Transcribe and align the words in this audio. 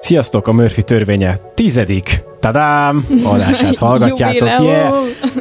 Sziasztok, 0.00 0.48
a 0.48 0.52
Murphy 0.52 0.82
törvénye 0.82 1.40
tizedik, 1.54 2.22
tadám, 2.40 3.06
adását 3.24 3.76
hallgatjátok, 3.86 4.48
yeah. 4.48 4.94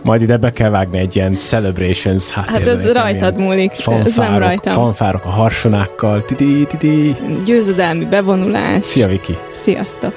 Majd 0.04 0.22
ide 0.22 0.38
be 0.38 0.54
kell 0.54 0.70
vágni 0.70 0.98
egy 0.98 1.16
ilyen 1.16 1.38
celebrations 1.38 2.32
Hát 2.32 2.68
ez 2.68 2.92
rajtad 2.92 3.38
múlik, 3.40 3.72
ez 4.06 4.16
nem 4.16 4.38
rajtam. 4.38 4.74
Fanfárok 4.74 5.26
a 5.26 5.30
harsonákkal, 5.30 6.26
tidi, 6.26 6.66
tidi. 6.66 7.16
Győzedelmi 7.46 8.06
bevonulás. 8.06 8.86
Szia, 8.86 9.08
Viki. 9.08 9.38
Sziasztok. 9.54 10.14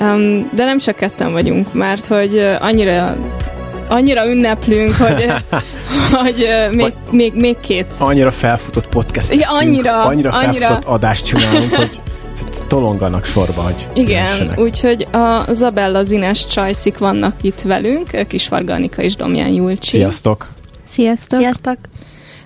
Um, 0.00 0.50
de 0.54 0.64
nem 0.64 0.78
csak 0.78 0.96
ketten 0.96 1.32
vagyunk, 1.32 1.72
mert 1.72 2.06
hogy 2.06 2.38
annyira 2.60 3.16
annyira 3.88 4.26
ünneplünk, 4.26 4.94
hogy, 4.94 5.32
hogy 6.22 6.46
még, 6.70 6.92
még, 7.10 7.34
még 7.34 7.56
két. 7.60 7.86
Annyira 7.98 8.30
felfutott 8.30 8.86
podcast. 8.86 9.32
Igen, 9.32 9.48
annyira, 9.48 10.04
annyira 10.04 10.32
felfutott 10.32 10.62
annyira. 10.62 10.78
adást 10.84 11.24
csinálunk, 11.24 11.74
hogy 11.74 12.00
tolonganak 12.68 13.24
sorba, 13.24 13.60
hogy 13.60 13.88
Igen, 13.92 14.52
úgyhogy 14.56 15.06
a 15.10 15.52
Zabella 15.52 16.02
Zines 16.02 16.46
Csajszik 16.46 16.98
vannak 16.98 17.34
itt 17.40 17.60
velünk, 17.60 18.26
Kisvarga 18.28 18.72
Anika 18.72 19.02
és 19.02 19.16
Domján 19.16 19.48
Julcsi. 19.48 19.90
Sziasztok! 19.90 20.48
Sziasztok! 20.84 21.40
Sziasztok! 21.40 21.76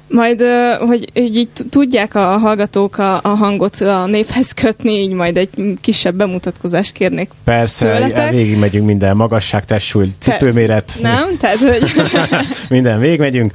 Majd, 0.09 0.43
hogy, 0.79 1.11
hogy 1.15 1.37
így 1.37 1.49
tudják 1.71 2.15
a 2.15 2.39
hallgatók 2.39 2.99
a, 2.99 3.21
a 3.23 3.29
hangot 3.29 3.75
a 3.81 4.07
névhez 4.07 4.53
kötni, 4.53 4.93
így 4.93 5.13
majd 5.13 5.37
egy 5.37 5.51
kisebb 5.81 6.15
bemutatkozást 6.15 6.93
kérnék 6.93 7.31
Persze, 7.45 8.31
végig 8.31 8.59
megyünk 8.59 8.87
minden 8.87 9.17
magasság, 9.17 9.65
testsúly, 9.65 10.09
cipőméret. 10.19 10.93
Nem? 11.01 11.37
Tehát, 11.41 11.59
hogy... 11.59 11.93
minden, 12.69 12.99
végig 12.99 13.19
megyünk. 13.19 13.53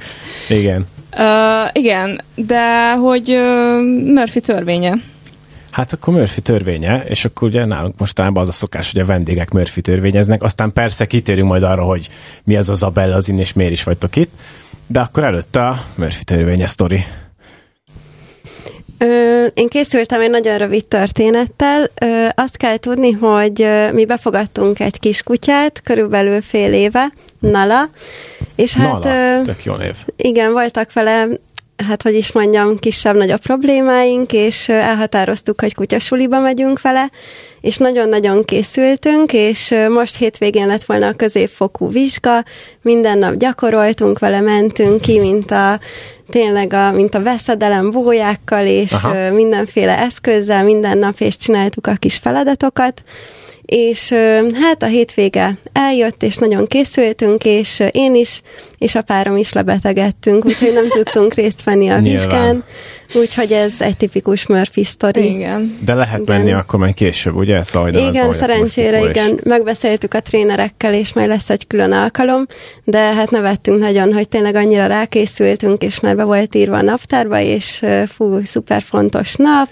Igen. 0.48 0.86
Uh, 1.16 1.68
igen, 1.72 2.20
de 2.34 2.94
hogy 2.94 3.30
uh, 3.30 4.12
Murphy 4.14 4.40
törvénye. 4.40 4.94
Hát 5.74 5.92
akkor 5.92 6.14
Murphy 6.14 6.40
törvénye, 6.40 7.04
és 7.04 7.24
akkor 7.24 7.48
ugye 7.48 7.64
nálunk 7.64 7.98
mostanában 7.98 8.42
az 8.42 8.48
a 8.48 8.52
szokás, 8.52 8.92
hogy 8.92 9.00
a 9.00 9.04
vendégek 9.04 9.50
Murphy 9.50 9.80
törvényeznek, 9.80 10.42
aztán 10.42 10.72
persze 10.72 11.06
kitérünk 11.06 11.48
majd 11.48 11.62
arra, 11.62 11.82
hogy 11.82 12.08
mi 12.44 12.56
az 12.56 12.68
az 12.68 12.82
Abella 12.82 13.14
az 13.14 13.28
és 13.28 13.52
miért 13.52 13.72
is 13.72 13.82
vagytok 13.82 14.16
itt, 14.16 14.30
de 14.86 15.00
akkor 15.00 15.24
előtte 15.24 15.66
a 15.66 15.84
Murphy 15.94 16.24
törvénye 16.24 16.66
sztori. 16.66 17.04
Ö, 18.98 19.44
én 19.54 19.68
készültem 19.68 20.20
egy 20.20 20.30
nagyon 20.30 20.58
rövid 20.58 20.86
történettel. 20.86 21.90
Ö, 22.00 22.26
azt 22.34 22.56
kell 22.56 22.76
tudni, 22.76 23.10
hogy 23.10 23.62
ö, 23.62 23.92
mi 23.92 24.04
befogadtunk 24.04 24.80
egy 24.80 24.98
kiskutyát, 24.98 25.80
körülbelül 25.82 26.42
fél 26.42 26.72
éve, 26.72 27.12
Nala, 27.38 27.88
és 28.54 28.74
hát... 28.74 29.04
Nala, 29.04 29.42
tök 29.42 29.64
jó 29.64 29.74
név. 29.74 29.96
Igen, 30.16 30.52
voltak 30.52 30.92
vele 30.92 31.26
hát 31.76 32.02
hogy 32.02 32.14
is 32.14 32.32
mondjam, 32.32 32.78
kisebb-nagyobb 32.78 33.40
problémáink, 33.40 34.32
és 34.32 34.68
elhatároztuk, 34.68 35.60
hogy 35.60 35.74
kutyasuliba 35.74 36.40
megyünk 36.40 36.80
vele, 36.80 37.10
és 37.64 37.76
nagyon-nagyon 37.76 38.44
készültünk, 38.44 39.32
és 39.32 39.74
most 39.88 40.16
hétvégén 40.16 40.66
lett 40.66 40.84
volna 40.84 41.06
a 41.06 41.12
középfokú 41.12 41.90
vizsga, 41.90 42.44
minden 42.82 43.18
nap 43.18 43.34
gyakoroltunk 43.34 44.18
vele, 44.18 44.40
mentünk 44.40 45.00
ki, 45.00 45.18
mint 45.18 45.50
a 45.50 45.80
tényleg 46.30 46.72
a, 46.72 46.90
mint 46.92 47.14
a 47.14 47.22
veszedelem 47.22 47.90
bójákkal, 47.90 48.66
és 48.66 48.92
Aha. 48.92 49.30
mindenféle 49.30 49.98
eszközzel 49.98 50.64
minden 50.64 50.98
nap, 50.98 51.20
és 51.20 51.36
csináltuk 51.36 51.86
a 51.86 51.94
kis 51.94 52.16
feladatokat, 52.16 53.02
és 53.66 54.12
hát 54.62 54.82
a 54.82 54.86
hétvége 54.86 55.56
eljött, 55.72 56.22
és 56.22 56.36
nagyon 56.36 56.66
készültünk, 56.66 57.44
és 57.44 57.82
én 57.90 58.14
is, 58.14 58.42
és 58.78 58.94
a 58.94 59.02
párom 59.02 59.36
is 59.36 59.52
lebetegedtünk, 59.52 60.44
úgyhogy 60.44 60.72
nem 60.72 60.88
tudtunk 60.88 61.34
részt 61.34 61.62
venni 61.62 61.88
a 61.88 61.98
vizsgán. 62.08 62.64
Úgyhogy 63.14 63.52
ez 63.52 63.80
egy 63.80 63.96
tipikus 63.96 64.46
Murphy 64.46 64.84
sztori. 64.84 65.30
Igen. 65.30 65.78
De 65.84 65.94
lehet 65.94 66.20
igen. 66.20 66.36
menni 66.36 66.52
akkor 66.52 66.78
majd 66.78 66.94
később, 66.94 67.34
ugye? 67.34 67.53
Szóval 67.62 67.88
igen, 67.88 68.32
szerencsére 68.32 69.08
igen. 69.08 69.40
Megbeszéltük 69.44 70.14
a 70.14 70.20
trénerekkel, 70.20 70.94
és 70.94 71.12
majd 71.12 71.28
lesz 71.28 71.50
egy 71.50 71.66
külön 71.66 71.92
alkalom, 71.92 72.46
de 72.84 72.98
hát 72.98 73.30
nevettünk 73.30 73.78
nagyon, 73.78 74.12
hogy 74.12 74.28
tényleg 74.28 74.54
annyira 74.54 74.86
rákészültünk, 74.86 75.82
és 75.82 76.00
már 76.00 76.16
be 76.16 76.24
volt 76.24 76.54
írva 76.54 76.76
a 76.76 76.82
naptárba, 76.82 77.38
és 77.38 77.84
fú, 78.06 78.44
szuper 78.44 78.82
fontos 78.82 79.34
nap, 79.34 79.68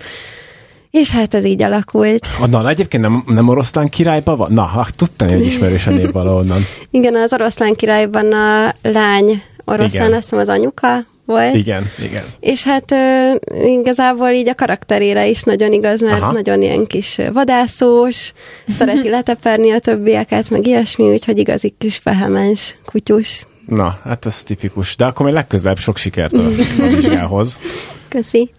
és 0.90 1.10
hát 1.10 1.34
ez 1.34 1.44
így 1.44 1.62
alakult. 1.62 2.26
A 2.40 2.46
Nala 2.46 2.68
egyébként 2.68 3.02
nem, 3.02 3.24
nem 3.26 3.48
oroszlán 3.48 3.88
királyban 3.88 4.36
van? 4.36 4.52
Na, 4.52 4.64
hát 4.64 4.96
tudtam, 4.96 5.28
hogy 5.28 5.46
ismerős 5.46 5.86
a 5.86 5.90
név 5.90 6.12
valahonnan. 6.12 6.60
igen, 6.90 7.14
az 7.14 7.32
oroszlán 7.32 7.74
királyban 7.74 8.32
a 8.32 8.72
lány 8.82 9.42
oroszlán, 9.64 10.06
igen. 10.06 10.12
azt 10.12 10.22
hiszem 10.22 10.38
az 10.38 10.48
anyuka 10.48 11.06
volt. 11.24 11.54
Igen, 11.54 11.90
igen. 12.04 12.22
És 12.40 12.64
hát 12.64 12.92
ö, 12.92 13.32
igazából 13.64 14.28
így 14.28 14.48
a 14.48 14.54
karakterére 14.54 15.26
is 15.26 15.42
nagyon 15.42 15.72
igaz, 15.72 16.00
mert 16.00 16.22
Aha. 16.22 16.32
nagyon 16.32 16.62
ilyen 16.62 16.84
kis 16.84 17.18
vadászós, 17.32 18.32
szereti 18.78 19.08
leteperni 19.08 19.70
a 19.70 19.78
többieket, 19.78 20.50
meg 20.50 20.66
ilyesmi, 20.66 21.04
úgyhogy 21.04 21.38
igazi 21.38 21.74
kis 21.78 22.00
vehemens 22.02 22.76
kutyus. 22.84 23.46
Na, 23.66 23.98
hát 24.04 24.26
ez 24.26 24.42
tipikus. 24.42 24.96
De 24.96 25.04
akkor 25.04 25.26
még 25.26 25.34
legközelebb 25.34 25.78
sok 25.78 25.96
sikert 25.96 26.32
a, 26.32 26.44
a 26.78 26.86
vizsgához. 26.86 27.60
Köszi. 28.08 28.50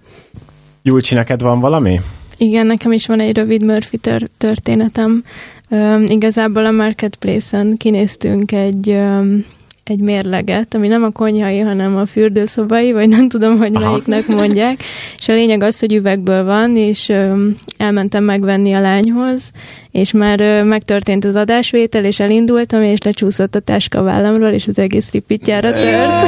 Julcsi, 0.81 1.15
neked 1.15 1.41
van 1.41 1.59
valami? 1.59 1.99
Igen, 2.37 2.65
nekem 2.65 2.91
is 2.91 3.05
van 3.05 3.19
egy 3.19 3.35
rövid 3.35 3.63
Murphy 3.63 3.97
tör- 3.97 4.31
történetem. 4.37 5.23
Um, 5.69 6.03
igazából 6.03 6.65
a 6.65 6.71
Marketplace-en 6.71 7.77
kinéztünk 7.77 8.51
egy 8.51 8.87
um, 8.87 9.45
egy 9.83 9.99
mérleget, 9.99 10.73
ami 10.73 10.87
nem 10.87 11.03
a 11.03 11.09
konyhai, 11.09 11.59
hanem 11.59 11.97
a 11.97 12.05
fürdőszobai, 12.05 12.91
vagy 12.91 13.09
nem 13.09 13.29
tudom, 13.29 13.57
hogy 13.57 13.71
Aha. 13.73 13.89
melyiknek 13.89 14.27
mondják. 14.27 14.83
És 15.17 15.27
a 15.27 15.33
lényeg 15.33 15.63
az, 15.63 15.79
hogy 15.79 15.93
üvegből 15.93 16.43
van, 16.43 16.77
és 16.77 17.09
ö, 17.09 17.33
elmentem 17.77 18.23
megvenni 18.23 18.73
a 18.73 18.79
lányhoz, 18.79 19.51
és 19.91 20.11
már 20.11 20.39
ö, 20.39 20.63
megtörtént 20.63 21.25
az 21.25 21.35
adásvétel, 21.35 22.05
és 22.05 22.19
elindultam, 22.19 22.81
és 22.81 23.01
lecsúszott 23.01 23.55
a 23.55 23.59
táska 23.59 23.99
a 23.99 24.03
vállamról, 24.03 24.49
és 24.49 24.67
az 24.67 24.77
egész 24.77 25.11
ripitjára 25.11 25.71
tört. 25.71 26.23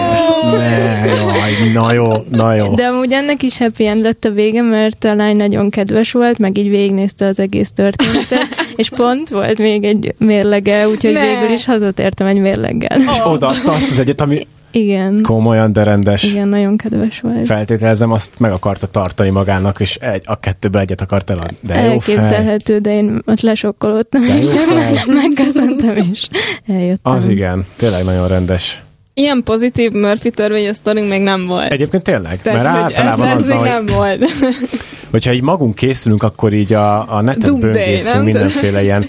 Ne, 0.58 1.06
jaj, 1.06 1.72
na 1.74 1.94
jó, 1.94 2.12
na 2.30 2.54
jó. 2.54 2.74
De 2.74 2.86
amúgy 2.86 3.12
ennek 3.12 3.44
is 3.44 3.58
happy 3.58 3.86
end 3.86 4.04
lett 4.04 4.26
a 4.26 4.30
vége, 4.30 4.62
mert 4.62 5.04
a 5.04 5.16
lány 5.16 5.36
nagyon 5.36 5.70
kedves 5.70 6.12
volt, 6.12 6.38
meg 6.38 6.58
így 6.58 6.70
végignézte 6.70 7.26
az 7.26 7.40
egész 7.40 7.72
történetet, 7.72 8.48
és 8.76 8.90
pont 8.90 9.30
volt 9.30 9.58
még 9.58 9.84
egy 9.84 10.14
mérlege, 10.18 10.88
úgyhogy 10.88 11.14
ne. 11.14 11.26
végül 11.26 11.54
is 11.54 11.66
hazatértem 11.66 12.28
egy 12.28 12.40
mérleggel. 12.40 13.00
És 13.00 13.20
odaadta 13.24 13.72
azt 13.72 13.90
az 13.90 14.00
egyet, 14.00 14.22
ami 14.22 14.48
igen. 14.76 15.20
Komolyan, 15.24 15.74
de 15.74 15.84
rendes. 15.84 16.24
Igen, 16.24 16.48
nagyon 16.48 16.78
kedves 16.78 17.20
volt. 17.20 17.46
Feltételezem, 17.46 18.12
azt 18.12 18.40
meg 18.40 18.52
akarta 18.52 18.88
tartani 18.88 19.30
magának, 19.30 19.80
és 19.80 19.96
egy, 19.96 20.22
a 20.26 20.40
kettőből 20.40 20.82
egyet 20.82 21.02
akart 21.02 21.30
eladni. 21.30 21.58
De 21.60 21.82
jó 21.82 21.92
Elképzelhető, 21.92 22.74
fej. 22.74 22.80
de 22.80 22.94
én 22.94 23.20
ott 23.26 23.42
lesokkolódtam, 23.42 24.22
de 24.22 24.38
és 24.38 24.46
megköszöntem, 25.24 25.98
és 26.12 26.28
eljöttem. 26.68 27.14
Az 27.14 27.30
igen, 27.30 27.66
tényleg 27.76 28.04
nagyon 28.04 28.28
rendes. 28.28 28.82
Ilyen 29.18 29.44
pozitív 29.44 29.92
Murphy 29.92 30.30
törvény 30.30 30.74
sztorink 30.74 31.10
még 31.10 31.22
nem 31.22 31.46
volt. 31.46 31.72
Egyébként 31.72 32.04
tényleg, 32.04 32.42
Tehát, 32.42 32.64
mert 32.64 32.76
általában 32.76 33.28
ez, 33.28 33.34
ez 33.34 33.40
az 33.40 33.46
még 33.46 33.58
van, 33.58 33.66
nem 33.68 33.84
hogy, 33.84 33.94
volt. 33.94 34.24
hogyha 35.12 35.34
így 35.34 35.42
magunk 35.42 35.76
készülünk, 35.76 36.24
akkor 36.24 36.54
így 36.54 36.74
a, 36.74 37.16
a 37.16 37.22
neten 37.22 37.60
böngészünk 37.60 38.24
mindenféle 38.24 38.84
ilyen 38.84 39.06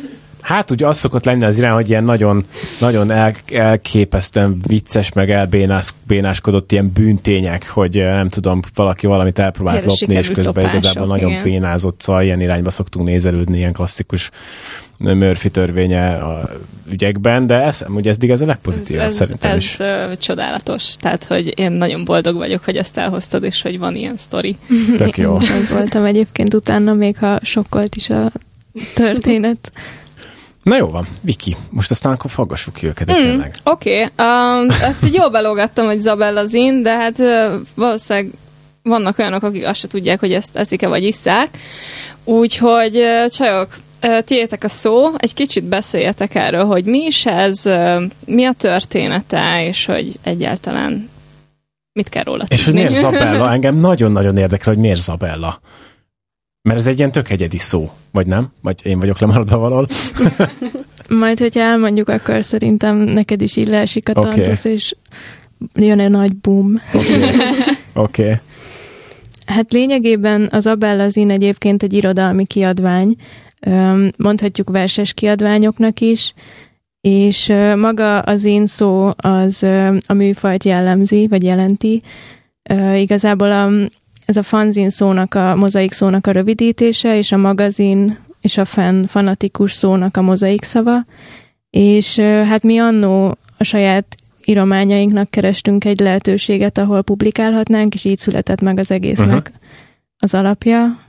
Hát 0.46 0.70
ugye 0.70 0.86
az 0.86 0.98
szokott 0.98 1.24
lenni 1.24 1.44
az 1.44 1.58
irány, 1.58 1.72
hogy 1.72 1.88
ilyen 1.88 2.04
nagyon, 2.04 2.44
nagyon 2.80 3.10
el, 3.10 3.32
elképesztően 3.52 4.60
vicces, 4.66 5.12
meg 5.12 5.30
elbénáskodott 5.30 6.72
ilyen 6.72 6.90
bűntények, 6.94 7.68
hogy 7.68 7.96
nem 7.96 8.28
tudom, 8.28 8.60
valaki 8.74 9.06
valamit 9.06 9.38
elpróbált 9.38 9.84
lopni, 9.84 10.14
és 10.14 10.26
közben 10.26 10.44
lopások, 10.44 10.72
igazából 10.72 11.06
nagyon 11.06 11.30
igen. 11.30 11.42
bénázott, 11.42 12.00
szóval 12.00 12.22
ilyen 12.22 12.40
irányba 12.40 12.70
szoktunk 12.70 13.06
nézelődni, 13.06 13.56
ilyen 13.56 13.72
klasszikus 13.72 14.30
Murphy 14.98 15.50
törvénye 15.50 16.16
a 16.16 16.50
ügyekben, 16.90 17.46
de 17.46 17.54
ez, 17.54 17.84
ugye 17.88 18.10
ez 18.10 18.16
ez 18.20 18.40
a 18.40 18.46
legpozitívabb 18.46 19.06
ez, 19.06 19.14
szerintem 19.14 19.50
ez, 19.50 19.56
is. 19.56 19.80
Ez 19.80 20.18
csodálatos, 20.18 20.94
tehát 21.00 21.24
hogy 21.24 21.58
én 21.58 21.72
nagyon 21.72 22.04
boldog 22.04 22.36
vagyok, 22.36 22.64
hogy 22.64 22.76
ezt 22.76 22.96
elhoztad, 22.96 23.44
és 23.44 23.62
hogy 23.62 23.78
van 23.78 23.94
ilyen 23.94 24.16
sztori. 24.16 24.56
Tök 24.96 25.18
jó. 25.18 25.36
Az 25.36 25.70
voltam 25.70 26.04
egyébként 26.04 26.54
utána, 26.54 26.92
még 26.94 27.16
ha 27.16 27.38
sokkolt 27.42 27.94
is 27.94 28.10
a 28.10 28.32
történet. 28.94 29.72
Na 30.62 30.76
jó 30.76 30.86
van, 30.86 31.06
Viki, 31.20 31.56
most 31.70 31.90
aztán 31.90 32.12
akkor 32.12 32.30
faggassuk 32.30 32.74
ki 32.74 32.86
őket, 32.86 33.10
mm, 33.10 33.14
tényleg. 33.14 33.54
Oké, 33.62 34.02
okay. 34.04 34.26
um, 34.26 34.70
ezt 34.70 35.04
így 35.04 35.14
jól 35.14 35.28
belógattam, 35.28 35.86
hogy 35.86 36.00
Zabella 36.00 36.44
Zin, 36.44 36.82
de 36.82 36.96
hát 36.96 37.18
uh, 37.18 37.60
valószínűleg 37.74 38.30
vannak 38.82 39.18
olyanok, 39.18 39.42
akik 39.42 39.66
azt 39.66 39.80
se 39.80 39.88
tudják, 39.88 40.20
hogy 40.20 40.32
ezt 40.32 40.56
eszik-e 40.56 40.88
vagy 40.88 41.04
isszák. 41.04 41.58
Úgyhogy 42.24 42.96
uh, 42.96 43.30
csajok, 43.30 43.76
tiétek 44.24 44.64
a 44.64 44.68
szó, 44.68 45.10
egy 45.16 45.34
kicsit 45.34 45.64
beszéljetek 45.64 46.34
erről, 46.34 46.64
hogy 46.64 46.84
mi 46.84 46.98
is 46.98 47.26
ez, 47.26 47.62
mi 48.24 48.44
a 48.44 48.52
története, 48.52 49.66
és 49.66 49.84
hogy 49.84 50.18
egyáltalán 50.22 51.08
mit 51.92 52.08
kell 52.08 52.22
róla 52.22 52.44
És 52.48 52.64
tudni. 52.64 52.80
hogy 52.80 52.90
miért 52.90 53.04
Zabella? 53.04 53.50
Engem 53.52 53.76
nagyon-nagyon 53.76 54.36
érdekel, 54.36 54.72
hogy 54.72 54.82
miért 54.82 55.00
Zabella. 55.00 55.60
Mert 56.62 56.78
ez 56.78 56.86
egy 56.86 56.98
ilyen 56.98 57.12
tök 57.12 57.30
egyedi 57.30 57.58
szó, 57.58 57.90
vagy 58.10 58.26
nem? 58.26 58.48
Vagy 58.62 58.80
én 58.86 58.98
vagyok 59.00 59.18
lemaradva 59.18 59.56
valahol? 59.56 59.86
Majd, 61.08 61.38
hogyha 61.38 61.60
elmondjuk, 61.60 62.08
akkor 62.08 62.44
szerintem 62.44 62.96
neked 62.96 63.42
is 63.42 63.56
így 63.56 63.68
leesik 63.68 64.08
a 64.08 64.12
okay. 64.16 64.30
tantusz, 64.30 64.64
és 64.64 64.94
jön 65.74 66.00
egy 66.00 66.10
nagy 66.10 66.36
boom. 66.36 66.82
Oké. 66.94 67.14
Okay. 67.98 68.24
okay. 68.24 68.38
Hát 69.46 69.72
lényegében 69.72 70.48
az 70.50 70.66
Abella 70.66 71.08
Zin 71.08 71.30
egyébként 71.30 71.82
egy 71.82 71.92
irodalmi 71.92 72.46
kiadvány, 72.46 73.16
mondhatjuk 74.16 74.70
verses 74.70 75.12
kiadványoknak 75.12 76.00
is, 76.00 76.34
és 77.00 77.52
maga 77.76 78.20
az 78.20 78.44
én 78.44 78.66
szó 78.66 79.10
az 79.16 79.62
a 80.06 80.12
műfajt 80.12 80.64
jellemzi, 80.64 81.26
vagy 81.26 81.42
jelenti. 81.42 82.02
Igazából 82.94 83.52
a, 83.52 83.70
ez 84.26 84.36
a 84.36 84.42
fanzin 84.42 84.90
szónak, 84.90 85.34
a 85.34 85.56
mozaik 85.56 85.92
szónak 85.92 86.26
a 86.26 86.30
rövidítése, 86.30 87.16
és 87.16 87.32
a 87.32 87.36
magazin 87.36 88.18
és 88.40 88.58
a 88.58 88.64
fan, 88.64 89.06
fanatikus 89.06 89.72
szónak 89.72 90.16
a 90.16 90.22
mozaik 90.22 90.62
szava, 90.62 91.04
és 91.70 92.18
hát 92.20 92.62
mi 92.62 92.78
annó 92.78 93.36
a 93.56 93.64
saját 93.64 94.16
írományainknak 94.44 95.30
kerestünk 95.30 95.84
egy 95.84 96.00
lehetőséget, 96.00 96.78
ahol 96.78 97.02
publikálhatnánk, 97.02 97.94
és 97.94 98.04
így 98.04 98.18
született 98.18 98.60
meg 98.60 98.78
az 98.78 98.90
egésznek 98.90 99.28
uh-huh. 99.28 99.54
az 100.18 100.34
alapja. 100.34 101.05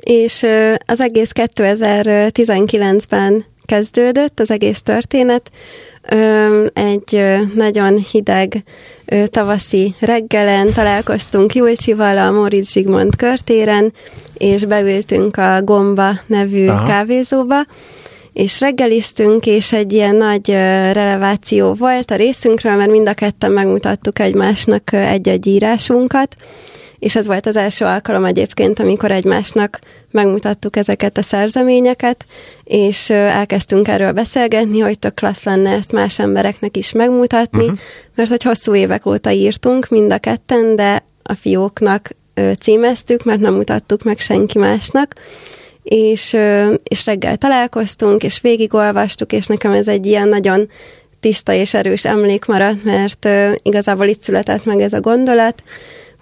És 0.00 0.46
az 0.86 1.00
egész 1.00 1.30
2019-ben 1.34 3.44
kezdődött 3.66 4.40
az 4.40 4.50
egész 4.50 4.82
történet. 4.82 5.50
Egy 6.72 7.24
nagyon 7.54 7.96
hideg 7.96 8.62
tavaszi 9.26 9.94
reggelen 10.00 10.72
találkoztunk 10.74 11.54
Julcsival 11.54 12.18
a 12.18 12.30
Móricz 12.30 12.72
Zsigmond 12.72 13.16
körtéren, 13.16 13.92
és 14.34 14.64
beültünk 14.64 15.36
a 15.36 15.62
Gomba 15.62 16.20
nevű 16.26 16.66
Aha. 16.66 16.86
kávézóba, 16.86 17.66
és 18.32 18.60
reggeliztünk, 18.60 19.46
és 19.46 19.72
egy 19.72 19.92
ilyen 19.92 20.16
nagy 20.16 20.48
releváció 20.92 21.74
volt 21.74 22.10
a 22.10 22.16
részünkről, 22.16 22.76
mert 22.76 22.90
mind 22.90 23.08
a 23.08 23.14
ketten 23.14 23.50
megmutattuk 23.50 24.18
egymásnak 24.18 24.92
egy-egy 24.92 25.46
írásunkat, 25.46 26.36
és 26.98 27.16
ez 27.16 27.26
volt 27.26 27.46
az 27.46 27.56
első 27.56 27.84
alkalom 27.84 28.24
egyébként, 28.24 28.78
amikor 28.78 29.10
egymásnak 29.10 29.78
megmutattuk 30.10 30.76
ezeket 30.76 31.18
a 31.18 31.22
szerzeményeket, 31.22 32.26
és 32.64 33.10
elkezdtünk 33.10 33.88
erről 33.88 34.12
beszélgetni, 34.12 34.78
hogy 34.80 34.98
tök 34.98 35.14
klassz 35.14 35.44
lenne 35.44 35.70
ezt 35.70 35.92
más 35.92 36.18
embereknek 36.18 36.76
is 36.76 36.92
megmutatni, 36.92 37.62
uh-huh. 37.62 37.78
mert 38.14 38.28
hogy 38.28 38.42
hosszú 38.42 38.74
évek 38.74 39.06
óta 39.06 39.30
írtunk 39.30 39.88
mind 39.88 40.12
a 40.12 40.18
ketten, 40.18 40.76
de 40.76 41.04
a 41.22 41.34
fióknak 41.34 42.10
címeztük, 42.60 43.24
mert 43.24 43.40
nem 43.40 43.54
mutattuk 43.54 44.02
meg 44.02 44.18
senki 44.18 44.58
másnak, 44.58 45.14
és, 45.82 46.36
és 46.82 47.06
reggel 47.06 47.36
találkoztunk, 47.36 48.22
és 48.22 48.40
végigolvastuk, 48.40 49.32
és 49.32 49.46
nekem 49.46 49.72
ez 49.72 49.88
egy 49.88 50.06
ilyen 50.06 50.28
nagyon 50.28 50.68
tiszta 51.20 51.52
és 51.52 51.74
erős 51.74 52.04
emlék 52.04 52.44
maradt, 52.44 52.84
mert 52.84 53.28
igazából 53.62 54.06
itt 54.06 54.22
született 54.22 54.64
meg 54.64 54.80
ez 54.80 54.92
a 54.92 55.00
gondolat, 55.00 55.62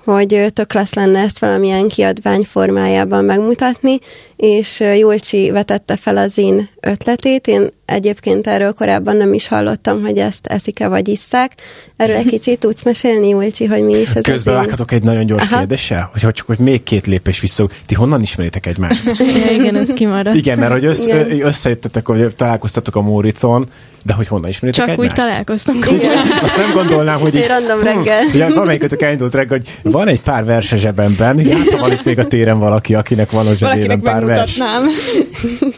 hogy 0.06 0.46
tök 0.52 0.68
klassz 0.68 0.94
lenne 0.94 1.20
ezt 1.20 1.38
valamilyen 1.38 1.88
kiadvány 1.88 2.42
formájában 2.42 3.24
megmutatni, 3.24 3.98
és 4.36 4.80
Julcsi 4.80 5.50
vetette 5.50 5.96
fel 5.96 6.16
az 6.16 6.38
én 6.38 6.68
ötletét. 6.80 7.46
Én 7.46 7.68
egyébként 7.84 8.46
erről 8.46 8.72
korábban 8.72 9.16
nem 9.16 9.32
is 9.32 9.48
hallottam, 9.48 10.02
hogy 10.02 10.18
ezt 10.18 10.46
eszik-e 10.46 10.88
vagy 10.88 11.08
isszák. 11.08 11.52
Erről 11.96 12.16
egy 12.16 12.26
kicsit 12.26 12.58
tudsz 12.58 12.82
mesélni, 12.82 13.28
Julcsi, 13.28 13.64
hogy 13.64 13.82
mi 13.82 13.96
is 13.96 14.14
ez 14.14 14.24
Közben 14.24 14.54
vághatok 14.54 14.92
egy 14.92 15.02
nagyon 15.02 15.26
gyors 15.26 15.46
Aha. 15.46 15.58
kérdéssel, 15.58 16.10
hogy 16.12 16.34
csak 16.34 16.46
hogy 16.46 16.58
még 16.58 16.82
két 16.82 17.06
lépés 17.06 17.40
vissza. 17.40 17.68
Ti 17.86 17.94
honnan 17.94 18.22
ismeritek 18.22 18.66
egymást? 18.66 19.12
igen, 19.58 19.76
ez 19.76 19.88
kimaradt. 19.88 20.36
Igen, 20.36 20.58
mert 20.58 20.72
hogy 20.72 20.84
össz, 20.84 21.06
összejöttetek, 21.40 22.06
hogy 22.06 22.34
találkoztatok 22.34 22.96
a 22.96 23.00
Móricon, 23.00 23.68
de 24.04 24.12
hogy 24.12 24.26
honnan 24.26 24.48
ismeritek 24.48 24.84
Csak 24.84 24.92
egymást? 24.92 25.10
úgy 25.10 25.24
találkoztunk. 25.24 25.90
Igen. 25.90 26.18
Azt 26.42 26.56
nem 26.56 26.72
gondolnám, 26.74 27.20
hogy... 27.20 27.34
Így, 27.34 27.46
random 27.46 27.82
reggel. 27.82 28.22
Hm, 28.22 28.36
ja, 28.36 28.48
valamelyikőtök 28.48 29.02
elindult 29.02 29.34
reggel, 29.34 29.58
hogy 29.58 29.92
van 29.92 30.08
egy 30.08 30.20
pár 30.20 30.44
verse 30.44 30.76
zsebemben, 30.76 31.44
hát 31.44 31.78
van 31.78 31.92
itt 31.92 32.04
még 32.04 32.18
a 32.18 32.26
téren 32.26 32.58
valaki, 32.58 32.94
akinek 32.94 33.30
van 33.30 33.46
a 33.46 33.54
zsebében 33.54 34.00
pár 34.00 34.25
vers. 34.26 34.58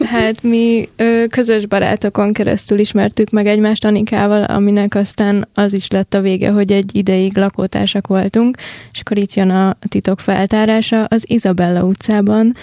Hát 0.05 0.43
mi 0.43 0.89
ö, 0.95 1.23
közös 1.29 1.65
barátokon 1.65 2.33
keresztül 2.33 2.79
ismertük 2.79 3.29
meg 3.29 3.47
egymást 3.47 3.85
Anikával, 3.85 4.43
aminek 4.43 4.95
aztán 4.95 5.47
az 5.53 5.73
is 5.73 5.87
lett 5.87 6.13
a 6.13 6.21
vége, 6.21 6.49
hogy 6.49 6.71
egy 6.71 6.95
ideig 6.95 7.37
lakótársak 7.37 8.07
voltunk, 8.07 8.57
és 8.93 8.99
akkor 8.99 9.17
itt 9.17 9.33
jön 9.33 9.49
a 9.49 9.77
titok 9.89 10.19
feltárása 10.19 11.03
az 11.03 11.23
Izabella 11.27 11.83
utcában, 11.83 12.53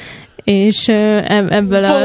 és 0.46 0.88
ebből 0.88 1.84
a, 1.84 2.04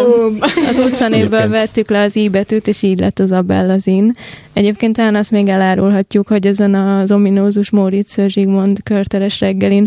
az 0.70 0.80
utcanévből 0.80 1.50
vettük 1.50 1.90
le 1.90 2.02
az 2.02 2.16
i 2.16 2.22
íbetűt, 2.22 2.68
és 2.68 2.84
így 2.84 3.00
lett 3.00 3.20
az 3.20 3.32
Abellazin. 3.32 4.16
Egyébként 4.54 4.96
talán 4.96 5.16
azt 5.16 5.32
még 5.32 5.48
elárulhatjuk, 5.48 6.28
hogy 6.28 6.48
ezen 6.48 6.76
az 6.76 7.12
ominózus 7.12 7.70
Móricz 7.70 8.20
Zsigmond 8.28 8.84
körteres 8.84 9.40
reggelin 9.40 9.86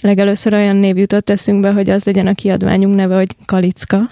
legelőször 0.00 0.52
olyan 0.52 0.76
név 0.76 0.96
jutott 0.96 1.30
eszünkbe, 1.30 1.72
hogy 1.72 1.90
az 1.90 2.04
legyen 2.04 2.26
a 2.26 2.34
kiadványunk 2.34 2.94
neve, 2.94 3.16
hogy 3.16 3.36
Kalicka. 3.44 4.08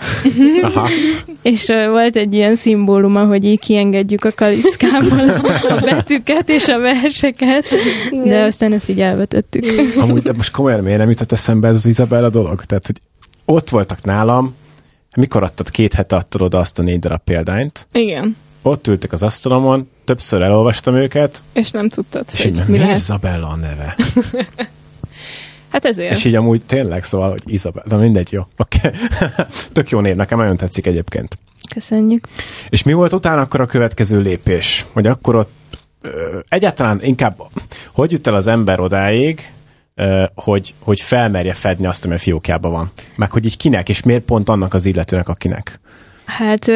Aha. 0.62 0.88
és 1.42 1.66
uh, 1.68 1.88
volt 1.88 2.16
egy 2.16 2.34
ilyen 2.34 2.56
szimbóluma, 2.56 3.24
hogy 3.24 3.44
így 3.44 3.58
kiengedjük 3.58 4.24
a 4.24 4.30
Kalickából 4.34 5.28
a 5.68 5.80
betűket 5.90 6.48
és 6.48 6.68
a 6.68 6.78
verseket, 6.78 7.64
de 8.24 8.42
aztán 8.42 8.72
ezt 8.72 8.88
így 8.88 9.00
elvetettük. 9.00 9.64
Amúgy 10.00 10.22
de 10.22 10.32
most 10.32 10.50
komolyan 10.50 10.80
miért 10.80 10.98
nem 10.98 11.10
jutott 11.10 11.32
eszembe 11.32 11.68
ez 11.68 11.76
az 11.76 11.86
Izabella 11.86 12.30
dolog? 12.30 12.64
Tehát, 12.64 12.86
hogy 12.86 13.00
ott 13.44 13.70
voltak 13.70 14.04
nálam, 14.04 14.54
mikor 15.16 15.42
adtad, 15.42 15.70
két 15.70 15.92
hete 15.92 16.16
adtad 16.16 16.42
oda 16.42 16.58
azt 16.58 16.78
a 16.78 16.82
négy 16.82 16.98
darab 16.98 17.20
példányt. 17.24 17.86
Igen. 17.92 18.36
Ott 18.62 18.86
ültek 18.86 19.12
az 19.12 19.22
asztalomon, 19.22 19.88
többször 20.04 20.42
elolvastam 20.42 20.94
őket. 20.94 21.42
És 21.52 21.70
nem 21.70 21.88
tudtad, 21.88 22.24
és 22.32 22.42
hogy 22.42 22.62
mi 22.66 22.78
lehet. 22.78 22.96
Izabella 22.96 23.48
a 23.48 23.56
neve? 23.56 23.96
Hát 25.74 25.84
ezért. 25.84 26.12
És 26.12 26.24
így 26.24 26.34
amúgy 26.34 26.62
tényleg, 26.62 27.04
szóval, 27.04 27.30
hogy 27.30 27.42
Izabella, 27.46 27.86
de 27.88 27.96
mindegy, 27.96 28.32
jó. 28.32 28.42
Okay. 28.56 28.90
Tök 29.72 29.90
jó 29.90 30.00
név, 30.00 30.16
nekem 30.16 30.38
nagyon 30.38 30.56
tetszik 30.56 30.86
egyébként. 30.86 31.38
Köszönjük. 31.74 32.26
És 32.68 32.82
mi 32.82 32.92
volt 32.92 33.12
utána 33.12 33.40
akkor 33.40 33.60
a 33.60 33.66
következő 33.66 34.20
lépés? 34.20 34.86
Hogy 34.92 35.06
akkor 35.06 35.34
ott 35.34 35.52
ö, 36.00 36.38
egyáltalán 36.48 36.98
inkább, 37.02 37.42
hogy 37.92 38.12
jut 38.12 38.26
el 38.26 38.34
az 38.34 38.46
ember 38.46 38.80
odáig, 38.80 39.52
ö, 39.94 40.24
hogy, 40.34 40.74
hogy 40.78 41.00
felmerje 41.00 41.54
fedni 41.54 41.86
azt, 41.86 42.04
ami 42.04 42.14
a 42.14 42.18
fiókjában 42.18 42.72
van? 42.72 42.92
Meg 43.16 43.30
hogy 43.30 43.44
így 43.44 43.56
kinek, 43.56 43.88
és 43.88 44.02
miért 44.02 44.24
pont 44.24 44.48
annak 44.48 44.74
az 44.74 44.86
illetőnek, 44.86 45.28
akinek? 45.28 45.80
Hát 46.24 46.70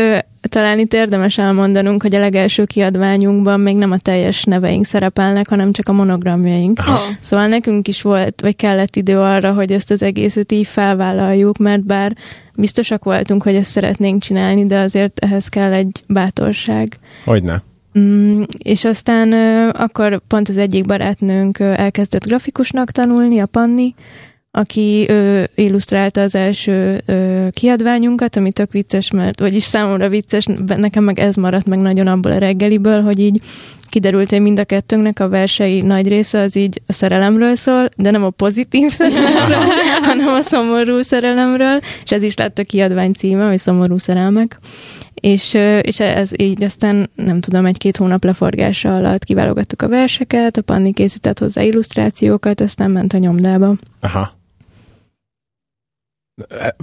talán 0.49 0.79
itt 0.79 0.95
érdemes 0.95 1.39
elmondanunk, 1.39 2.03
hogy 2.03 2.15
a 2.15 2.19
legelső 2.19 2.65
kiadványunkban 2.65 3.61
még 3.61 3.77
nem 3.77 3.91
a 3.91 3.99
teljes 3.99 4.45
neveink 4.45 4.85
szerepelnek, 4.85 5.49
hanem 5.49 5.73
csak 5.73 5.89
a 5.89 5.93
monogramjaink. 5.93 6.79
Aha. 6.79 7.01
Szóval 7.21 7.47
nekünk 7.47 7.89
is 7.89 8.03
volt, 8.03 8.41
vagy 8.41 8.57
kellett 8.57 8.97
idő 8.97 9.19
arra, 9.19 9.53
hogy 9.53 9.73
ezt 9.73 9.91
az 9.91 10.03
egészet 10.03 10.53
így 10.53 10.67
felvállaljuk, 10.67 11.59
mert 11.59 11.85
bár 11.85 12.17
biztosak 12.55 13.05
voltunk, 13.05 13.43
hogy 13.43 13.55
ezt 13.55 13.71
szeretnénk 13.71 14.23
csinálni, 14.23 14.67
de 14.67 14.79
azért 14.79 15.19
ehhez 15.19 15.49
kell 15.49 15.73
egy 15.73 16.03
bátorság. 16.07 16.99
Hogyne. 17.25 17.63
Mm, 17.99 18.43
és 18.59 18.85
aztán 18.85 19.33
akkor 19.71 20.21
pont 20.29 20.49
az 20.49 20.57
egyik 20.57 20.87
barátnőnk 20.87 21.59
elkezdett 21.59 22.27
grafikusnak 22.27 22.91
tanulni, 22.91 23.39
a 23.39 23.47
Panni, 23.47 23.95
aki 24.51 25.07
ö, 25.09 25.43
illusztrálta 25.55 26.21
az 26.21 26.35
első 26.35 27.03
ö, 27.07 27.47
kiadványunkat, 27.51 28.37
ami 28.37 28.53
tök 28.53 28.73
vicces, 28.73 29.11
mert, 29.11 29.41
vagyis 29.41 29.63
számomra 29.63 30.09
vicces, 30.09 30.47
nekem 30.67 31.05
meg 31.05 31.19
ez 31.19 31.35
maradt 31.35 31.67
meg 31.67 31.79
nagyon 31.79 32.07
abból 32.07 32.33
a 32.33 32.39
reggeliből, 32.39 33.03
hogy 33.03 33.19
így 33.19 33.41
kiderült, 33.89 34.31
hogy 34.31 34.41
mind 34.41 34.59
a 34.59 34.65
kettőnknek 34.65 35.21
a 35.21 35.29
versei 35.29 35.81
nagy 35.81 36.09
része 36.09 36.41
az 36.41 36.57
így 36.57 36.83
a 36.87 36.93
szerelemről 36.93 37.55
szól, 37.55 37.89
de 37.97 38.11
nem 38.11 38.25
a 38.25 38.31
pozitív 38.31 38.91
szerelemről, 38.99 39.67
hanem 40.03 40.35
a 40.35 40.41
szomorú 40.41 41.01
szerelemről, 41.01 41.81
és 42.05 42.11
ez 42.11 42.23
is 42.23 42.37
lett 42.37 42.59
a 42.59 42.65
kiadvány 42.65 43.13
címe, 43.13 43.47
hogy 43.47 43.59
szomorú 43.59 43.99
szerelmek. 43.99 44.59
És, 45.15 45.55
és 45.81 46.01
ez 46.01 46.31
így 46.37 46.65
aztán, 46.65 47.11
nem 47.15 47.41
tudom, 47.41 47.67
egy-két 47.67 47.97
hónap 47.97 48.25
leforgása 48.25 48.97
alatt 48.97 49.25
kiválogattuk 49.25 49.83
a 49.83 49.89
verseket, 49.89 50.57
a 50.57 50.63
Panni 50.63 50.93
készített 50.93 51.39
hozzá 51.39 51.63
illusztrációkat, 51.63 52.61
aztán 52.61 52.91
ment 52.91 53.13
a 53.13 53.19
nyomdába. 53.19 53.75
Aha. 54.01 54.38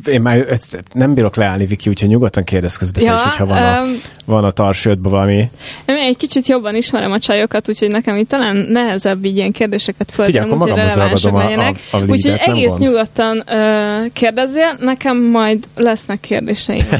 Én 0.05 0.21
már 0.21 0.37
ezt 0.37 0.83
nem 0.93 1.13
bírok 1.13 1.35
leállni, 1.35 1.65
Viki, 1.65 1.89
úgyhogy 1.89 2.09
nyugodtan 2.09 2.43
kérdez 2.43 2.77
közben 2.77 3.03
ja, 3.03 3.13
is, 3.13 3.21
hogyha 3.21 3.45
van 3.45 3.63
a, 3.63 3.81
um, 3.81 3.89
van 4.25 4.43
a 4.43 4.51
tarsődben 4.51 5.11
valami. 5.11 5.49
Én 5.85 5.95
egy 5.95 6.17
kicsit 6.17 6.47
jobban 6.47 6.75
ismerem 6.75 7.11
a 7.11 7.19
csajokat, 7.19 7.69
úgyhogy 7.69 7.91
nekem 7.91 8.15
itt 8.15 8.29
talán 8.29 8.55
nehezebb 8.55 9.25
így 9.25 9.35
ilyen 9.35 9.51
kérdéseket 9.51 10.11
föltenni, 10.11 10.51
úgyhogy 10.51 10.69
relevánsabb 10.69 11.35
legyenek. 11.35 11.79
A, 11.91 11.95
a, 11.95 11.99
a 11.99 12.03
úgyhogy 12.07 12.37
egész 12.39 12.69
gond. 12.69 12.81
nyugodtan 12.81 13.43
uh, 13.47 14.11
kérdezzél, 14.13 14.75
nekem 14.79 15.17
majd 15.17 15.67
lesznek 15.75 16.19
kérdéseim. 16.19 16.87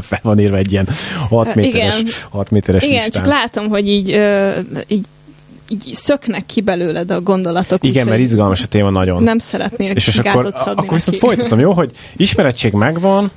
Fel 0.00 0.20
van 0.22 0.38
írva 0.38 0.56
egy 0.56 0.72
ilyen 0.72 0.88
6 1.28 1.54
méteres, 1.54 1.98
igen. 1.98 2.12
6 2.30 2.50
méteres 2.50 2.84
Igen, 2.84 2.94
listán. 2.94 3.22
csak 3.22 3.32
látom, 3.32 3.68
hogy 3.68 3.88
így, 3.88 4.12
uh, 4.12 4.56
így 4.86 5.06
így 5.70 5.88
szöknek 5.92 6.46
ki 6.46 6.60
belőled 6.60 7.10
a 7.10 7.20
gondolatok. 7.20 7.84
Igen, 7.84 8.06
mert 8.06 8.20
izgalmas 8.20 8.62
a 8.62 8.66
téma 8.66 8.90
nagyon. 8.90 9.22
Nem 9.22 9.38
szeretnél 9.38 9.90
és, 9.90 10.06
és 10.06 10.18
akkor, 10.18 10.52
akkor 10.64 10.92
viszont 10.92 11.16
folytatom, 11.16 11.58
jó, 11.58 11.72
hogy 11.72 11.90
ismerettség 12.16 12.72
megvan, 12.72 13.30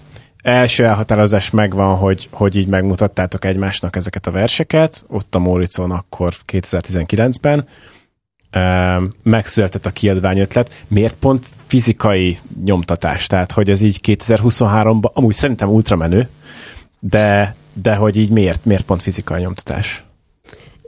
első 0.43 0.85
elhatározás 0.85 1.49
megvan, 1.49 1.95
hogy, 1.95 2.27
hogy 2.31 2.55
így 2.55 2.67
megmutattátok 2.67 3.45
egymásnak 3.45 3.95
ezeket 3.95 4.27
a 4.27 4.31
verseket, 4.31 5.05
ott 5.07 5.35
a 5.35 5.39
Móricon 5.39 5.91
akkor 5.91 6.33
2019-ben, 6.47 7.65
megszületett 9.23 9.85
a 9.85 9.91
kiadványötlet, 9.91 10.83
miért 10.87 11.15
pont 11.15 11.45
fizikai 11.67 12.39
nyomtatás? 12.63 13.27
Tehát, 13.27 13.51
hogy 13.51 13.69
ez 13.69 13.81
így 13.81 13.99
2023-ban, 14.03 15.13
amúgy 15.13 15.35
szerintem 15.35 15.69
ultramenő, 15.69 16.29
de, 16.99 17.55
de 17.73 17.95
hogy 17.95 18.17
így 18.17 18.29
miért, 18.29 18.65
miért 18.65 18.85
pont 18.85 19.01
fizikai 19.01 19.41
nyomtatás? 19.41 20.03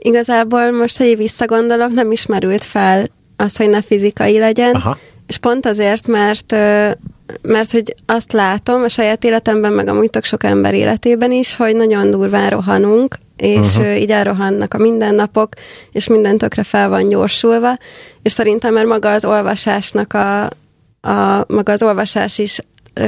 Igazából 0.06 0.70
most, 0.70 0.98
hogy 0.98 1.16
visszagondolok, 1.16 1.92
nem 1.92 2.12
ismerült 2.12 2.64
fel 2.64 3.06
az, 3.36 3.56
hogy 3.56 3.68
ne 3.68 3.82
fizikai 3.82 4.38
legyen, 4.38 4.74
Aha. 4.74 4.98
és 5.26 5.38
pont 5.38 5.66
azért, 5.66 6.06
mert 6.06 6.52
mert 7.42 7.70
hogy 7.70 7.94
azt 8.06 8.32
látom 8.32 8.82
a 8.82 8.88
saját 8.88 9.24
életemben, 9.24 9.72
meg 9.72 9.88
amúgy 9.88 10.10
tök 10.10 10.24
sok 10.24 10.44
ember 10.44 10.74
életében 10.74 11.32
is, 11.32 11.56
hogy 11.56 11.76
nagyon 11.76 12.10
durván 12.10 12.50
rohanunk, 12.50 13.18
és 13.36 13.76
uh-huh. 13.76 14.00
így 14.00 14.10
elrohannak 14.10 14.74
a 14.74 14.78
mindennapok, 14.78 15.48
és 15.92 16.06
minden 16.06 16.38
tökre 16.38 16.62
fel 16.62 16.88
van 16.88 17.08
gyorsulva, 17.08 17.78
és 18.22 18.32
szerintem 18.32 18.72
mert 18.72 18.86
maga 18.86 19.10
az 19.10 19.24
olvasásnak 19.24 20.12
a, 20.12 20.44
a 21.00 21.44
maga 21.48 21.72
az 21.72 21.82
olvasás 21.82 22.38
is 22.38 22.60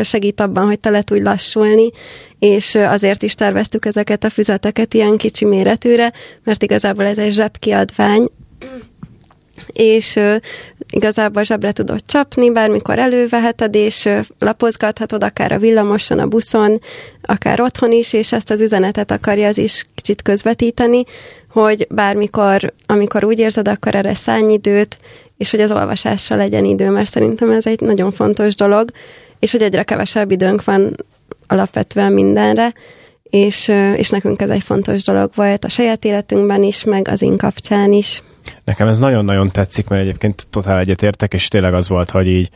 segít 0.02 0.40
abban, 0.40 0.64
hogy 0.64 0.80
te 0.80 0.90
le 0.90 1.02
tudj 1.02 1.22
lassulni, 1.22 1.90
és 2.38 2.74
azért 2.74 3.22
is 3.22 3.34
terveztük 3.34 3.84
ezeket 3.84 4.24
a 4.24 4.30
füzeteket 4.30 4.94
ilyen 4.94 5.16
kicsi 5.16 5.44
méretűre, 5.44 6.12
mert 6.44 6.62
igazából 6.62 7.04
ez 7.04 7.18
egy 7.18 7.32
zsebkiadvány, 7.32 8.28
és 9.72 10.14
uh, 10.16 10.36
igazából 10.90 11.42
zsebre 11.42 11.72
tudod 11.72 12.00
csapni, 12.06 12.50
bármikor 12.50 12.98
előveheted, 12.98 13.74
és 13.74 14.08
lapozgathatod 14.38 15.22
akár 15.22 15.52
a 15.52 15.58
villamoson, 15.58 16.18
a 16.18 16.26
buszon, 16.26 16.80
akár 17.22 17.60
otthon 17.60 17.92
is, 17.92 18.12
és 18.12 18.32
ezt 18.32 18.50
az 18.50 18.60
üzenetet 18.60 19.10
akarja 19.10 19.48
az 19.48 19.58
is 19.58 19.86
kicsit 19.94 20.22
közvetíteni, 20.22 21.02
hogy 21.50 21.86
bármikor, 21.90 22.72
amikor 22.86 23.24
úgy 23.24 23.38
érzed, 23.38 23.68
akkor 23.68 23.94
erre 23.94 24.14
szállj 24.14 24.52
időt, 24.52 24.98
és 25.36 25.50
hogy 25.50 25.60
az 25.60 25.72
olvasásra 25.72 26.36
legyen 26.36 26.64
idő, 26.64 26.90
mert 26.90 27.10
szerintem 27.10 27.50
ez 27.50 27.66
egy 27.66 27.80
nagyon 27.80 28.12
fontos 28.12 28.54
dolog, 28.54 28.90
és 29.38 29.52
hogy 29.52 29.62
egyre 29.62 29.82
kevesebb 29.82 30.30
időnk 30.30 30.64
van 30.64 30.94
alapvetően 31.48 32.12
mindenre, 32.12 32.72
és, 33.22 33.68
és 33.96 34.10
nekünk 34.10 34.40
ez 34.40 34.50
egy 34.50 34.62
fontos 34.62 35.02
dolog 35.02 35.30
volt 35.34 35.64
a 35.64 35.68
saját 35.68 36.04
életünkben 36.04 36.62
is, 36.62 36.84
meg 36.84 37.08
az 37.08 37.22
én 37.22 37.36
kapcsán 37.36 37.92
is. 37.92 38.22
Nekem 38.64 38.88
ez 38.88 38.98
nagyon-nagyon 38.98 39.50
tetszik, 39.50 39.88
mert 39.88 40.02
egyébként 40.02 40.46
totál 40.50 40.78
egyetértek, 40.78 41.34
és 41.34 41.48
tényleg 41.48 41.74
az 41.74 41.88
volt, 41.88 42.10
hogy 42.10 42.26
így 42.26 42.50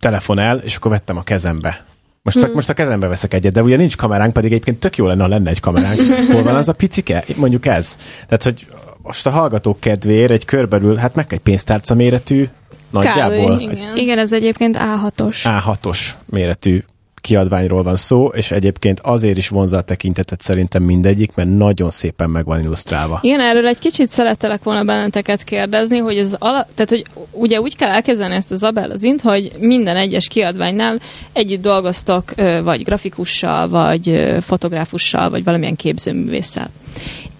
telefonál, 0.00 0.58
és 0.58 0.76
akkor 0.76 0.90
vettem 0.90 1.16
a 1.16 1.22
kezembe. 1.22 1.84
Most, 2.22 2.40
hmm. 2.40 2.52
most 2.52 2.70
a 2.70 2.74
kezembe 2.74 3.06
veszek 3.06 3.34
egyet, 3.34 3.52
de 3.52 3.62
ugye 3.62 3.76
nincs 3.76 3.96
kameránk, 3.96 4.32
pedig 4.32 4.52
egyébként 4.52 4.80
tök 4.80 4.96
jó 4.96 5.06
lenne, 5.06 5.22
ha 5.22 5.28
lenne 5.28 5.50
egy 5.50 5.60
kameránk. 5.60 6.00
Hol 6.32 6.42
van 6.42 6.54
az 6.54 6.68
a 6.68 6.72
picike? 6.72 7.24
Mondjuk 7.36 7.66
ez. 7.66 7.96
Tehát, 8.26 8.42
hogy 8.42 8.66
most 9.02 9.26
a 9.26 9.30
hallgatók 9.30 9.80
kedvéért 9.80 10.30
egy 10.30 10.44
körbelül, 10.44 10.96
hát 10.96 11.14
meg 11.14 11.26
egy 11.28 11.40
pénztárca 11.40 11.94
méretű, 11.94 12.48
nagyjából. 12.90 13.56
Kb, 13.56 13.60
igen. 13.60 13.96
igen, 13.96 14.18
ez 14.18 14.32
egyébként 14.32 14.76
A6-os. 14.78 15.36
A6-os 15.44 15.98
méretű 16.26 16.82
kiadványról 17.20 17.82
van 17.82 17.96
szó, 17.96 18.26
és 18.26 18.50
egyébként 18.50 19.00
azért 19.00 19.36
is 19.36 19.48
vonza 19.48 19.76
a 19.76 19.82
tekintetet 19.82 20.40
szerintem 20.40 20.82
mindegyik, 20.82 21.34
mert 21.34 21.48
nagyon 21.48 21.90
szépen 21.90 22.30
meg 22.30 22.44
van 22.44 22.62
illusztrálva. 22.62 23.18
Igen, 23.22 23.40
erről 23.40 23.66
egy 23.66 23.78
kicsit 23.78 24.10
szerettelek 24.10 24.62
volna 24.62 24.84
benneteket 24.84 25.44
kérdezni, 25.44 25.98
hogy 25.98 26.18
ez 26.18 26.36
ala, 26.38 26.66
tehát, 26.74 26.90
hogy 26.90 27.04
ugye 27.30 27.60
úgy 27.60 27.76
kell 27.76 27.90
elkezdeni 27.90 28.34
ezt 28.34 28.52
a 28.52 28.56
Zabel 28.56 28.90
az 28.90 29.04
int, 29.04 29.20
hogy 29.20 29.52
minden 29.58 29.96
egyes 29.96 30.28
kiadványnál 30.28 30.98
együtt 31.32 31.62
dolgoztok, 31.62 32.34
vagy 32.62 32.82
grafikussal, 32.82 33.68
vagy 33.68 34.36
fotográfussal, 34.40 35.30
vagy 35.30 35.44
valamilyen 35.44 35.76
képzőművésszel 35.76 36.70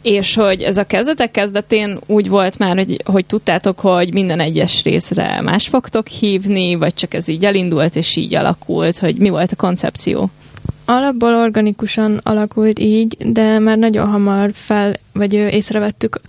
és 0.07 0.35
hogy 0.35 0.63
ez 0.63 0.77
a 0.77 0.85
kezdetek 0.85 1.31
kezdetén 1.31 1.99
úgy 2.07 2.29
volt 2.29 2.59
már, 2.59 2.77
hogy, 2.77 3.03
hogy 3.05 3.27
tudtátok, 3.27 3.81
hogy 3.81 4.13
minden 4.13 4.41
egyes 4.41 4.83
részre 4.83 5.41
más 5.41 5.69
fogtok 5.69 6.07
hívni, 6.07 6.75
vagy 6.75 6.95
csak 6.95 7.15
ez 7.15 7.29
így 7.29 7.45
elindult, 7.45 7.97
és 7.97 8.17
így 8.17 8.35
alakult, 8.35 8.99
hogy 8.99 9.17
mi 9.17 9.29
volt 9.29 9.53
a 9.53 9.57
koncepció? 9.57 10.31
Alapból 10.85 11.35
organikusan 11.35 12.21
alakult 12.23 12.79
így, 12.79 13.17
de 13.33 13.59
már 13.59 13.79
nagyon 13.79 14.09
hamar 14.09 14.51
fel, 14.53 14.95
vagy 15.13 15.33
észrevettük 15.33 16.21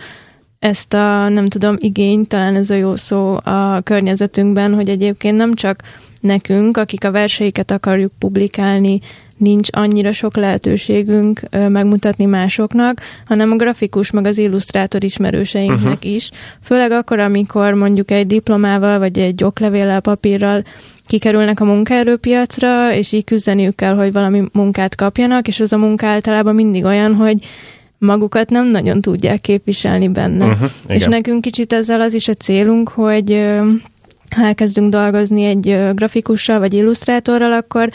ezt 0.60 0.94
a, 0.94 1.30
nem 1.30 1.50
tudom, 1.50 1.76
igényt, 1.80 2.28
talán 2.28 2.56
ez 2.56 2.70
a 2.70 2.76
jó 2.76 2.96
szó 2.96 3.36
a 3.44 3.82
környezetünkben, 3.84 4.74
hogy 4.74 4.90
egyébként 4.90 5.38
nem 5.38 5.54
csak 5.54 5.82
nekünk, 6.22 6.78
akik 6.78 7.04
a 7.04 7.12
verseiket 7.12 7.72
akarjuk 7.72 8.12
publikálni, 8.20 9.00
nincs 9.38 9.68
annyira 9.72 10.12
sok 10.12 10.36
lehetőségünk 10.36 11.42
megmutatni 11.68 12.26
másoknak, 12.26 13.02
hanem 13.26 13.52
a 13.52 13.56
grafikus, 13.56 14.12
meg 14.12 14.26
az 14.26 14.38
illusztrátor 14.38 15.04
ismerőseinknek 15.04 15.94
uh-huh. 15.94 16.14
is. 16.14 16.30
Főleg 16.62 16.92
akkor, 16.92 17.20
amikor 17.20 17.74
mondjuk 17.74 18.12
egy 18.12 18.28
diplomával, 18.28 19.00
vagy 19.00 19.20
egy 19.20 19.44
oklevéllel, 19.44 20.02
papírral 20.02 20.64
kikerülnek 21.06 21.60
a 21.60 21.66
munkaerőpiacra, 21.66 22.94
és 22.94 23.12
így 23.12 23.24
küzdeniük 23.24 23.76
kell, 23.76 23.96
hogy 23.96 24.14
valami 24.14 24.44
munkát 24.54 24.96
kapjanak, 24.96 25.48
és 25.48 25.60
az 25.60 25.74
a 25.74 25.78
munka 25.78 26.08
általában 26.08 26.56
mindig 26.56 26.84
olyan, 26.84 27.16
hogy 27.16 27.46
magukat 27.98 28.50
nem 28.50 28.68
nagyon 28.68 29.02
tudják 29.02 29.42
képviselni 29.42 30.08
benne. 30.08 30.46
Uh-huh, 30.46 30.70
és 30.88 31.06
nekünk 31.06 31.42
kicsit 31.42 31.74
ezzel 31.74 32.02
az 32.02 32.14
is 32.14 32.28
a 32.28 32.34
célunk, 32.34 32.90
hogy 32.90 33.32
ha 34.36 34.46
elkezdünk 34.46 34.92
dolgozni 34.92 35.44
egy 35.44 35.78
grafikussal 35.94 36.60
vagy 36.60 36.74
illusztrátorral, 36.74 37.52
akkor 37.52 37.90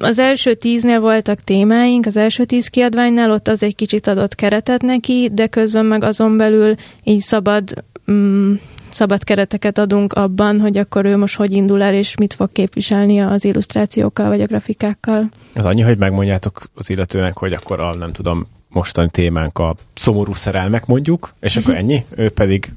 az 0.00 0.18
első 0.18 0.54
tíznél 0.54 1.00
voltak 1.00 1.40
témáink, 1.40 2.06
az 2.06 2.16
első 2.16 2.44
tíz 2.44 2.68
kiadványnál 2.68 3.30
ott 3.30 3.48
az 3.48 3.62
egy 3.62 3.74
kicsit 3.74 4.06
adott 4.06 4.34
keretet 4.34 4.82
neki, 4.82 5.30
de 5.32 5.46
közben 5.46 5.86
meg 5.86 6.04
azon 6.04 6.36
belül 6.36 6.74
így 7.02 7.20
szabad, 7.20 7.84
mm, 8.10 8.52
szabad 8.88 9.24
kereteket 9.24 9.78
adunk 9.78 10.12
abban, 10.12 10.60
hogy 10.60 10.78
akkor 10.78 11.04
ő 11.04 11.16
most 11.16 11.36
hogy 11.36 11.52
indul 11.52 11.82
el, 11.82 11.94
és 11.94 12.16
mit 12.16 12.34
fog 12.34 12.52
képviselni 12.52 13.20
az 13.20 13.44
illusztrációkkal, 13.44 14.28
vagy 14.28 14.40
a 14.40 14.46
grafikákkal. 14.46 15.28
Az 15.54 15.64
annyi, 15.64 15.82
hogy 15.82 15.98
megmondjátok 15.98 16.62
az 16.74 16.90
illetőnek, 16.90 17.36
hogy 17.36 17.52
akkor 17.52 17.80
a, 17.80 17.94
nem 17.94 18.12
tudom, 18.12 18.46
mostani 18.68 19.08
témánk 19.10 19.58
a 19.58 19.76
szomorú 19.94 20.34
szerelmek 20.34 20.86
mondjuk, 20.86 21.34
és 21.40 21.56
akkor 21.56 21.74
ennyi, 21.82 22.04
ő 22.16 22.30
pedig 22.30 22.72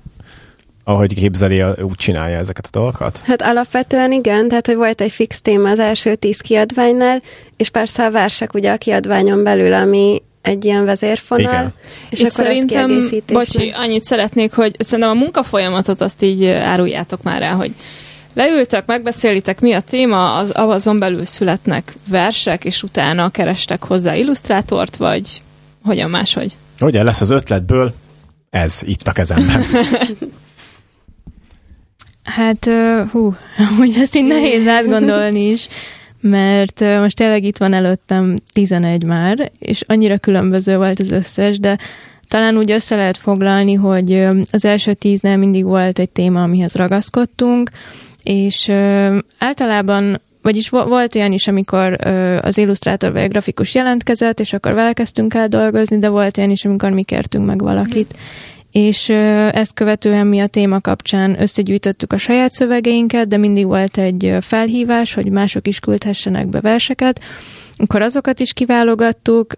ahogy 0.87 1.13
képzeli, 1.13 1.61
úgy 1.61 1.95
csinálja 1.95 2.37
ezeket 2.37 2.65
a 2.65 2.69
dolgokat? 2.79 3.21
Hát 3.23 3.41
alapvetően 3.41 4.11
igen, 4.11 4.47
tehát 4.47 4.65
hogy 4.65 4.75
volt 4.75 5.01
egy 5.01 5.11
fix 5.11 5.41
téma 5.41 5.69
az 5.69 5.79
első 5.79 6.15
tíz 6.15 6.39
kiadványnál, 6.39 7.21
és 7.57 7.69
persze 7.69 8.05
a 8.05 8.11
versek 8.11 8.53
ugye 8.53 8.71
a 8.71 8.77
kiadványon 8.77 9.43
belül, 9.43 9.73
ami 9.73 10.21
egy 10.41 10.65
ilyen 10.65 10.85
vezérfonal, 10.85 11.51
Igen. 11.51 11.73
és 12.09 12.19
Itt 12.19 12.25
akkor 12.25 12.45
szerintem, 12.45 12.97
ezt 12.99 13.33
Bocsi, 13.33 13.73
annyit 13.75 14.03
szeretnék, 14.03 14.53
hogy 14.53 14.75
szerintem 14.79 15.17
a 15.17 15.19
munkafolyamatot 15.19 16.01
azt 16.01 16.21
így 16.21 16.45
áruljátok 16.45 17.23
már 17.23 17.41
el, 17.41 17.55
hogy 17.55 17.73
leültek, 18.33 18.85
megbeszélitek, 18.85 19.61
mi 19.61 19.73
a 19.73 19.79
téma, 19.79 20.35
az, 20.35 20.51
azon 20.53 20.99
belül 20.99 21.25
születnek 21.25 21.95
versek, 22.09 22.65
és 22.65 22.83
utána 22.83 23.29
kerestek 23.29 23.83
hozzá 23.83 24.15
illusztrátort, 24.15 24.95
vagy 24.95 25.41
hogyan 25.83 26.09
máshogy? 26.09 26.57
Ugye 26.79 27.03
lesz 27.03 27.21
az 27.21 27.29
ötletből 27.29 27.93
ez 28.49 28.79
itt 28.83 29.07
a 29.07 29.11
kezemben. 29.11 29.63
Hát, 32.25 32.69
hú, 33.11 33.33
hogy 33.77 33.93
ezt 33.97 34.15
így 34.15 34.25
nehéz 34.25 34.67
átgondolni 34.67 35.49
is, 35.49 35.67
mert 36.21 36.79
most 36.79 37.15
tényleg 37.15 37.43
itt 37.43 37.57
van 37.57 37.73
előttem 37.73 38.35
11 38.53 39.03
már, 39.03 39.51
és 39.59 39.81
annyira 39.87 40.17
különböző 40.17 40.77
volt 40.77 40.99
az 40.99 41.11
összes, 41.11 41.59
de 41.59 41.77
talán 42.27 42.57
úgy 42.57 42.71
össze 42.71 42.95
lehet 42.95 43.17
foglalni, 43.17 43.73
hogy 43.73 44.27
az 44.51 44.65
első 44.65 44.93
tíznél 44.93 45.37
mindig 45.37 45.63
volt 45.63 45.99
egy 45.99 46.09
téma, 46.09 46.43
amihez 46.43 46.75
ragaszkodtunk, 46.75 47.69
és 48.23 48.69
általában 49.37 50.21
vagyis 50.41 50.69
volt 50.69 51.15
olyan 51.15 51.31
is, 51.31 51.47
amikor 51.47 52.07
az 52.41 52.57
illusztrátor 52.57 53.11
vagy 53.11 53.23
a 53.23 53.27
grafikus 53.27 53.75
jelentkezett, 53.75 54.39
és 54.39 54.53
akkor 54.53 54.73
vele 54.73 54.93
kezdtünk 54.93 55.33
el 55.33 55.47
dolgozni, 55.47 55.97
de 55.97 56.09
volt 56.09 56.37
olyan 56.37 56.49
is, 56.49 56.65
amikor 56.65 56.89
mi 56.89 57.03
kértünk 57.03 57.45
meg 57.45 57.61
valakit. 57.61 58.13
Mm 58.17 58.54
és 58.75 59.09
ezt 59.51 59.73
követően 59.73 60.27
mi 60.27 60.39
a 60.39 60.47
téma 60.47 60.81
kapcsán 60.81 61.41
összegyűjtöttük 61.41 62.13
a 62.13 62.17
saját 62.17 62.51
szövegeinket, 62.51 63.27
de 63.27 63.37
mindig 63.37 63.65
volt 63.65 63.97
egy 63.97 64.37
felhívás, 64.41 65.13
hogy 65.13 65.29
mások 65.29 65.67
is 65.67 65.79
küldhessenek 65.79 66.47
be 66.47 66.61
verseket, 66.61 67.19
akkor 67.77 68.01
azokat 68.01 68.39
is 68.39 68.53
kiválogattuk, 68.53 69.53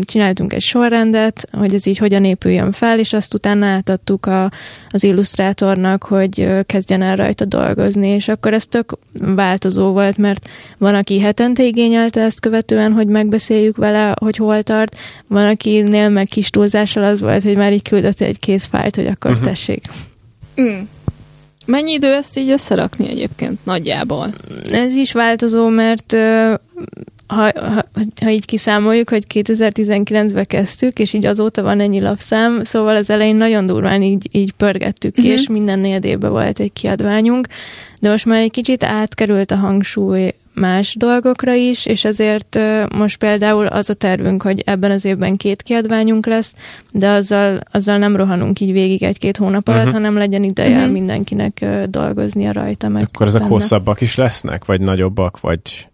csináltunk 0.00 0.52
egy 0.52 0.60
sorrendet, 0.60 1.44
hogy 1.52 1.74
ez 1.74 1.86
így 1.86 1.98
hogyan 1.98 2.24
épüljön 2.24 2.72
fel, 2.72 2.98
és 2.98 3.12
azt 3.12 3.34
utána 3.34 3.66
átadtuk 3.66 4.26
a, 4.26 4.50
az 4.88 5.04
illusztrátornak, 5.04 6.02
hogy 6.04 6.48
kezdjen 6.66 7.02
el 7.02 7.16
rajta 7.16 7.44
dolgozni, 7.44 8.08
és 8.08 8.28
akkor 8.28 8.52
ez 8.52 8.66
tök 8.66 8.98
változó 9.12 9.92
volt, 9.92 10.16
mert 10.16 10.48
van, 10.78 10.94
aki 10.94 11.20
hetente 11.20 11.64
igényelte 11.64 12.20
ezt 12.20 12.40
követően, 12.40 12.92
hogy 12.92 13.06
megbeszéljük 13.06 13.76
vele, 13.76 14.14
hogy 14.20 14.36
hol 14.36 14.62
tart, 14.62 14.96
van, 15.26 15.46
akinél 15.46 16.08
meg 16.08 16.26
kis 16.26 16.50
túlzással 16.50 17.04
az 17.04 17.20
volt, 17.20 17.42
hogy 17.42 17.56
már 17.56 17.72
így 17.72 17.82
küldött 17.82 18.20
egy 18.20 18.38
kész 18.38 18.66
fájlt, 18.66 18.96
hogy 18.96 19.06
akkor 19.06 19.30
uh-huh. 19.30 19.46
tessék. 19.46 19.86
Mm. 20.60 20.78
Mennyi 21.66 21.92
idő 21.92 22.12
ezt 22.12 22.38
így 22.38 22.50
összerakni 22.50 23.08
egyébként 23.08 23.64
nagyjából? 23.64 24.30
Ez 24.70 24.94
is 24.94 25.12
változó, 25.12 25.68
mert 25.68 26.16
ha, 27.26 27.50
ha, 27.54 27.84
ha 28.22 28.30
így 28.30 28.44
kiszámoljuk, 28.44 29.10
hogy 29.10 29.24
2019-ben 29.34 30.44
kezdtük, 30.44 30.98
és 30.98 31.12
így 31.12 31.26
azóta 31.26 31.62
van 31.62 31.80
ennyi 31.80 32.00
lapszám, 32.00 32.64
szóval 32.64 32.96
az 32.96 33.10
elején 33.10 33.36
nagyon 33.36 33.66
durván 33.66 34.02
így, 34.02 34.28
így 34.32 34.52
pörgettük 34.52 35.14
ki, 35.14 35.20
uh-huh. 35.20 35.34
és 35.34 35.48
minden 35.48 35.78
négyedében 35.78 36.30
volt 36.30 36.60
egy 36.60 36.72
kiadványunk, 36.72 37.46
de 38.00 38.10
most 38.10 38.26
már 38.26 38.40
egy 38.40 38.50
kicsit 38.50 38.84
átkerült 38.84 39.50
a 39.50 39.56
hangsúly 39.56 40.34
más 40.54 40.94
dolgokra 40.98 41.52
is, 41.52 41.86
és 41.86 42.04
ezért 42.04 42.58
most 42.94 43.18
például 43.18 43.66
az 43.66 43.90
a 43.90 43.94
tervünk, 43.94 44.42
hogy 44.42 44.62
ebben 44.66 44.90
az 44.90 45.04
évben 45.04 45.36
két 45.36 45.62
kiadványunk 45.62 46.26
lesz, 46.26 46.54
de 46.90 47.08
azzal, 47.08 47.60
azzal 47.70 47.98
nem 47.98 48.16
rohanunk 48.16 48.60
így 48.60 48.72
végig 48.72 49.02
egy-két 49.02 49.36
hónap 49.36 49.68
alatt, 49.68 49.80
uh-huh. 49.80 49.94
hanem 49.94 50.16
legyen 50.16 50.42
ideje 50.42 50.76
uh-huh. 50.76 50.92
mindenkinek 50.92 51.64
dolgoznia 51.88 52.52
rajta. 52.52 52.88
Meg 52.88 53.02
Akkor 53.02 53.26
ezek 53.26 53.40
benne. 53.40 53.52
hosszabbak 53.52 54.00
is 54.00 54.14
lesznek, 54.14 54.64
vagy 54.64 54.80
nagyobbak, 54.80 55.40
vagy 55.40 55.88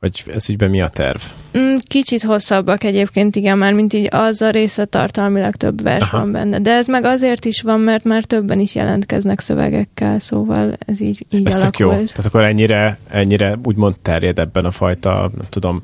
vagy 0.00 0.24
ez 0.26 0.48
ügyben 0.48 0.70
mi 0.70 0.80
a 0.80 0.88
terv? 0.88 1.20
Mm, 1.58 1.74
kicsit 1.82 2.22
hosszabbak 2.22 2.84
egyébként, 2.84 3.36
igen, 3.36 3.58
már 3.58 3.72
mint 3.72 3.92
így 3.92 4.08
az 4.10 4.42
a 4.42 4.50
része 4.50 4.84
tartalmilag 4.84 5.54
több 5.54 5.82
vers 5.82 6.02
Aha. 6.02 6.18
van 6.18 6.32
benne. 6.32 6.58
De 6.58 6.70
ez 6.70 6.86
meg 6.86 7.04
azért 7.04 7.44
is 7.44 7.62
van, 7.62 7.80
mert 7.80 8.04
már 8.04 8.24
többen 8.24 8.60
is 8.60 8.74
jelentkeznek 8.74 9.40
szövegekkel, 9.40 10.18
szóval 10.18 10.76
ez 10.86 11.00
így, 11.00 11.26
így 11.30 11.46
ez 11.46 11.56
alakult. 11.56 11.78
jó. 11.78 11.88
Tehát 11.90 12.24
akkor 12.24 12.44
ennyire, 12.44 12.98
ennyire 13.08 13.58
úgymond 13.64 13.98
terjed 14.02 14.38
ebben 14.38 14.64
a 14.64 14.70
fajta, 14.70 15.30
nem 15.36 15.46
tudom, 15.48 15.82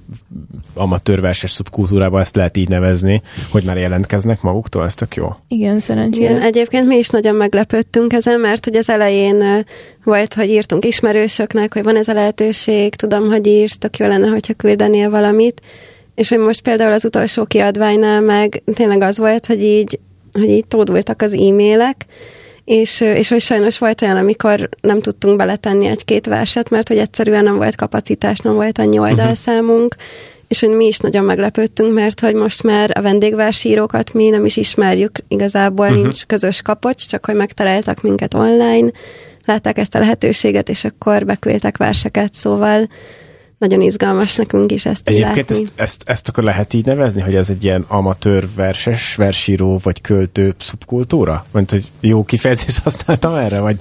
amatőrverses 0.75 1.51
szubkultúrában 1.51 2.21
ezt 2.21 2.37
lehet 2.37 2.57
így 2.57 2.69
nevezni, 2.69 3.23
hogy 3.51 3.65
már 3.65 3.77
jelentkeznek 3.77 4.43
maguktól, 4.43 4.85
ez 4.85 4.95
tök 4.95 5.15
jó. 5.15 5.37
Igen, 5.49 5.81
szerencsére. 5.81 6.31
Igen, 6.31 6.43
egyébként 6.43 6.87
mi 6.87 6.97
is 6.97 7.09
nagyon 7.09 7.35
meglepődtünk 7.35 8.13
ezen, 8.13 8.41
mert 8.41 8.65
hogy 8.65 8.77
az 8.77 8.91
elején 8.91 9.65
volt, 10.05 10.35
hogy 10.35 10.49
írtunk 10.49 10.85
ismerősöknek, 10.85 11.73
hogy 11.73 11.83
van 11.83 11.97
ez 11.97 12.09
a 12.09 12.13
lehetőség, 12.13 12.95
tudom, 12.95 13.27
hogy 13.27 13.47
írsz, 13.47 13.79
tök 13.79 13.97
jó 13.97 14.06
lenne, 14.07 14.29
hogyha 14.29 14.55
küldenél 14.55 15.11
valamit, 15.11 15.61
és 16.15 16.29
hogy 16.29 16.39
most 16.39 16.61
például 16.61 16.93
az 16.93 17.05
utolsó 17.05 17.45
kiadványnál 17.45 18.21
meg 18.21 18.63
tényleg 18.75 19.03
az 19.03 19.19
volt, 19.19 19.47
hogy 19.47 19.63
így, 19.63 19.99
hogy 20.33 20.49
így 20.49 20.67
tódultak 20.67 21.23
az 21.23 21.33
e-mailek, 21.33 22.07
és, 22.67 23.01
és 23.01 23.29
hogy 23.29 23.41
sajnos 23.41 23.79
volt 23.79 24.03
olyan, 24.03 24.17
amikor 24.17 24.69
nem 24.81 25.01
tudtunk 25.01 25.37
beletenni 25.37 25.87
egy-két 25.87 26.27
verset, 26.27 26.71
mert 26.71 26.89
hogy 26.89 26.99
egyszerűen 26.99 27.45
nem 27.45 27.57
volt 27.57 27.77
kapacitás, 27.77 28.39
nem 28.39 28.55
volt 28.55 28.79
annyi 28.79 28.97
mhm. 28.97 29.07
oldalszámunk, 29.07 29.95
uh-huh. 29.95 30.47
és 30.49 30.61
hogy 30.61 30.71
mi 30.71 30.87
is 30.87 30.99
nagyon 30.99 31.25
meglepődtünk, 31.25 31.95
mert 31.95 32.21
hogy 32.21 32.35
most 32.35 32.63
már 32.63 32.91
a 32.95 33.03
vendégversírókat 33.03 34.13
mi 34.13 34.29
nem 34.29 34.45
is 34.45 34.57
ismerjük, 34.57 35.19
igazából 35.29 35.87
uh-huh. 35.87 36.03
nincs 36.03 36.25
közös 36.25 36.63
kapocs, 36.63 37.07
csak 37.07 37.27
hogy 37.27 37.35
megtaláltak 37.35 38.03
minket 38.03 38.35
online, 38.35 38.91
látták 39.45 39.79
ezt 39.79 39.95
a 39.95 39.99
lehetőséget, 39.99 40.69
és 40.69 40.85
akkor 40.85 41.25
beküldtek 41.25 41.77
verseket, 41.77 42.35
szóval 42.35 42.89
nagyon 43.59 43.81
izgalmas 43.81 44.37
nekünk 44.37 44.73
is 44.73 44.87
ezt 44.87 45.09
Egyébként 45.09 45.51
ezt, 45.51 45.73
ezt, 45.75 46.03
ezt 46.07 46.29
akkor 46.29 46.45
lehet 46.45 46.75
így 46.75 46.85
nevezni, 46.85 47.21
hogy 47.21 47.35
ez 47.35 47.51
egy 47.51 47.65
ilyen 47.65 47.85
amatőr 47.89 48.49
verses, 48.55 49.15
versíró 49.15 49.81
vagy 49.83 50.01
költő 50.01 50.55
szubkultúra? 50.59 51.47
Mert 51.53 51.71
hogy 51.71 51.85
jó 52.01 52.25
kifejezést 52.25 52.79
használtam 52.79 53.35
erre, 53.35 53.61
vagy... 53.61 53.77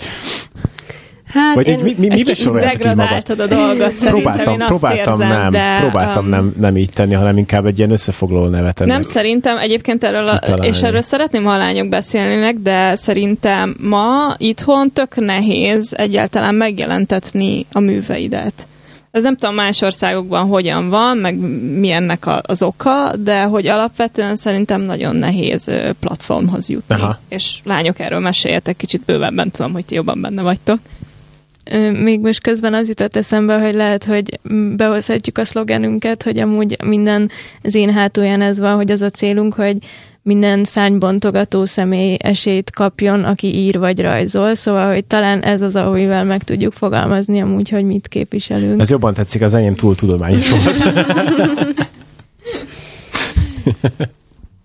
Hát 1.25 1.55
Vagy 1.55 1.67
én, 1.67 1.73
egy, 1.73 1.83
mi, 1.83 1.95
mi, 1.97 2.07
mi 2.07 2.23
degradáltad 2.59 3.39
a 3.39 3.47
dolgot 3.47 3.93
szerintem, 3.93 4.09
próbáltam, 4.11 4.53
én 4.53 4.61
azt 4.61 4.69
próbáltam 4.69 5.21
érzem, 5.21 5.41
nem, 5.41 5.51
de, 5.51 5.77
próbáltam 5.79 6.23
um, 6.23 6.29
nem, 6.29 6.53
nem 6.59 6.77
így 6.77 6.89
tenni, 6.89 7.13
hanem 7.13 7.37
inkább 7.37 7.65
egy 7.65 7.77
ilyen 7.77 7.91
összefoglaló 7.91 8.47
nevet 8.47 8.79
ennek. 8.79 8.93
Nem 8.93 9.01
szerintem, 9.01 9.57
egyébként 9.57 10.03
erről, 10.03 10.27
a, 10.27 10.37
és 10.65 10.81
erről 10.83 11.01
szeretném, 11.01 11.43
ha 11.43 11.51
a 11.51 11.57
lányok 11.57 11.89
beszélnének, 11.89 12.55
de 12.55 12.95
szerintem 12.95 13.75
ma 13.79 14.35
itthon 14.37 14.91
tök 14.91 15.15
nehéz 15.15 15.93
egyáltalán 15.97 16.55
megjelentetni 16.55 17.65
a 17.71 17.79
műveidet. 17.79 18.67
Ez 19.15 19.23
nem 19.23 19.35
tudom 19.35 19.55
más 19.55 19.81
országokban 19.81 20.47
hogyan 20.47 20.89
van, 20.89 21.17
meg 21.17 21.35
mi 21.79 21.91
ennek 21.91 22.25
az 22.41 22.63
oka, 22.63 23.15
de 23.15 23.43
hogy 23.43 23.67
alapvetően 23.67 24.35
szerintem 24.35 24.81
nagyon 24.81 25.15
nehéz 25.15 25.71
platformhoz 25.99 26.69
jutni. 26.69 26.95
Aha. 26.95 27.19
És 27.29 27.59
lányok 27.63 27.99
erről 27.99 28.19
meséljetek 28.19 28.75
kicsit 28.75 29.01
bővebben, 29.05 29.51
tudom, 29.51 29.73
hogy 29.73 29.85
ti 29.85 29.95
jobban 29.95 30.21
benne 30.21 30.41
vagytok. 30.41 30.79
Még 31.91 32.19
most 32.19 32.41
közben 32.41 32.73
az 32.73 32.87
jutott 32.87 33.15
eszembe, 33.15 33.59
hogy 33.59 33.73
lehet, 33.73 34.03
hogy 34.03 34.39
behozhatjuk 34.75 35.37
a 35.37 35.45
szlogenünket, 35.45 36.23
hogy 36.23 36.39
amúgy 36.39 36.77
minden 36.83 37.29
az 37.63 37.75
én 37.75 37.93
hátulján 37.93 38.41
ez 38.41 38.59
van, 38.59 38.75
hogy 38.75 38.91
az 38.91 39.01
a 39.01 39.09
célunk, 39.09 39.53
hogy 39.53 39.77
minden 40.25 40.63
szárnybontogató 40.63 41.65
személy 41.65 42.17
esélyt 42.19 42.69
kapjon, 42.69 43.23
aki 43.23 43.55
ír 43.55 43.79
vagy 43.79 44.01
rajzol, 44.01 44.55
szóval, 44.55 44.93
hogy 44.93 45.05
talán 45.05 45.41
ez 45.41 45.61
az, 45.61 45.75
amivel 45.75 46.23
meg 46.23 46.43
tudjuk 46.43 46.73
fogalmazni 46.73 47.41
amúgy, 47.41 47.69
hogy 47.69 47.83
mit 47.83 48.07
képviselünk. 48.07 48.81
Ez 48.81 48.89
jobban 48.89 49.13
tetszik, 49.13 49.41
az 49.41 49.53
enyém 49.53 49.75
túl 49.75 49.95
tudományos 49.95 50.49
volt. 50.49 50.83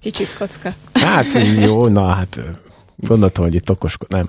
Kicsit 0.02 0.36
kocka. 0.38 0.74
Hát 0.92 1.26
jó, 1.58 1.88
na 1.88 2.06
hát 2.06 2.40
gondoltam, 2.96 3.44
hogy 3.44 3.54
itt 3.54 3.70
okos, 3.70 3.96
nem. 4.08 4.28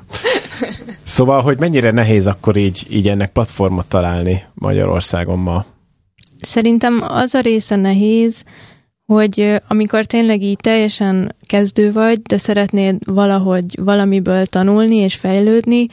Szóval, 1.04 1.42
hogy 1.42 1.60
mennyire 1.60 1.92
nehéz 1.92 2.28
akkor 2.28 2.58
így, 2.58 2.88
így 2.90 3.08
ennek 3.08 3.32
platformot 3.32 3.86
találni 3.86 4.44
Magyarországon 4.54 5.40
ma? 5.40 5.66
Szerintem 6.42 7.02
az 7.02 7.34
a 7.34 7.40
része 7.40 7.76
nehéz, 7.76 8.44
hogy 9.14 9.62
amikor 9.68 10.06
tényleg 10.06 10.42
így 10.42 10.58
teljesen 10.58 11.36
kezdő 11.46 11.92
vagy, 11.92 12.22
de 12.22 12.38
szeretnéd 12.38 12.96
valahogy 13.06 13.80
valamiből 13.82 14.46
tanulni 14.46 14.96
és 14.96 15.16
fejlődni, 15.16 15.86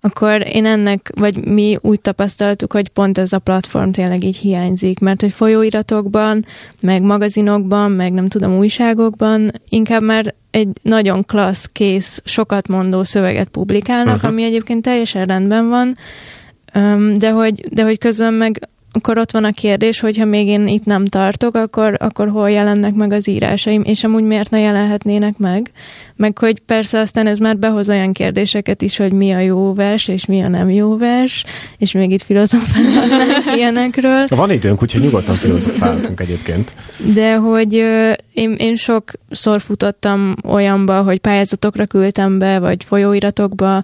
akkor 0.00 0.46
én 0.52 0.66
ennek, 0.66 1.12
vagy 1.14 1.44
mi 1.44 1.78
úgy 1.80 2.00
tapasztaltuk, 2.00 2.72
hogy 2.72 2.88
pont 2.88 3.18
ez 3.18 3.32
a 3.32 3.38
platform 3.38 3.90
tényleg 3.90 4.24
így 4.24 4.36
hiányzik, 4.36 4.98
mert 4.98 5.20
hogy 5.20 5.32
folyóiratokban, 5.32 6.44
meg 6.80 7.02
magazinokban, 7.02 7.90
meg 7.90 8.12
nem 8.12 8.28
tudom, 8.28 8.56
újságokban 8.56 9.50
inkább 9.68 10.02
már 10.02 10.34
egy 10.50 10.68
nagyon 10.82 11.24
klassz, 11.24 11.68
kész, 11.72 12.22
sokat 12.24 12.68
mondó 12.68 13.04
szöveget 13.04 13.48
publikálnak, 13.48 14.14
uh-huh. 14.14 14.30
ami 14.30 14.42
egyébként 14.42 14.82
teljesen 14.82 15.24
rendben 15.24 15.68
van, 15.68 15.96
de 17.14 17.30
hogy, 17.30 17.68
de 17.70 17.82
hogy 17.82 17.98
közben 17.98 18.34
meg 18.34 18.68
akkor 18.96 19.18
ott 19.18 19.30
van 19.30 19.44
a 19.44 19.52
kérdés, 19.52 20.00
hogy 20.00 20.18
ha 20.18 20.24
még 20.24 20.46
én 20.46 20.66
itt 20.66 20.84
nem 20.84 21.04
tartok, 21.04 21.54
akkor, 21.54 21.96
akkor 21.98 22.28
hol 22.28 22.50
jelennek 22.50 22.94
meg 22.94 23.12
az 23.12 23.28
írásaim, 23.28 23.82
és 23.84 24.04
amúgy 24.04 24.22
miért 24.22 24.50
ne 24.50 24.58
jelenhetnének 24.58 25.38
meg. 25.38 25.70
Meg 26.16 26.38
hogy 26.38 26.60
persze 26.60 26.98
aztán 27.00 27.26
ez 27.26 27.38
már 27.38 27.56
behoz 27.56 27.88
olyan 27.88 28.12
kérdéseket 28.12 28.82
is, 28.82 28.96
hogy 28.96 29.12
mi 29.12 29.32
a 29.32 29.38
jó 29.38 29.74
vers, 29.74 30.08
és 30.08 30.26
mi 30.26 30.42
a 30.42 30.48
nem 30.48 30.70
jó 30.70 30.96
vers, 30.96 31.44
és 31.78 31.92
még 31.92 32.10
itt 32.10 32.22
filozofálnak 32.22 33.44
ilyenekről. 33.56 34.24
Van 34.28 34.50
időnk, 34.50 34.82
úgyhogy 34.82 35.02
nyugodtan 35.02 35.34
filozofáltunk 35.34 36.20
egyébként. 36.20 36.72
De 37.14 37.34
hogy 37.34 37.72
én, 38.32 38.54
én 38.58 38.76
sokszor 38.76 39.60
futottam 39.60 40.34
olyanba, 40.44 41.02
hogy 41.02 41.18
pályázatokra 41.18 41.86
küldtem 41.86 42.38
be, 42.38 42.58
vagy 42.58 42.84
folyóiratokba 42.84 43.82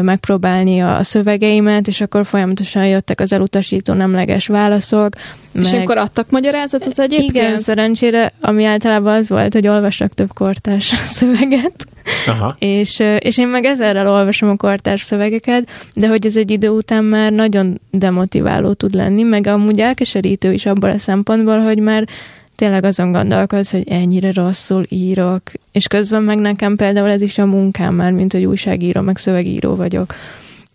megpróbálni 0.00 0.80
a 0.80 1.02
szövegeimet, 1.02 1.88
és 1.88 2.00
akkor 2.00 2.26
folyamatosan 2.26 2.86
jöttek 2.86 3.20
az 3.20 3.32
elutasító 3.32 3.92
nemleges 3.92 4.43
válaszok. 4.46 5.14
És 5.52 5.70
meg... 5.70 5.80
akkor 5.80 5.98
adtak 5.98 6.30
magyarázatot 6.30 6.98
egyébként? 6.98 7.34
Igen, 7.34 7.58
szerencsére, 7.58 8.32
ami 8.40 8.64
általában 8.64 9.14
az 9.14 9.28
volt, 9.28 9.52
hogy 9.52 9.68
olvassak 9.68 10.14
több 10.14 10.32
kortárs 10.32 10.94
szöveget. 11.16 11.86
Aha. 12.26 12.56
És, 12.58 13.02
és 13.18 13.38
én 13.38 13.48
meg 13.48 13.64
ezerrel 13.64 14.08
olvasom 14.08 14.48
a 14.48 14.56
kortárs 14.56 15.02
szövegeket, 15.02 15.70
de 15.94 16.08
hogy 16.08 16.26
ez 16.26 16.36
egy 16.36 16.50
idő 16.50 16.68
után 16.68 17.04
már 17.04 17.32
nagyon 17.32 17.80
demotiváló 17.90 18.72
tud 18.72 18.94
lenni, 18.94 19.22
meg 19.22 19.46
amúgy 19.46 19.80
elkeserítő 19.80 20.52
is 20.52 20.66
abban 20.66 20.90
a 20.90 20.98
szempontból, 20.98 21.58
hogy 21.58 21.78
már 21.78 22.08
tényleg 22.56 22.84
azon 22.84 23.12
gondolkodsz, 23.12 23.70
hogy 23.70 23.88
ennyire 23.88 24.32
rosszul 24.32 24.84
írok, 24.88 25.42
és 25.72 25.86
közben 25.86 26.22
meg 26.22 26.38
nekem 26.38 26.76
például 26.76 27.10
ez 27.10 27.20
is 27.20 27.38
a 27.38 27.46
munkám 27.46 27.94
már, 27.94 28.12
mint 28.12 28.32
hogy 28.32 28.44
újságíró, 28.44 29.00
meg 29.00 29.16
szövegíró 29.16 29.74
vagyok. 29.74 30.14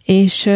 És, 0.10 0.50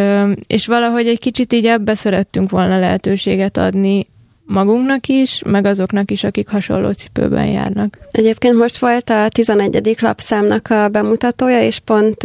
és 0.48 0.66
valahogy 0.66 1.08
egy 1.08 1.20
kicsit 1.20 1.54
így 1.54 1.66
ebbe 1.66 1.96
szerettünk 1.96 2.50
volna 2.50 2.80
lehetőséget 2.80 3.58
adni 3.58 4.08
magunknak 4.46 5.08
is, 5.08 5.42
meg 5.46 5.66
azoknak 5.66 6.12
is, 6.12 6.24
akik 6.24 6.48
hasonló 6.48 6.92
cipőben 6.92 7.46
járnak. 7.46 7.98
Egyébként 8.12 8.56
most 8.56 8.78
volt 8.78 9.10
a 9.10 9.30
11. 9.30 9.96
lapszámnak 10.00 10.68
a 10.70 10.88
bemutatója, 10.88 11.62
és 11.62 11.80
pont 11.80 12.24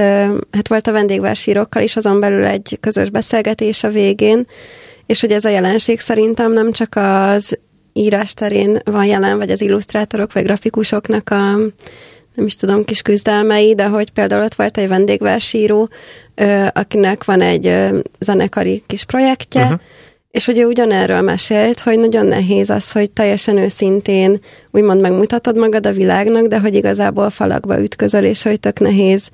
hát 0.51 0.69
volt 0.69 0.87
a 0.87 0.93
vendégversírókkal 0.93 1.83
is 1.83 1.97
azon 1.97 2.21
belül 2.21 2.45
egy 2.45 2.77
közös 2.81 3.11
beszélgetés 3.11 3.85
a 3.85 3.91
végén, 3.91 4.47
és 5.07 5.21
hogy 5.21 5.33
ez 5.33 5.45
a 5.45 5.49
jelenség 5.49 6.01
szerintem 6.01 6.53
nem 6.53 6.73
csak 6.73 6.97
az 6.97 7.59
írás 7.93 8.35
terén 8.35 8.79
van 8.85 9.05
jelen, 9.05 9.39
vagy 9.39 9.51
az 9.51 9.61
illusztrátorok, 9.61 10.33
vagy 10.33 10.45
grafikusoknak 10.45 11.31
a 11.31 11.57
nem 12.35 12.47
is 12.47 12.57
tudom, 12.57 12.85
kis 12.85 13.03
küzdelmei, 13.03 13.75
de 13.75 13.87
hogy 13.87 14.11
például 14.11 14.45
ott 14.45 14.55
volt 14.55 14.79
egy 14.79 14.89
vendégversíró, 14.89 15.89
akinek 16.73 17.25
van 17.25 17.41
egy 17.41 17.75
zenekari 18.19 18.83
kis 18.87 19.05
projektje, 19.05 19.63
uh-huh. 19.63 19.81
és 20.31 20.45
hogy 20.45 20.59
ő 20.59 20.67
ugyanerről 20.67 21.21
mesélt, 21.21 21.81
hogy 21.81 21.99
nagyon 21.99 22.27
nehéz 22.27 22.71
az, 22.71 22.93
hogy 22.93 23.11
teljesen 23.11 23.57
őszintén 23.57 24.41
úgymond 24.71 25.01
megmutatod 25.01 25.57
magad 25.57 25.87
a 25.87 25.93
világnak, 25.93 26.47
de 26.47 26.61
hogy 26.61 26.75
igazából 26.75 27.31
falakba 27.31 27.81
ütközöl, 27.81 28.25
és 28.25 28.43
hogy 28.43 28.61
tök 28.61 28.81
nehéz 28.81 29.31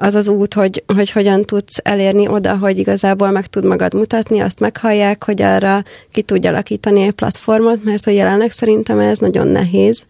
az 0.00 0.14
az 0.14 0.28
út, 0.28 0.54
hogy, 0.54 0.84
hogy 0.94 1.10
hogyan 1.10 1.42
tudsz 1.42 1.80
elérni 1.82 2.28
oda, 2.28 2.56
hogy 2.56 2.78
igazából 2.78 3.30
meg 3.30 3.46
tud 3.46 3.64
magad 3.64 3.94
mutatni, 3.94 4.40
azt 4.40 4.60
meghallják, 4.60 5.24
hogy 5.24 5.42
arra 5.42 5.82
ki 6.12 6.22
tudja 6.22 6.50
alakítani 6.50 7.02
egy 7.02 7.12
platformot, 7.12 7.84
mert 7.84 8.04
hogy 8.04 8.14
jelenleg 8.14 8.50
szerintem 8.50 8.98
ez 8.98 9.18
nagyon 9.18 9.46
nehéz 9.46 10.06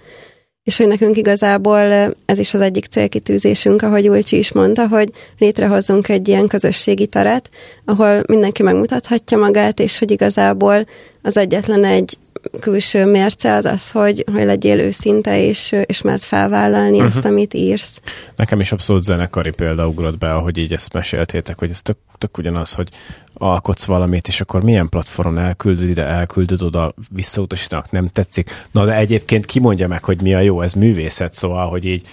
és 0.68 0.76
hogy 0.76 0.86
nekünk 0.86 1.16
igazából 1.16 1.78
ez 2.24 2.38
is 2.38 2.54
az 2.54 2.60
egyik 2.60 2.84
célkitűzésünk, 2.84 3.82
ahogy 3.82 4.08
Ulcsi 4.08 4.38
is 4.38 4.52
mondta, 4.52 4.88
hogy 4.88 5.10
létrehozzunk 5.38 6.08
egy 6.08 6.28
ilyen 6.28 6.46
közösségi 6.46 7.06
teret, 7.06 7.50
ahol 7.84 8.22
mindenki 8.26 8.62
megmutathatja 8.62 9.38
magát, 9.38 9.80
és 9.80 9.98
hogy 9.98 10.10
igazából 10.10 10.86
az 11.22 11.36
egyetlen 11.36 11.84
egy 11.84 12.18
külső 12.60 13.06
mérce 13.06 13.54
az 13.54 13.64
az, 13.64 13.90
hogy, 13.90 14.24
hogy 14.32 14.44
legyél 14.44 14.78
őszinte, 14.78 15.44
és, 15.44 15.76
és 15.86 16.02
mert 16.02 16.22
felvállalni 16.22 16.96
uh-huh. 16.96 17.16
azt, 17.16 17.24
amit 17.24 17.54
írsz. 17.54 18.00
Nekem 18.36 18.60
is 18.60 18.72
abszolút 18.72 19.02
zenekari 19.02 19.50
példa 19.50 19.88
ugrott 19.88 20.18
be, 20.18 20.34
ahogy 20.34 20.56
így 20.56 20.72
ezt 20.72 20.92
meséltétek, 20.92 21.58
hogy 21.58 21.70
ez 21.70 21.82
tök, 21.82 21.96
tök 22.18 22.38
ugyanaz, 22.38 22.72
hogy 22.72 22.88
alkotsz 23.32 23.84
valamit, 23.84 24.28
és 24.28 24.40
akkor 24.40 24.62
milyen 24.64 24.88
platformon 24.88 25.38
elküldöd 25.38 25.88
ide, 25.88 26.04
elküldöd 26.04 26.62
oda, 26.62 26.94
visszautasítanak, 27.10 27.90
nem 27.90 28.08
tetszik. 28.08 28.50
Na 28.70 28.84
de 28.84 28.94
egyébként 28.94 29.46
ki 29.46 29.60
mondja 29.60 29.88
meg, 29.88 30.04
hogy 30.04 30.22
mi 30.22 30.34
a 30.34 30.40
jó, 30.40 30.60
ez 30.60 30.72
művészet, 30.72 31.34
szóval, 31.34 31.68
hogy 31.68 31.84
így 31.84 32.06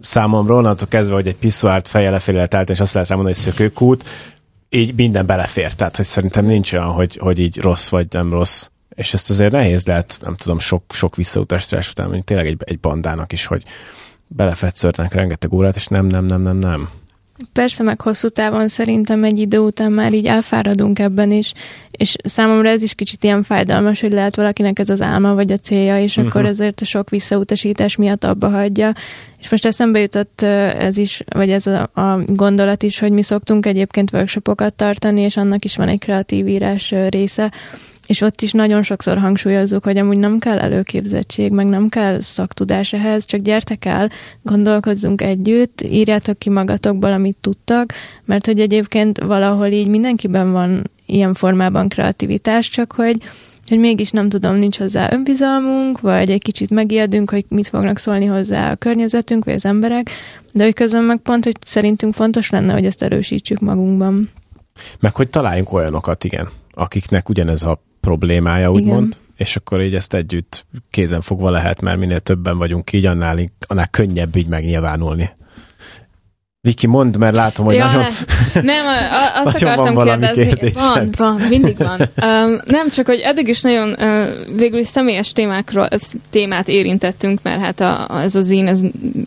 számomra 0.00 0.54
onnantól 0.54 0.88
kezdve, 0.88 1.14
hogy 1.14 1.26
egy 1.26 1.36
piszuárt 1.36 1.88
feje 1.88 2.10
lefelé 2.10 2.46
állt, 2.50 2.70
és 2.70 2.80
azt 2.80 2.94
lehet 2.94 3.08
rá 3.08 3.14
mondani, 3.14 3.36
hogy 3.36 3.44
szökőkút, 3.44 4.04
így 4.68 4.94
minden 4.94 5.26
belefér. 5.26 5.74
Tehát, 5.74 5.96
hogy 5.96 6.04
szerintem 6.04 6.44
nincs 6.44 6.72
olyan, 6.72 6.90
hogy, 6.90 7.16
hogy 7.16 7.38
így 7.38 7.60
rossz 7.60 7.88
vagy 7.88 8.06
nem 8.10 8.30
rossz. 8.30 8.68
És 8.94 9.14
ezt 9.14 9.30
azért 9.30 9.52
nehéz 9.52 9.86
lehet, 9.86 10.18
nem 10.22 10.34
tudom, 10.34 10.58
sok, 10.58 10.82
sok 10.88 11.16
visszautasítás 11.16 11.90
után, 11.90 12.04
mondjuk 12.04 12.26
tényleg 12.26 12.46
egy, 12.46 12.56
egy 12.64 12.80
bandának 12.80 13.32
is, 13.32 13.46
hogy 13.46 13.62
belefetszörnek 14.26 15.12
rengeteg 15.12 15.52
órát, 15.52 15.76
és 15.76 15.86
nem, 15.86 16.06
nem, 16.06 16.24
nem, 16.24 16.42
nem, 16.42 16.56
nem. 16.56 16.88
Persze, 17.52 17.82
meg 17.82 18.00
hosszú 18.00 18.28
távon 18.28 18.68
szerintem 18.68 19.24
egy 19.24 19.38
idő 19.38 19.58
után 19.58 19.92
már 19.92 20.12
így 20.12 20.26
elfáradunk 20.26 20.98
ebben 20.98 21.30
is, 21.30 21.52
és 21.90 22.16
számomra 22.24 22.68
ez 22.68 22.82
is 22.82 22.94
kicsit 22.94 23.24
ilyen 23.24 23.42
fájdalmas, 23.42 24.00
hogy 24.00 24.12
lehet 24.12 24.36
valakinek 24.36 24.78
ez 24.78 24.88
az 24.88 25.00
álma 25.00 25.34
vagy 25.34 25.52
a 25.52 25.56
célja, 25.56 26.00
és 26.00 26.16
uh-huh. 26.16 26.26
akkor 26.26 26.46
ezért 26.46 26.80
a 26.80 26.84
sok 26.84 27.10
visszautasítás 27.10 27.96
miatt 27.96 28.24
abba 28.24 28.48
hagyja. 28.48 28.92
És 29.38 29.50
most 29.50 29.66
eszembe 29.66 30.00
jutott 30.00 30.42
ez 30.78 30.96
is, 30.96 31.22
vagy 31.28 31.50
ez 31.50 31.66
a, 31.66 31.82
a 31.82 32.22
gondolat 32.26 32.82
is, 32.82 32.98
hogy 32.98 33.12
mi 33.12 33.22
szoktunk 33.22 33.66
egyébként 33.66 34.12
workshopokat 34.12 34.74
tartani, 34.74 35.20
és 35.20 35.36
annak 35.36 35.64
is 35.64 35.76
van 35.76 35.88
egy 35.88 35.98
kreatív 35.98 36.46
írás 36.46 36.94
része, 37.08 37.52
és 38.06 38.20
ott 38.20 38.40
is 38.40 38.52
nagyon 38.52 38.82
sokszor 38.82 39.18
hangsúlyozzuk, 39.18 39.84
hogy 39.84 39.98
amúgy 39.98 40.18
nem 40.18 40.38
kell 40.38 40.58
előképzettség, 40.58 41.52
meg 41.52 41.66
nem 41.66 41.88
kell 41.88 42.20
szaktudás 42.20 42.92
ehhez, 42.92 43.24
csak 43.24 43.40
gyertek 43.40 43.84
el, 43.84 44.10
gondolkozzunk 44.42 45.20
együtt, 45.20 45.80
írjátok 45.80 46.38
ki 46.38 46.50
magatokból, 46.50 47.12
amit 47.12 47.36
tudtak, 47.40 47.92
mert 48.24 48.46
hogy 48.46 48.60
egyébként 48.60 49.18
valahol 49.18 49.66
így 49.66 49.88
mindenkiben 49.88 50.52
van 50.52 50.90
ilyen 51.06 51.34
formában 51.34 51.88
kreativitás, 51.88 52.68
csak 52.68 52.92
hogy 52.92 53.22
hogy 53.68 53.78
mégis 53.78 54.10
nem 54.10 54.28
tudom, 54.28 54.54
nincs 54.54 54.78
hozzá 54.78 55.12
önbizalmunk, 55.12 56.00
vagy 56.00 56.30
egy 56.30 56.42
kicsit 56.42 56.70
megijedünk, 56.70 57.30
hogy 57.30 57.44
mit 57.48 57.68
fognak 57.68 57.98
szólni 57.98 58.26
hozzá 58.26 58.70
a 58.70 58.76
környezetünk, 58.76 59.44
vagy 59.44 59.54
az 59.54 59.64
emberek, 59.64 60.10
de 60.52 60.64
hogy 60.64 60.74
közben 60.74 61.02
meg 61.02 61.18
pont, 61.18 61.44
hogy 61.44 61.56
szerintünk 61.60 62.14
fontos 62.14 62.50
lenne, 62.50 62.72
hogy 62.72 62.86
ezt 62.86 63.02
erősítsük 63.02 63.60
magunkban. 63.60 64.30
Meg 65.00 65.14
hogy 65.14 65.30
találjunk 65.30 65.72
olyanokat, 65.72 66.24
igen, 66.24 66.48
akiknek 66.70 67.28
ugyanez 67.28 67.62
a 67.62 67.82
problémája, 68.04 68.70
úgymond, 68.70 69.18
és 69.36 69.56
akkor 69.56 69.82
így 69.82 69.94
ezt 69.94 70.14
együtt 70.14 70.66
kézen 70.90 71.20
fogva 71.20 71.50
lehet, 71.50 71.80
mert 71.80 71.98
minél 71.98 72.20
többen 72.20 72.58
vagyunk 72.58 72.92
így, 72.92 73.06
annál, 73.06 73.38
annál 73.66 73.88
könnyebb 73.88 74.36
így 74.36 74.46
megnyilvánulni. 74.46 75.30
Viki, 76.60 76.86
mondd, 76.86 77.18
mert 77.18 77.34
látom, 77.34 77.64
hogy 77.64 77.74
ja, 77.74 77.84
nagyon... 77.84 78.04
Nem, 78.62 78.84
azt 79.44 79.62
akartam 79.62 79.94
van 79.94 80.06
kérdezni. 80.06 80.46
Kérdésed. 80.46 80.74
Van, 80.82 81.08
van, 81.16 81.40
mindig 81.48 81.76
van. 81.76 82.00
Um, 82.00 82.60
nem, 82.64 82.90
csak 82.90 83.06
hogy 83.06 83.18
eddig 83.18 83.48
is 83.48 83.60
nagyon 83.60 83.88
uh, 83.98 84.28
végül 84.56 84.78
is 84.78 84.86
személyes 84.86 85.32
témákról, 85.32 85.88
témát 86.30 86.68
érintettünk, 86.68 87.40
mert 87.42 87.60
hát 87.60 87.80
a, 87.80 88.20
ez 88.22 88.34
az 88.34 88.50
én, 88.50 88.66
ez 88.66 88.80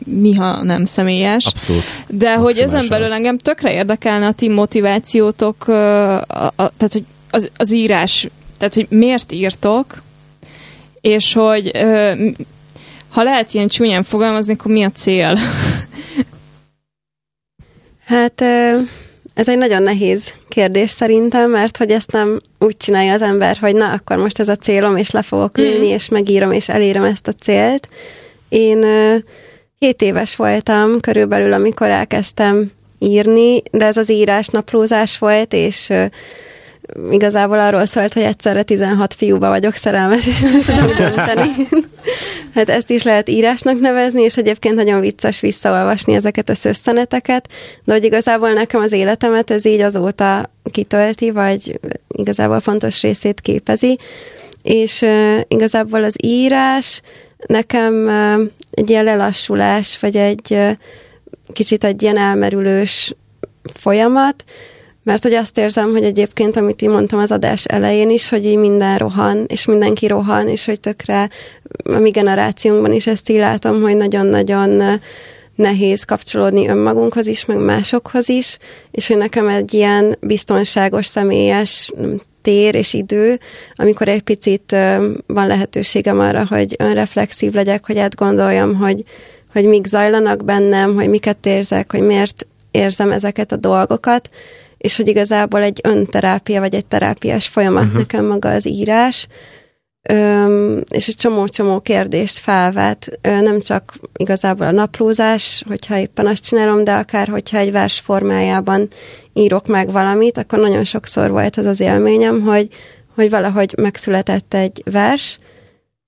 miha 0.05 0.63
nem 0.63 0.85
személyes. 0.85 1.45
Abszolút. 1.45 1.83
De 2.07 2.35
hogy 2.35 2.57
ezen 2.57 2.85
belül 2.89 3.05
az. 3.05 3.11
engem 3.11 3.37
tökre 3.37 3.73
érdekelne 3.73 4.27
a 4.27 4.31
ti 4.31 4.49
motivációtok, 4.49 5.65
uh, 5.67 5.75
a, 6.15 6.51
a, 6.55 6.71
tehát 6.77 6.93
hogy 6.93 7.05
az, 7.31 7.49
az 7.57 7.73
írás 7.73 8.27
tehát, 8.57 8.73
hogy 8.73 8.87
miért 8.89 9.31
írtok, 9.31 10.01
és 11.01 11.33
hogy 11.33 11.71
ö, 11.73 12.13
ha 13.09 13.23
lehet 13.23 13.53
ilyen 13.53 13.67
csúnyán 13.67 14.03
fogalmazni, 14.03 14.53
akkor 14.53 14.71
mi 14.71 14.83
a 14.83 14.91
cél? 14.91 15.37
Hát 18.05 18.41
ez 19.33 19.49
egy 19.49 19.57
nagyon 19.57 19.83
nehéz 19.83 20.33
kérdés 20.49 20.89
szerintem, 20.89 21.51
mert 21.51 21.77
hogy 21.77 21.91
ezt 21.91 22.11
nem 22.11 22.41
úgy 22.59 22.77
csinálja 22.77 23.13
az 23.13 23.21
ember, 23.21 23.57
hogy 23.57 23.75
na, 23.75 23.91
akkor 23.91 24.17
most 24.17 24.39
ez 24.39 24.49
a 24.49 24.55
célom, 24.55 24.97
és 24.97 25.11
le 25.11 25.21
fogok 25.21 25.57
ülni, 25.57 25.87
mm. 25.87 25.93
és 25.93 26.09
megírom, 26.09 26.51
és 26.51 26.69
elérem 26.69 27.03
ezt 27.03 27.27
a 27.27 27.31
célt. 27.31 27.87
Én 28.49 28.85
7 29.79 30.01
éves 30.01 30.35
voltam 30.35 30.99
körülbelül, 30.99 31.53
amikor 31.53 31.87
elkezdtem 31.87 32.71
írni, 32.99 33.61
de 33.71 33.85
ez 33.85 33.97
az 33.97 34.11
írás 34.11 34.47
naplózás 34.47 35.17
volt, 35.17 35.53
és 35.53 35.93
igazából 37.11 37.59
arról 37.59 37.85
szólt, 37.85 38.13
hogy 38.13 38.23
egyszerre 38.23 38.63
16 38.63 39.13
fiúba 39.13 39.49
vagyok 39.49 39.73
szerelmes, 39.73 40.27
és 40.27 40.41
nem 40.41 40.61
tudom 40.61 40.95
dönteni. 40.95 41.51
hát 42.55 42.69
ezt 42.69 42.89
is 42.89 43.03
lehet 43.03 43.29
írásnak 43.29 43.79
nevezni, 43.79 44.21
és 44.21 44.37
egyébként 44.37 44.75
nagyon 44.75 44.99
vicces 44.99 45.39
visszaolvasni 45.39 46.13
ezeket 46.13 46.49
a 46.49 46.55
szösszeneteket, 46.55 47.47
de 47.83 47.93
hogy 47.93 48.03
igazából 48.03 48.51
nekem 48.51 48.81
az 48.81 48.91
életemet 48.91 49.51
ez 49.51 49.65
így 49.65 49.81
azóta 49.81 50.51
kitölti, 50.71 51.31
vagy 51.31 51.79
igazából 52.07 52.59
fontos 52.59 53.01
részét 53.01 53.41
képezi, 53.41 53.99
és 54.63 55.01
uh, 55.01 55.39
igazából 55.47 56.03
az 56.03 56.15
írás 56.23 57.01
nekem 57.47 57.93
uh, 57.93 58.49
egy 58.71 58.89
ilyen 58.89 59.03
lelassulás, 59.03 59.99
vagy 59.99 60.17
egy 60.17 60.51
uh, 60.51 60.71
kicsit 61.53 61.83
egy 61.83 62.01
ilyen 62.01 62.17
elmerülős 62.17 63.15
folyamat, 63.73 64.43
mert 65.07 65.23
hogy 65.23 65.33
azt 65.33 65.57
érzem, 65.57 65.91
hogy 65.91 66.03
egyébként, 66.03 66.57
amit 66.57 66.81
én 66.81 66.89
mondtam 66.89 67.19
az 67.19 67.31
adás 67.31 67.65
elején 67.65 68.09
is, 68.09 68.29
hogy 68.29 68.45
így 68.45 68.57
minden 68.57 68.97
rohan, 68.97 69.45
és 69.47 69.65
mindenki 69.65 70.07
rohan, 70.07 70.47
és 70.47 70.65
hogy 70.65 70.79
tökre 70.79 71.29
a 71.83 71.97
mi 71.97 72.09
generációnkban 72.09 72.93
is 72.93 73.07
ezt 73.07 73.29
így 73.29 73.37
látom, 73.37 73.81
hogy 73.81 73.97
nagyon-nagyon 73.97 74.99
nehéz 75.55 76.03
kapcsolódni 76.03 76.67
önmagunkhoz 76.67 77.27
is, 77.27 77.45
meg 77.45 77.57
másokhoz 77.57 78.29
is, 78.29 78.57
és 78.91 79.07
hogy 79.07 79.17
nekem 79.17 79.47
egy 79.47 79.73
ilyen 79.73 80.15
biztonságos, 80.19 81.05
személyes 81.05 81.91
tér 82.41 82.75
és 82.75 82.93
idő, 82.93 83.39
amikor 83.75 84.07
egy 84.07 84.21
picit 84.21 84.71
van 85.27 85.47
lehetőségem 85.47 86.19
arra, 86.19 86.45
hogy 86.49 86.75
önreflexív 86.79 87.53
legyek, 87.53 87.85
hogy 87.85 87.97
átgondoljam, 87.97 88.75
hogy, 88.75 89.03
hogy 89.53 89.65
mik 89.65 89.85
zajlanak 89.85 90.45
bennem, 90.45 90.95
hogy 90.95 91.09
miket 91.09 91.45
érzek, 91.45 91.91
hogy 91.91 92.01
miért 92.01 92.47
érzem 92.71 93.11
ezeket 93.11 93.51
a 93.51 93.55
dolgokat, 93.55 94.29
és 94.77 94.97
hogy 94.97 95.07
igazából 95.07 95.61
egy 95.61 95.79
önterápia, 95.83 96.59
vagy 96.59 96.75
egy 96.75 96.85
terápiás 96.85 97.47
folyamat 97.47 97.83
uh-huh. 97.83 97.97
nekem 97.99 98.25
maga 98.25 98.49
az 98.49 98.67
írás, 98.67 99.27
Öm, 100.09 100.83
és 100.89 101.07
egy 101.07 101.15
csomó-csomó 101.15 101.79
kérdést 101.79 102.37
felvet, 102.37 103.19
Ö, 103.21 103.41
nem 103.41 103.61
csak 103.61 103.93
igazából 104.17 104.65
a 104.65 104.71
naplózás, 104.71 105.63
hogyha 105.67 105.97
éppen 105.97 106.27
azt 106.27 106.43
csinálom, 106.43 106.83
de 106.83 106.93
akár 106.93 107.27
hogyha 107.27 107.57
egy 107.57 107.71
vers 107.71 107.99
formájában 107.99 108.87
írok 109.33 109.67
meg 109.67 109.91
valamit, 109.91 110.37
akkor 110.37 110.59
nagyon 110.59 110.83
sokszor 110.83 111.29
volt 111.29 111.57
az 111.57 111.65
az 111.65 111.79
élményem, 111.79 112.41
hogy, 112.41 112.67
hogy 113.15 113.29
valahogy 113.29 113.73
megszületett 113.77 114.53
egy 114.53 114.81
vers, 114.91 115.39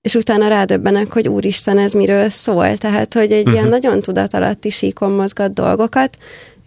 és 0.00 0.14
utána 0.14 0.48
rádöbbenek, 0.48 1.12
hogy 1.12 1.28
úristen, 1.28 1.78
ez 1.78 1.92
miről 1.92 2.28
szól. 2.28 2.76
Tehát, 2.76 3.14
hogy 3.14 3.32
egy 3.32 3.38
uh-huh. 3.38 3.52
ilyen 3.54 3.68
nagyon 3.68 4.00
tudatalatti 4.00 4.70
síkon 4.70 5.10
mozgat 5.10 5.52
dolgokat, 5.52 6.16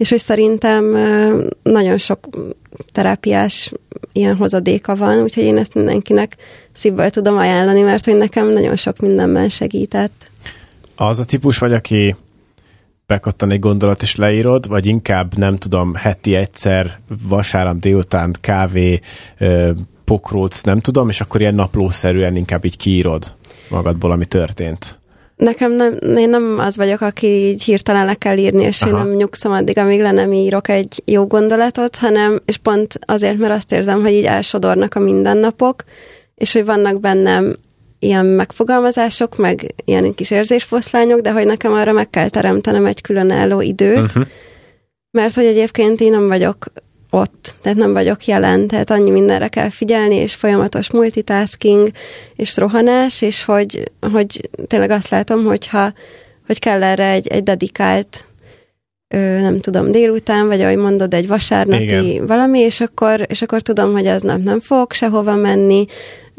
és 0.03 0.09
hogy 0.09 0.19
szerintem 0.19 0.85
nagyon 1.63 1.97
sok 1.97 2.27
terápiás 2.91 3.71
ilyen 4.11 4.35
hozadéka 4.35 4.95
van, 4.95 5.21
úgyhogy 5.21 5.43
én 5.43 5.57
ezt 5.57 5.73
mindenkinek 5.73 6.35
szívből 6.73 7.09
tudom 7.09 7.37
ajánlani, 7.37 7.81
mert 7.81 8.05
hogy 8.05 8.15
nekem 8.15 8.47
nagyon 8.47 8.75
sok 8.75 8.97
mindenben 8.99 9.49
segített. 9.49 10.29
Az 10.95 11.19
a 11.19 11.25
típus 11.25 11.57
vagy, 11.57 11.73
aki 11.73 12.15
bekattan 13.05 13.51
egy 13.51 13.59
gondolat 13.59 14.01
és 14.01 14.15
leírod, 14.15 14.67
vagy 14.67 14.85
inkább 14.85 15.37
nem 15.37 15.57
tudom, 15.57 15.95
heti 15.95 16.35
egyszer, 16.35 16.99
vasárnap 17.27 17.79
délután 17.79 18.35
kávé, 18.41 18.99
pokróc, 20.03 20.61
nem 20.61 20.79
tudom, 20.79 21.09
és 21.09 21.21
akkor 21.21 21.41
ilyen 21.41 21.55
naplószerűen 21.55 22.35
inkább 22.35 22.65
így 22.65 22.77
kiírod 22.77 23.33
magadból, 23.69 24.11
ami 24.11 24.25
történt. 24.25 25.01
Nekem 25.36 25.72
nem, 25.72 25.98
én 26.17 26.30
nem 26.30 26.60
az 26.60 26.78
vagyok, 26.78 27.02
aki 27.02 27.28
így 27.28 27.63
hirtelen 27.63 28.06
le 28.06 28.13
kell 28.13 28.38
írni, 28.38 28.63
és 28.63 28.82
Aha. 28.82 28.91
én 28.91 29.04
nem 29.04 29.15
nyugszom 29.15 29.52
addig, 29.52 29.78
amíg 29.78 30.02
le 30.02 30.12
nem 30.12 30.34
írok 30.34 30.67
egy 30.69 31.02
jó 31.06 31.28
gondolatot, 31.28 31.96
hanem, 31.96 32.41
és 32.46 32.58
pont 32.58 33.00
azért, 33.06 33.38
mert 33.38 33.54
azt 33.54 33.72
érzem, 33.72 34.02
hogy 34.02 34.12
így 34.12 34.26
elsodornak 34.26 34.96
a 34.96 35.00
mindennapok, 35.00 35.84
és 36.36 36.54
hogy 36.54 36.65
vannak 36.65 37.00
bennem 37.00 37.54
ilyen 38.00 38.26
megfogalmazások, 38.26 39.38
meg 39.38 39.74
ilyen 39.86 40.13
kis 40.13 40.32
érzésfoszlányok, 40.32 41.19
de 41.19 41.32
hogy 41.32 41.46
nekem 41.46 41.74
arra 41.74 41.91
meg 41.91 42.10
kell 42.10 42.30
teremtenem 42.30 42.86
egy 42.86 43.02
különálló 43.02 43.62
időt, 43.62 44.04
uh-huh. 44.04 44.26
mert 45.12 45.36
hogy 45.36 45.46
egyébként 45.46 46.02
én 46.02 46.12
nem 46.12 46.28
vagyok 46.28 46.65
ott, 47.13 47.56
tehát 47.62 47.78
nem 47.78 47.93
vagyok 47.93 48.26
jelen, 48.26 48.67
tehát 48.67 48.89
annyi 48.89 49.10
mindenre 49.10 49.47
kell 49.47 49.69
figyelni, 49.69 50.15
és 50.15 50.34
folyamatos 50.34 50.91
multitasking, 50.91 51.91
és 52.36 52.58
rohanás, 52.58 53.21
és 53.21 53.43
hogy, 53.43 53.91
hogy 54.12 54.49
tényleg 54.67 54.89
azt 54.89 55.10
látom, 55.10 55.43
hogyha, 55.43 55.93
hogy 56.45 56.60
kell 56.60 56.84
erre 56.84 57.10
egy, 57.10 57.28
egy 57.28 57.43
dedikált 57.43 58.26
nem 59.17 59.60
tudom, 59.60 59.91
délután, 59.91 60.47
vagy 60.47 60.62
ahogy 60.62 60.78
mondod, 60.78 61.13
egy 61.13 61.28
vasárnapi 61.28 61.84
Igen. 61.84 62.26
valami, 62.26 62.60
és 62.60 62.82
akkor, 62.82 63.26
és 63.28 63.41
akkor 63.41 63.62
tudom, 63.62 63.91
hogy 63.91 64.08
aznap 64.08 64.43
nem 64.43 64.60
fogok 64.60 64.93
sehova 64.93 65.36
menni, 65.36 65.86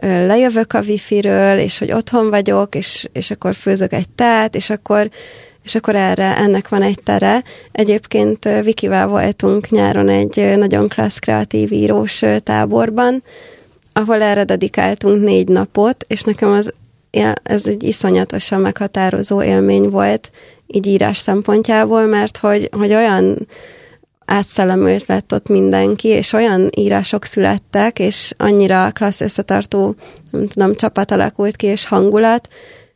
lejövök 0.02 0.72
a 0.72 0.80
wifi-ről, 0.80 1.58
és 1.58 1.78
hogy 1.78 1.92
otthon 1.92 2.30
vagyok, 2.30 2.74
és, 2.74 3.08
és 3.12 3.30
akkor 3.30 3.54
főzök 3.54 3.92
egy 3.92 4.08
tát, 4.08 4.54
és 4.54 4.70
akkor, 4.70 5.10
és 5.64 5.74
akkor 5.74 5.94
erre, 5.94 6.36
ennek 6.36 6.68
van 6.68 6.82
egy 6.82 6.98
tere. 7.02 7.42
Egyébként 7.72 8.48
Vikivel 8.62 9.06
voltunk 9.06 9.68
nyáron 9.68 10.08
egy 10.08 10.54
nagyon 10.56 10.88
klassz 10.88 11.18
kreatív 11.18 11.72
írós 11.72 12.22
táborban, 12.42 13.22
ahol 13.92 14.22
erre 14.22 14.44
dedikáltunk 14.44 15.22
négy 15.22 15.48
napot, 15.48 16.04
és 16.08 16.22
nekem 16.22 16.50
az, 16.50 16.72
ez 17.42 17.66
egy 17.66 17.82
iszonyatosan 17.82 18.60
meghatározó 18.60 19.42
élmény 19.42 19.88
volt, 19.88 20.30
így 20.66 20.86
írás 20.86 21.18
szempontjából, 21.18 22.06
mert 22.06 22.36
hogy, 22.36 22.68
hogy 22.72 22.94
olyan 22.94 23.46
átszellemült 24.24 25.06
lett 25.06 25.32
ott 25.32 25.48
mindenki, 25.48 26.08
és 26.08 26.32
olyan 26.32 26.68
írások 26.76 27.24
születtek, 27.24 27.98
és 27.98 28.32
annyira 28.36 28.90
klassz 28.92 29.20
összetartó, 29.20 29.94
nem 30.30 30.48
tudom, 30.48 30.74
csapat 30.74 31.10
alakult 31.10 31.56
ki, 31.56 31.66
és 31.66 31.86
hangulat, 31.86 32.48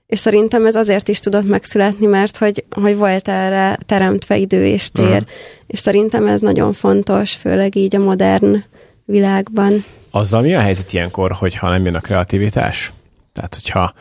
és 0.08 0.18
szerintem 0.18 0.66
ez 0.66 0.74
azért 0.74 1.08
is 1.08 1.20
tudott 1.20 1.44
megszületni, 1.44 2.06
mert 2.06 2.36
hogy, 2.36 2.64
hogy 2.70 2.96
volt 2.96 3.28
erre 3.28 3.78
teremtve 3.86 4.36
idő 4.36 4.64
és 4.64 4.90
tér, 4.90 5.06
uh-huh. 5.06 5.28
és 5.66 5.78
szerintem 5.78 6.26
ez 6.26 6.40
nagyon 6.40 6.72
fontos, 6.72 7.34
főleg 7.34 7.76
így 7.76 7.96
a 7.96 7.98
modern 7.98 8.64
világban. 9.04 9.84
Azzal 10.10 10.40
mi 10.42 10.54
a 10.54 10.60
helyzet 10.60 10.92
ilyenkor, 10.92 11.32
hogyha 11.32 11.70
nem 11.70 11.84
jön 11.84 11.94
a 11.94 12.00
kreativitás? 12.00 12.92
Tehát, 13.32 13.54
hogyha 13.54 13.92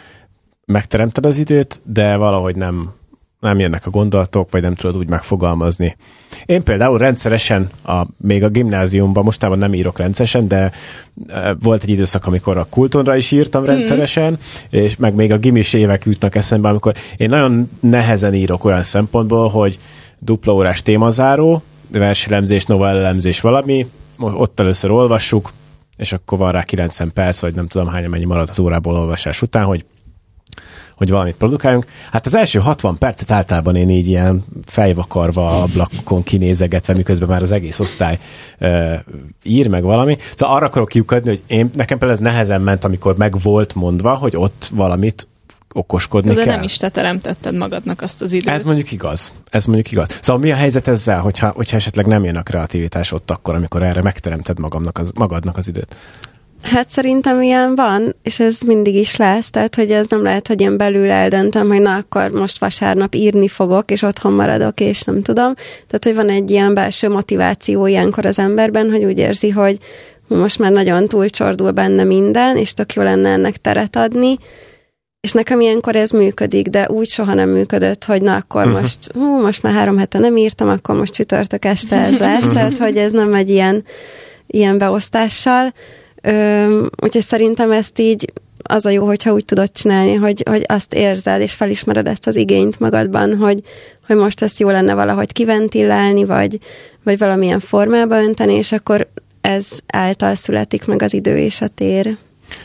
megteremted 0.65 1.25
az 1.25 1.37
időt, 1.37 1.81
de 1.83 2.15
valahogy 2.15 2.55
nem 2.55 2.93
nem 3.39 3.59
jönnek 3.59 3.85
a 3.85 3.89
gondolatok, 3.89 4.51
vagy 4.51 4.61
nem 4.61 4.75
tudod 4.75 4.97
úgy 4.97 5.09
megfogalmazni. 5.09 5.95
Én 6.45 6.63
például 6.63 6.97
rendszeresen, 6.97 7.69
a, 7.85 8.01
még 8.17 8.43
a 8.43 8.49
gimnáziumban, 8.49 9.23
mostában 9.23 9.57
nem 9.57 9.73
írok 9.73 9.97
rendszeresen, 9.97 10.47
de 10.47 10.71
e, 11.27 11.55
volt 11.61 11.83
egy 11.83 11.89
időszak, 11.89 12.25
amikor 12.25 12.57
a 12.57 12.67
kultonra 12.69 13.15
is 13.15 13.31
írtam 13.31 13.61
mm. 13.63 13.65
rendszeresen, 13.65 14.37
és 14.69 14.95
meg 14.95 15.13
még 15.13 15.33
a 15.33 15.37
gimis 15.37 15.73
évek 15.73 16.05
jutnak 16.05 16.35
eszembe, 16.35 16.69
amikor 16.69 16.93
én 17.17 17.29
nagyon 17.29 17.69
nehezen 17.79 18.33
írok 18.33 18.65
olyan 18.65 18.83
szempontból, 18.83 19.49
hogy 19.49 19.79
dupla 20.19 20.53
órás 20.53 20.81
témazáró, 20.81 21.61
verselemzés, 21.91 22.65
novellemzés, 22.65 23.41
valami, 23.41 23.87
ott 24.17 24.59
először 24.59 24.91
olvassuk, 24.91 25.51
és 25.97 26.13
akkor 26.13 26.37
van 26.37 26.51
rá 26.51 26.63
90 26.63 27.11
perc, 27.13 27.41
vagy 27.41 27.55
nem 27.55 27.67
tudom 27.67 27.87
hány 27.87 28.05
mennyi 28.05 28.25
marad 28.25 28.49
az 28.49 28.59
órából 28.59 28.95
olvasás 28.95 29.41
után, 29.41 29.63
hogy 29.63 29.85
hogy 30.97 31.09
valamit 31.09 31.35
produkáljunk. 31.35 31.85
Hát 32.11 32.25
az 32.25 32.35
első 32.35 32.59
60 32.59 32.97
percet 32.97 33.31
általában 33.31 33.75
én 33.75 33.89
így 33.89 34.07
ilyen 34.07 34.45
fejvakarva 34.65 35.61
ablakon 35.61 36.23
kinézegetve, 36.23 36.93
miközben 36.93 37.27
már 37.27 37.41
az 37.41 37.51
egész 37.51 37.79
osztály 37.79 38.19
uh, 38.59 38.99
ír 39.43 39.67
meg 39.67 39.83
valami. 39.83 40.17
Szóval 40.35 40.55
arra 40.55 40.65
akarok 40.65 40.89
kiukadni, 40.89 41.29
hogy 41.29 41.41
én, 41.47 41.71
nekem 41.75 41.97
például 41.97 42.19
ez 42.19 42.19
nehezen 42.19 42.61
ment, 42.61 42.83
amikor 42.83 43.17
meg 43.17 43.41
volt 43.41 43.75
mondva, 43.75 44.15
hogy 44.15 44.35
ott 44.35 44.69
valamit 44.73 45.27
okoskodni 45.73 46.33
De 46.33 46.43
kell. 46.43 46.55
nem 46.55 46.63
is 46.63 46.77
te 46.77 46.89
teremtetted 46.89 47.55
magadnak 47.55 48.01
azt 48.01 48.21
az 48.21 48.33
időt. 48.33 48.53
Ez 48.53 48.63
mondjuk 48.63 48.91
igaz. 48.91 49.31
Ez 49.49 49.65
mondjuk 49.65 49.91
igaz. 49.91 50.19
Szóval 50.21 50.41
mi 50.41 50.51
a 50.51 50.55
helyzet 50.55 50.87
ezzel, 50.87 51.19
hogyha, 51.19 51.49
hogyha 51.49 51.75
esetleg 51.75 52.05
nem 52.05 52.23
jön 52.23 52.35
a 52.35 52.43
kreativitás 52.43 53.11
ott 53.11 53.31
akkor, 53.31 53.55
amikor 53.55 53.83
erre 53.83 54.01
megteremted 54.01 54.59
magamnak 54.59 54.97
az, 54.97 55.11
magadnak 55.15 55.57
az 55.57 55.67
időt? 55.67 55.95
Hát 56.61 56.89
szerintem 56.89 57.41
ilyen 57.41 57.75
van, 57.75 58.15
és 58.23 58.39
ez 58.39 58.61
mindig 58.61 58.95
is 58.95 59.15
lesz, 59.15 59.49
tehát 59.49 59.75
hogy 59.75 59.91
ez 59.91 60.07
nem 60.07 60.23
lehet, 60.23 60.47
hogy 60.47 60.61
én 60.61 60.77
belül 60.77 61.09
eldöntöm, 61.09 61.67
hogy 61.67 61.81
na 61.81 61.95
akkor 61.95 62.31
most 62.31 62.57
vasárnap 62.57 63.15
írni 63.15 63.47
fogok, 63.47 63.91
és 63.91 64.01
otthon 64.01 64.33
maradok, 64.33 64.79
és 64.79 65.01
nem 65.01 65.21
tudom. 65.21 65.53
Tehát, 65.55 66.03
hogy 66.03 66.15
van 66.15 66.29
egy 66.29 66.51
ilyen 66.51 66.73
belső 66.73 67.09
motiváció 67.09 67.85
ilyenkor 67.85 68.25
az 68.25 68.39
emberben, 68.39 68.91
hogy 68.91 69.03
úgy 69.03 69.17
érzi, 69.17 69.49
hogy 69.49 69.77
most 70.27 70.59
már 70.59 70.71
nagyon 70.71 71.07
túlcsordul 71.07 71.71
benne 71.71 72.03
minden, 72.03 72.57
és 72.57 72.73
tök 72.73 72.93
jó 72.93 73.03
lenne 73.03 73.29
ennek 73.29 73.57
teret 73.57 73.95
adni, 73.95 74.37
és 75.19 75.31
nekem 75.31 75.59
ilyenkor 75.59 75.95
ez 75.95 76.11
működik, 76.11 76.67
de 76.67 76.89
úgy 76.89 77.07
soha 77.07 77.33
nem 77.33 77.49
működött, 77.49 78.03
hogy 78.03 78.21
na 78.21 78.35
akkor 78.35 78.65
uh-huh. 78.65 78.79
most, 78.81 79.11
hú, 79.13 79.41
most 79.41 79.63
már 79.63 79.73
három 79.73 79.97
hete 79.97 80.19
nem 80.19 80.37
írtam, 80.37 80.69
akkor 80.69 80.95
most 80.95 81.13
csütörtök 81.13 81.65
este 81.65 81.95
ez 81.95 82.17
lesz, 82.17 82.49
tehát 82.53 82.77
hogy 82.77 82.97
ez 82.97 83.11
nem 83.11 83.33
egy 83.33 83.49
ilyen, 83.49 83.83
ilyen 84.47 84.77
beosztással, 84.77 85.73
Ö, 86.21 86.85
úgyhogy 87.01 87.21
szerintem 87.21 87.71
ezt 87.71 87.99
így 87.99 88.33
az 88.63 88.85
a 88.85 88.89
jó, 88.89 89.05
hogyha 89.05 89.33
úgy 89.33 89.45
tudod 89.45 89.71
csinálni, 89.71 90.13
hogy, 90.13 90.43
hogy 90.49 90.63
azt 90.67 90.93
érzed, 90.93 91.41
és 91.41 91.53
felismered 91.53 92.07
ezt 92.07 92.27
az 92.27 92.35
igényt 92.35 92.79
magadban, 92.79 93.35
hogy, 93.35 93.63
hogy 94.07 94.15
most 94.15 94.41
ezt 94.41 94.59
jó 94.59 94.69
lenne 94.69 94.93
valahogy 94.93 95.31
kiventillálni, 95.31 96.25
vagy, 96.25 96.59
vagy 97.03 97.17
valamilyen 97.17 97.59
formába 97.59 98.21
önteni, 98.21 98.53
és 98.53 98.71
akkor 98.71 99.07
ez 99.41 99.79
által 99.87 100.35
születik 100.35 100.85
meg 100.85 101.01
az 101.01 101.13
idő 101.13 101.37
és 101.37 101.61
a 101.61 101.67
tér. 101.67 102.17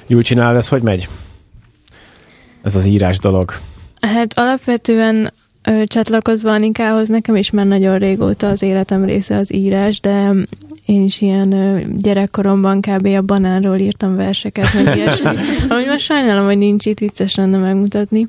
Jól 0.06 0.22
csinálod, 0.22 0.56
ez 0.56 0.68
hogy 0.68 0.82
megy? 0.82 1.08
Ez 2.62 2.74
az 2.74 2.86
írás 2.86 3.18
dolog. 3.18 3.52
Hát 4.00 4.38
alapvetően 4.38 5.32
ö, 5.62 5.82
csatlakozva 5.86 6.52
Anikához, 6.52 7.08
nekem 7.08 7.36
is 7.36 7.50
már 7.50 7.66
nagyon 7.66 7.98
régóta 7.98 8.48
az 8.48 8.62
életem 8.62 9.04
része 9.04 9.36
az 9.36 9.54
írás, 9.54 10.00
de 10.00 10.30
én 10.86 11.02
is 11.02 11.20
ilyen 11.20 11.52
ö, 11.52 11.80
gyerekkoromban 11.96 12.80
kb. 12.80 13.06
a 13.06 13.22
banánról 13.22 13.76
írtam 13.76 14.16
verseket, 14.16 14.66
meg 14.74 14.96
ilyesmi. 14.96 15.28
Amúgy 15.68 15.86
most 15.86 16.04
sajnálom, 16.04 16.44
hogy 16.44 16.58
nincs 16.58 16.86
itt, 16.86 16.98
vicces 16.98 17.34
lenne 17.34 17.58
megmutatni. 17.58 18.26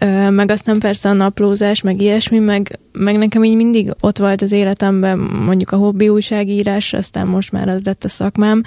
Ö, 0.00 0.30
meg 0.30 0.50
aztán 0.50 0.78
persze 0.78 1.08
a 1.08 1.12
naplózás, 1.12 1.82
meg 1.82 2.00
ilyesmi, 2.00 2.38
meg, 2.38 2.78
meg 2.92 3.18
nekem 3.18 3.44
így 3.44 3.56
mindig 3.56 3.94
ott 4.00 4.18
volt 4.18 4.42
az 4.42 4.52
életemben 4.52 5.18
mondjuk 5.18 5.70
a 5.70 5.76
hobbi 5.76 6.08
újságírás, 6.08 6.92
aztán 6.92 7.28
most 7.28 7.52
már 7.52 7.68
az 7.68 7.80
lett 7.84 8.04
a 8.04 8.08
szakmám, 8.08 8.62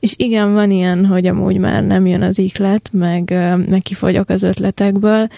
és 0.00 0.14
igen, 0.16 0.52
van 0.52 0.70
ilyen, 0.70 1.06
hogy 1.06 1.26
amúgy 1.26 1.58
már 1.58 1.84
nem 1.84 2.06
jön 2.06 2.22
az 2.22 2.38
iklet, 2.38 2.88
meg, 2.92 3.30
meg 3.68 3.80
kifogyok 3.82 4.28
az 4.28 4.42
ötletekből, 4.42 5.28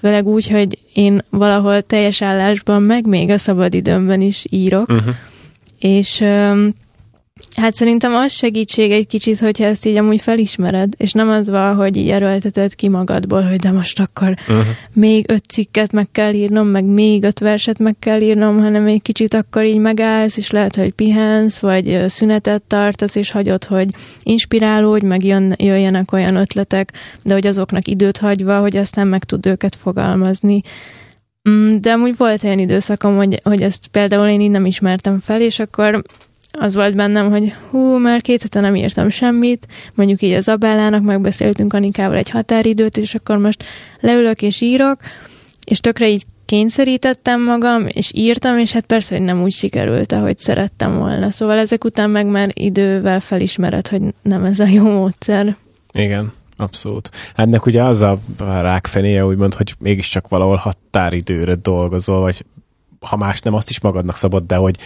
főleg 0.00 0.26
úgy, 0.26 0.48
hogy 0.48 0.78
én 0.94 1.24
valahol 1.30 1.82
teljes 1.82 2.22
állásban, 2.22 2.82
meg 2.82 3.06
még 3.06 3.30
a 3.30 3.38
szabadidőmben 3.38 4.20
is 4.20 4.44
írok, 4.50 4.88
uh-huh. 4.88 5.14
és 5.78 6.24
Hát 7.56 7.74
szerintem 7.74 8.14
az 8.14 8.32
segítség 8.32 8.90
egy 8.90 9.06
kicsit, 9.06 9.38
hogyha 9.38 9.64
ezt 9.64 9.86
így 9.86 9.96
amúgy 9.96 10.20
felismered, 10.20 10.92
és 10.96 11.12
nem 11.12 11.28
az 11.30 11.50
van, 11.50 11.74
hogy 11.74 11.96
így 11.96 12.10
erőlteted 12.10 12.74
ki 12.74 12.88
magadból, 12.88 13.42
hogy 13.42 13.58
de 13.58 13.70
most 13.70 14.00
akkor 14.00 14.34
uh-huh. 14.48 14.66
még 14.92 15.24
öt 15.28 15.44
cikket 15.44 15.92
meg 15.92 16.08
kell 16.12 16.32
írnom, 16.32 16.66
meg 16.68 16.84
még 16.84 17.24
öt 17.24 17.38
verset 17.38 17.78
meg 17.78 17.96
kell 17.98 18.20
írnom, 18.20 18.58
hanem 18.60 18.86
egy 18.86 19.02
kicsit 19.02 19.34
akkor 19.34 19.64
így 19.64 19.78
megállsz, 19.78 20.36
és 20.36 20.50
lehet, 20.50 20.76
hogy 20.76 20.90
pihensz, 20.90 21.58
vagy 21.58 22.04
szünetet 22.06 22.62
tartasz, 22.62 23.14
és 23.14 23.30
hagyod, 23.30 23.64
hogy 23.64 23.88
inspirálódj, 24.22 25.06
meg 25.06 25.24
jön, 25.24 25.54
jöjjenek 25.58 26.12
olyan 26.12 26.36
ötletek, 26.36 26.92
de 27.22 27.32
hogy 27.32 27.46
azoknak 27.46 27.88
időt 27.88 28.16
hagyva, 28.16 28.60
hogy 28.60 28.76
aztán 28.76 29.06
meg 29.06 29.24
tud 29.24 29.46
őket 29.46 29.76
fogalmazni. 29.76 30.62
Mm, 31.48 31.70
de 31.80 31.92
amúgy 31.92 32.16
volt 32.16 32.44
olyan 32.44 32.58
időszakom, 32.58 33.16
hogy, 33.16 33.40
hogy 33.42 33.62
ezt 33.62 33.86
például 33.86 34.28
én 34.28 34.40
így 34.40 34.50
nem 34.50 34.66
ismertem 34.66 35.20
fel, 35.20 35.40
és 35.40 35.58
akkor 35.58 36.02
az 36.58 36.74
volt 36.74 36.94
bennem, 36.94 37.30
hogy 37.30 37.52
hú, 37.70 37.98
már 37.98 38.20
két 38.20 38.42
hete 38.42 38.60
nem 38.60 38.76
írtam 38.76 39.10
semmit, 39.10 39.66
mondjuk 39.94 40.22
így 40.22 40.32
az 40.32 40.48
Abellának 40.48 41.02
megbeszéltünk 41.02 41.72
Anikával 41.72 42.16
egy 42.16 42.30
határidőt, 42.30 42.96
és 42.96 43.14
akkor 43.14 43.38
most 43.38 43.64
leülök 44.00 44.42
és 44.42 44.60
írok, 44.60 45.00
és 45.64 45.80
tökre 45.80 46.08
így 46.08 46.24
kényszerítettem 46.44 47.42
magam, 47.42 47.86
és 47.86 48.10
írtam, 48.14 48.58
és 48.58 48.72
hát 48.72 48.84
persze, 48.84 49.16
hogy 49.16 49.24
nem 49.24 49.42
úgy 49.42 49.52
sikerült, 49.52 50.12
ahogy 50.12 50.38
szerettem 50.38 50.98
volna. 50.98 51.30
Szóval 51.30 51.58
ezek 51.58 51.84
után 51.84 52.10
meg 52.10 52.26
már 52.26 52.50
idővel 52.52 53.20
felismered, 53.20 53.88
hogy 53.88 54.02
nem 54.22 54.44
ez 54.44 54.58
a 54.60 54.66
jó 54.66 54.90
módszer. 54.90 55.56
Igen, 55.92 56.32
abszolút. 56.56 57.10
Ennek 57.34 57.66
ugye 57.66 57.82
az 57.82 58.00
a 58.00 58.18
rákfenéje, 58.38 59.26
úgymond, 59.26 59.54
hogy 59.54 59.74
mégiscsak 59.78 60.28
valahol 60.28 60.56
határidőre 60.56 61.54
dolgozol, 61.54 62.20
vagy 62.20 62.44
ha 63.00 63.16
más 63.16 63.40
nem, 63.40 63.54
azt 63.54 63.70
is 63.70 63.80
magadnak 63.80 64.16
szabad, 64.16 64.46
de 64.46 64.56
hogy 64.56 64.76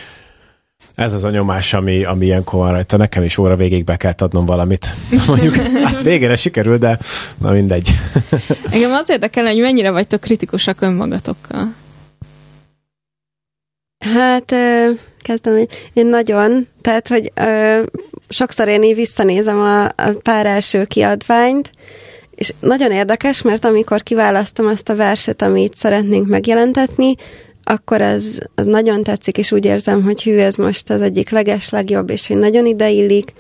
ez 0.95 1.13
az 1.13 1.25
a 1.25 1.31
nyomás, 1.31 1.75
ami, 1.75 2.05
ami 2.05 2.25
ilyenkor 2.25 2.61
van 2.61 2.73
rajta. 2.73 2.97
Nekem 2.97 3.23
is 3.23 3.39
óra 3.39 3.57
végig 3.57 3.85
be 3.85 3.97
kell 3.97 4.13
adnom 4.19 4.47
valamit. 4.47 4.87
Mondjuk, 5.27 5.55
hát 5.57 6.03
végére 6.03 6.37
sikerül, 6.37 6.79
de 6.79 6.99
na 7.39 7.51
mindegy. 7.51 7.91
Engem 8.71 8.93
az 8.93 9.11
érdekel, 9.11 9.47
hogy 9.47 9.61
mennyire 9.61 9.91
vagytok 9.91 10.21
kritikusak 10.21 10.81
önmagatokkal. 10.81 11.75
Hát, 13.99 14.55
kezdem, 15.21 15.67
én 15.93 16.07
nagyon, 16.07 16.67
tehát, 16.81 17.09
hogy 17.09 17.33
ö, 17.35 17.83
sokszor 18.29 18.69
én 18.69 18.83
így 18.83 18.95
visszanézem 18.95 19.61
a, 19.61 19.85
a 19.85 20.13
pár 20.23 20.47
első 20.47 20.85
kiadványt, 20.85 21.71
és 22.35 22.53
nagyon 22.61 22.91
érdekes, 22.91 23.43
mert 23.43 23.65
amikor 23.65 24.03
kiválasztom 24.03 24.67
azt 24.67 24.89
a 24.89 24.97
verset, 24.97 25.43
amit 25.43 25.75
szeretnénk 25.75 26.27
megjelentetni, 26.27 27.15
akkor 27.65 28.01
ez, 28.01 28.39
az 28.55 28.67
nagyon 28.67 29.03
tetszik, 29.03 29.39
és 29.39 29.53
úgy 29.53 29.65
érzem, 29.65 30.03
hogy 30.03 30.23
hű, 30.23 30.39
ez 30.39 30.57
most 30.57 30.91
az 30.91 31.01
egyik 31.01 31.31
leges 31.31 31.71
legjobb, 31.71 32.11
és 32.11 32.27
hogy 32.27 32.37
nagyon 32.37 32.67
ideillik, 32.67 33.33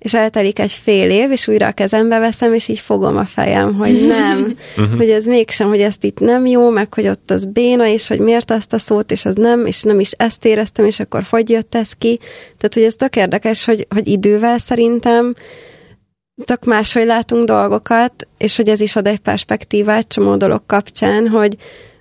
és 0.00 0.14
eltelik 0.14 0.58
egy 0.58 0.72
fél 0.72 1.10
év, 1.10 1.30
és 1.30 1.48
újra 1.48 1.66
a 1.66 1.72
kezembe 1.72 2.18
veszem, 2.18 2.54
és 2.54 2.68
így 2.68 2.78
fogom 2.78 3.16
a 3.16 3.24
fejem, 3.24 3.74
hogy 3.74 4.06
nem, 4.06 4.56
uh-huh. 4.76 4.96
hogy 4.98 5.10
ez 5.10 5.26
mégsem, 5.26 5.68
hogy 5.68 5.80
ezt 5.80 6.04
itt 6.04 6.20
nem 6.20 6.46
jó, 6.46 6.68
meg 6.70 6.94
hogy 6.94 7.08
ott 7.08 7.30
az 7.30 7.44
béna, 7.44 7.86
és 7.86 8.08
hogy 8.08 8.18
miért 8.18 8.50
azt 8.50 8.72
a 8.72 8.78
szót, 8.78 9.10
és 9.10 9.24
az 9.24 9.34
nem, 9.34 9.66
és 9.66 9.82
nem 9.82 10.00
is 10.00 10.10
ezt 10.10 10.44
éreztem, 10.44 10.84
és 10.84 11.00
akkor 11.00 11.22
hogy 11.30 11.50
jött 11.50 11.74
ez 11.74 11.92
ki. 11.92 12.18
Tehát, 12.58 12.74
hogy 12.74 12.82
ez 12.82 12.94
tök 12.94 13.16
érdekes, 13.16 13.64
hogy, 13.64 13.86
hogy 13.90 14.08
idővel 14.08 14.58
szerintem 14.58 15.34
tök 16.44 16.64
máshogy 16.64 17.06
látunk 17.06 17.46
dolgokat, 17.46 18.28
és 18.38 18.56
hogy 18.56 18.68
ez 18.68 18.80
is 18.80 18.96
ad 18.96 19.06
egy 19.06 19.18
perspektívát 19.18 20.08
csomó 20.08 20.36
dolog 20.36 20.62
kapcsán, 20.66 21.28
hogy, 21.28 21.56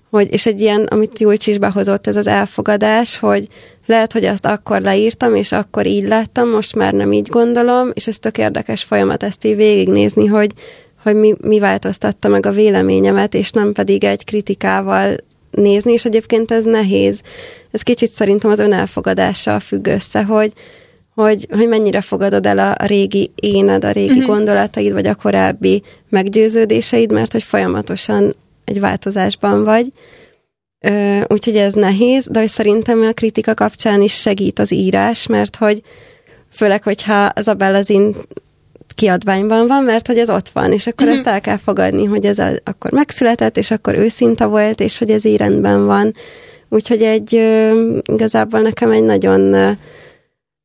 hogy 0.10 0.34
és 0.34 0.45
egy 0.45 0.62
ilyen, 0.62 0.84
amit 0.84 1.19
Julcs 1.19 1.48
is 1.48 1.58
behozott, 1.58 2.08
ez 2.08 2.15
az 2.15 2.28
elfogadás, 2.28 3.17
hogy 3.17 3.48
lehet, 3.86 4.13
hogy 4.13 4.26
azt 4.26 4.45
akkor 4.45 4.82
leírtam, 4.82 5.36
és 5.36 5.52
akkor 5.52 5.86
így 5.86 6.08
láttam, 6.08 6.50
most 6.50 6.76
már 6.76 6.93
nem 6.93 7.12
így 7.12 7.28
gondolom, 7.28 7.89
és 7.93 8.08
ez 8.08 8.19
tök 8.19 8.38
érdekes 8.38 8.84
folyamat 8.84 9.24
ezt 9.24 9.45
így 9.45 9.56
végignézni, 9.56 10.26
hogy, 10.26 10.52
hogy 11.04 11.15
mi, 11.15 11.34
mi 11.41 11.60
változtatta 11.60 12.28
meg 12.28 12.45
a 12.45 12.52
véleményemet, 12.52 13.34
és 13.34 13.52
nem 13.52 13.72
pedig 13.72 14.04
egy 14.04 14.24
kritikával 14.24 15.15
nézni, 15.52 15.91
és 15.91 16.06
egyébként 16.06 16.52
ez 16.52 16.63
nehéz. 16.63 17.22
Ez 17.72 17.82
kicsit 17.82 18.10
szerintem 18.10 18.52
az 18.52 18.60
önelfogadással 18.60 19.60
függ 19.60 19.88
össze, 19.88 20.24
hogy, 20.24 20.54
hogy, 21.15 21.48
hogy 21.50 21.67
mennyire 21.67 22.02
fogadod 22.02 22.45
el 22.45 22.60
a, 22.60 22.76
a 22.78 22.86
régi 22.86 23.32
éned, 23.36 23.86
a 23.86 23.91
régi 23.91 24.10
uh-huh. 24.10 24.26
gondolataid, 24.26 24.93
vagy 24.93 25.08
a 25.08 25.15
korábbi 25.15 25.84
meggyőződéseid, 26.10 27.12
mert 27.12 27.32
hogy 27.32 27.43
folyamatosan 27.43 28.36
egy 28.69 28.79
változásban 28.79 29.63
vagy. 29.63 29.88
Úgyhogy 31.27 31.55
ez 31.55 31.73
nehéz, 31.73 32.27
de 32.32 32.39
hogy 32.39 32.49
szerintem 32.49 33.01
a 33.01 33.12
kritika 33.12 33.53
kapcsán 33.53 34.01
is 34.01 34.13
segít 34.13 34.60
az 34.60 34.73
írás, 34.73 35.27
mert 35.27 35.55
hogy 35.55 35.82
főleg, 36.51 36.84
hogyha 36.84 37.23
az 37.25 37.47
a 37.47 37.53
Bellazin 37.53 38.15
kiadványban 38.95 39.67
van, 39.67 39.84
mert 39.84 40.08
hogy 40.08 40.17
ez 40.17 40.29
ott 40.29 40.49
van, 40.49 40.71
és 40.71 40.88
akkor 40.88 41.08
uh-huh. 41.08 41.19
ezt 41.19 41.29
el 41.29 41.41
kell 41.41 41.58
fogadni, 41.58 42.05
hogy 42.05 42.25
ez 42.25 42.39
a, 42.39 42.51
akkor 42.63 42.91
megszületett, 42.91 43.58
és 43.58 43.71
akkor 43.71 43.95
őszinta 43.95 44.47
volt, 44.47 44.79
és 44.79 44.97
hogy 44.97 45.10
ez 45.10 45.25
így 45.25 45.38
rendben 45.38 45.86
van. 45.86 46.13
Úgyhogy 46.69 47.01
egy 47.01 47.34
igazából 48.05 48.60
nekem 48.60 48.91
egy 48.91 49.03
nagyon 49.03 49.55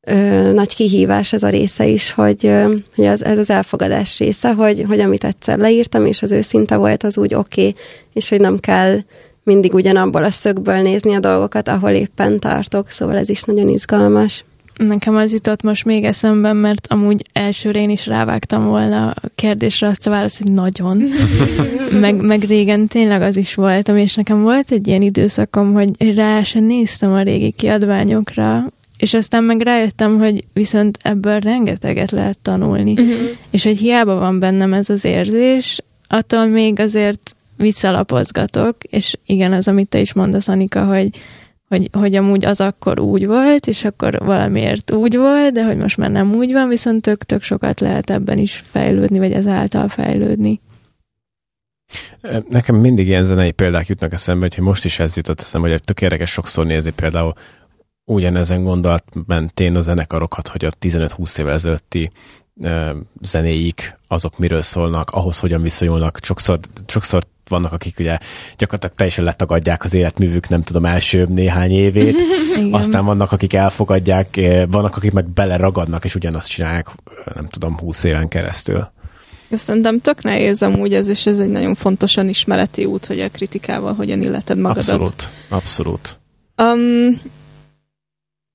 ö, 0.04 0.52
nagy 0.52 0.74
kihívás 0.74 1.32
ez 1.32 1.42
a 1.42 1.48
része 1.48 1.86
is, 1.86 2.12
hogy, 2.12 2.46
ö, 2.46 2.74
hogy 2.94 3.06
az, 3.06 3.24
ez 3.24 3.38
az 3.38 3.50
elfogadás 3.50 4.18
része, 4.18 4.52
hogy, 4.52 4.84
hogy 4.88 5.00
amit 5.00 5.24
egyszer 5.24 5.58
leírtam, 5.58 6.06
és 6.06 6.22
az 6.22 6.32
őszinte 6.32 6.76
volt, 6.76 7.02
az 7.02 7.18
úgy 7.18 7.34
oké, 7.34 7.60
okay, 7.68 7.74
és 8.12 8.28
hogy 8.28 8.40
nem 8.40 8.58
kell 8.58 8.98
mindig 9.42 9.74
ugyanabból 9.74 10.24
a 10.24 10.30
szögből 10.30 10.82
nézni 10.82 11.14
a 11.14 11.20
dolgokat, 11.20 11.68
ahol 11.68 11.90
éppen 11.90 12.38
tartok, 12.38 12.90
szóval 12.90 13.16
ez 13.16 13.28
is 13.28 13.42
nagyon 13.42 13.68
izgalmas. 13.68 14.44
Nekem 14.76 15.16
az 15.16 15.32
jutott 15.32 15.62
most 15.62 15.84
még 15.84 16.04
eszemben, 16.04 16.56
mert 16.56 16.86
amúgy 16.86 17.22
elsőre 17.32 17.80
én 17.80 17.90
is 17.90 18.06
rávágtam 18.06 18.64
volna 18.64 19.10
a 19.10 19.28
kérdésre 19.34 19.86
azt 19.86 20.06
a 20.06 20.10
választ, 20.10 20.38
hogy 20.38 20.52
nagyon. 20.52 21.02
meg, 22.00 22.14
meg 22.14 22.42
régen 22.42 22.86
tényleg 22.86 23.22
az 23.22 23.36
is 23.36 23.54
voltam, 23.54 23.96
és 23.96 24.14
nekem 24.14 24.42
volt 24.42 24.70
egy 24.70 24.86
ilyen 24.86 25.02
időszakom, 25.02 25.72
hogy 25.72 26.14
rá 26.14 26.42
sem 26.42 26.64
néztem 26.64 27.12
a 27.12 27.22
régi 27.22 27.50
kiadványokra, 27.50 28.72
és 29.04 29.14
aztán 29.14 29.44
meg 29.44 29.60
rájöttem, 29.60 30.18
hogy 30.18 30.44
viszont 30.52 30.98
ebből 31.02 31.38
rengeteget 31.38 32.10
lehet 32.10 32.38
tanulni. 32.38 32.92
Uh-huh. 32.92 33.28
És 33.50 33.64
hogy 33.64 33.78
hiába 33.78 34.14
van 34.14 34.38
bennem 34.38 34.72
ez 34.72 34.90
az 34.90 35.04
érzés, 35.04 35.80
attól 36.08 36.46
még 36.46 36.80
azért 36.80 37.36
visszalapozgatok, 37.56 38.76
és 38.84 39.16
igen, 39.26 39.52
az, 39.52 39.68
amit 39.68 39.88
te 39.88 40.00
is 40.00 40.12
mondasz, 40.12 40.48
Anika, 40.48 40.84
hogy, 40.84 41.08
hogy, 41.68 41.88
hogy 41.92 42.14
amúgy 42.14 42.44
az 42.44 42.60
akkor 42.60 43.00
úgy 43.00 43.26
volt, 43.26 43.66
és 43.66 43.84
akkor 43.84 44.18
valamiért 44.18 44.96
úgy 44.96 45.16
volt, 45.16 45.52
de 45.52 45.64
hogy 45.64 45.76
most 45.76 45.96
már 45.96 46.10
nem 46.10 46.34
úgy 46.34 46.52
van, 46.52 46.68
viszont 46.68 47.02
tök-tök 47.02 47.42
sokat 47.42 47.80
lehet 47.80 48.10
ebben 48.10 48.38
is 48.38 48.62
fejlődni, 48.66 49.18
vagy 49.18 49.32
ezáltal 49.32 49.88
fejlődni. 49.88 50.60
Nekem 52.48 52.76
mindig 52.76 53.06
ilyen 53.06 53.24
zenei 53.24 53.50
példák 53.50 53.86
jutnak 53.86 54.12
eszembe, 54.12 54.48
hogy 54.54 54.64
most 54.64 54.84
is 54.84 54.98
ez 54.98 55.16
jutott 55.16 55.40
eszembe, 55.40 55.68
hogy 55.68 55.80
tök 55.80 56.00
érdekes 56.02 56.30
sokszor 56.30 56.66
nézni 56.66 56.90
például 56.90 57.34
ugyanezen 58.04 58.64
gondolat 58.64 59.04
mentén 59.26 59.76
a 59.76 59.80
zenekarokat, 59.80 60.48
hogy 60.48 60.64
a 60.64 60.70
15-20 60.80 61.38
évvel 61.38 61.52
ezelőtti 61.52 62.10
zenéik, 63.20 63.98
azok 64.08 64.38
miről 64.38 64.62
szólnak, 64.62 65.10
ahhoz 65.10 65.38
hogyan 65.38 65.62
viszonyulnak. 65.62 66.18
Sokszor, 66.22 66.58
sokszor 66.86 67.22
vannak, 67.48 67.72
akik 67.72 67.98
ugye 67.98 68.18
gyakorlatilag 68.56 68.96
teljesen 68.96 69.24
letagadják 69.24 69.84
az 69.84 69.94
életművük, 69.94 70.48
nem 70.48 70.62
tudom, 70.62 70.84
első 70.84 71.24
néhány 71.24 71.70
évét. 71.70 72.16
Aztán 72.70 73.04
vannak, 73.04 73.32
akik 73.32 73.52
elfogadják, 73.52 74.40
vannak, 74.68 74.96
akik 74.96 75.12
meg 75.12 75.28
beleragadnak, 75.28 76.04
és 76.04 76.14
ugyanazt 76.14 76.48
csinálják, 76.48 76.88
nem 77.34 77.48
tudom, 77.48 77.78
húsz 77.78 78.04
éven 78.04 78.28
keresztül. 78.28 78.92
Szerintem 79.50 80.00
tök 80.00 80.22
nehéz 80.22 80.62
amúgy 80.62 80.94
ez, 80.94 81.08
és 81.08 81.26
ez 81.26 81.38
egy 81.38 81.50
nagyon 81.50 81.74
fontosan 81.74 82.28
ismereti 82.28 82.84
út, 82.84 83.06
hogy 83.06 83.20
a 83.20 83.28
kritikával 83.28 83.94
hogyan 83.94 84.22
illeted 84.22 84.58
magadat. 84.58 84.88
Abszolút, 84.88 85.30
abszolút. 85.48 86.18
Um, 86.56 87.20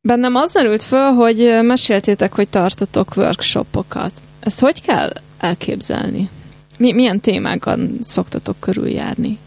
bennem 0.01 0.35
az 0.35 0.53
merült 0.53 0.83
föl, 0.83 1.11
hogy 1.11 1.59
meséltétek, 1.61 2.33
hogy 2.33 2.49
tartotok 2.49 3.17
workshopokat. 3.17 4.11
Ezt 4.39 4.59
hogy 4.59 4.81
kell 4.81 5.11
elképzelni? 5.37 6.29
Mi, 6.77 6.91
milyen 6.91 7.19
témákon 7.19 7.97
szoktatok 8.03 8.55
körüljárni? 8.59 9.37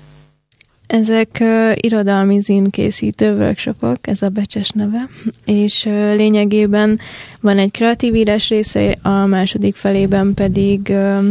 Ezek 0.87 1.38
uh, 1.41 1.73
irodalmi 1.75 2.41
készítő 2.71 3.37
workshopok, 3.37 4.07
ez 4.07 4.23
a 4.23 4.29
becses 4.29 4.71
neve, 4.71 5.09
és 5.45 5.85
uh, 5.85 5.93
lényegében 6.15 6.99
van 7.41 7.59
egy 7.59 7.71
kreatív 7.71 8.15
írás 8.15 8.49
része, 8.49 8.99
a 9.03 9.27
második 9.27 9.77
felében 9.77 10.35
pedig 10.35 10.81
uh, 10.88 11.29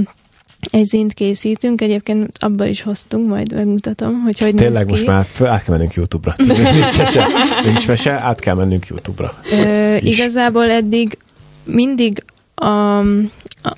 egy 0.70 0.86
zint 0.86 1.14
készítünk, 1.14 1.82
egyébként 1.82 2.38
abból 2.40 2.66
is 2.66 2.82
hoztunk, 2.82 3.28
majd 3.28 3.54
megmutatom, 3.54 4.22
hogy 4.22 4.40
hogy 4.40 4.56
Tényleg 4.56 4.90
most 4.90 5.06
már 5.06 5.28
át 5.40 5.64
kell 5.64 5.76
mennünk 5.76 5.94
YouTube-ra. 5.94 6.34
nincs 6.38 6.98
mese, 6.98 7.28
nincs 7.66 7.88
mese, 7.88 8.12
át 8.12 8.40
kell 8.40 8.56
mennünk 8.56 8.88
YouTube-ra. 8.88 9.34
Ö, 9.52 9.96
igazából 9.96 10.70
eddig 10.70 11.18
mindig 11.64 12.24
a, 12.56 13.00
a, 13.00 13.78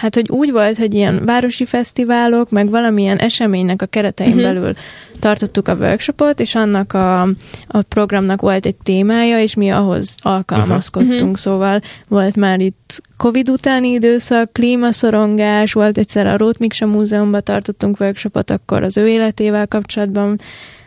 hát 0.00 0.14
hogy 0.14 0.28
úgy 0.28 0.50
volt, 0.50 0.76
hogy 0.76 0.94
ilyen 0.94 1.24
városi 1.24 1.64
fesztiválok, 1.64 2.50
meg 2.50 2.70
valamilyen 2.70 3.18
eseménynek 3.18 3.82
a 3.82 3.86
keretein 3.86 4.30
uh-huh. 4.30 4.44
belül 4.44 4.72
tartottuk 5.18 5.68
a 5.68 5.74
workshopot, 5.74 6.40
és 6.40 6.54
annak 6.54 6.92
a, 6.92 7.22
a 7.66 7.82
programnak 7.88 8.40
volt 8.40 8.66
egy 8.66 8.76
témája, 8.76 9.40
és 9.40 9.54
mi 9.54 9.70
ahhoz 9.70 10.14
alkalmazkodtunk, 10.18 11.20
uh-huh. 11.20 11.36
szóval 11.36 11.80
volt 12.08 12.36
már 12.36 12.60
itt 12.60 13.02
Covid 13.16 13.48
utáni 13.48 13.88
időszak, 13.88 14.52
klímaszorongás, 14.52 15.72
volt 15.72 15.98
egyszer 15.98 16.26
a 16.26 16.36
Rót 16.36 16.58
Miksa 16.58 16.86
Múzeumban 16.86 17.42
tartottunk 17.44 18.00
workshopot, 18.00 18.50
akkor 18.50 18.82
az 18.82 18.96
ő 18.96 19.08
életével 19.08 19.66
kapcsolatban 19.66 20.36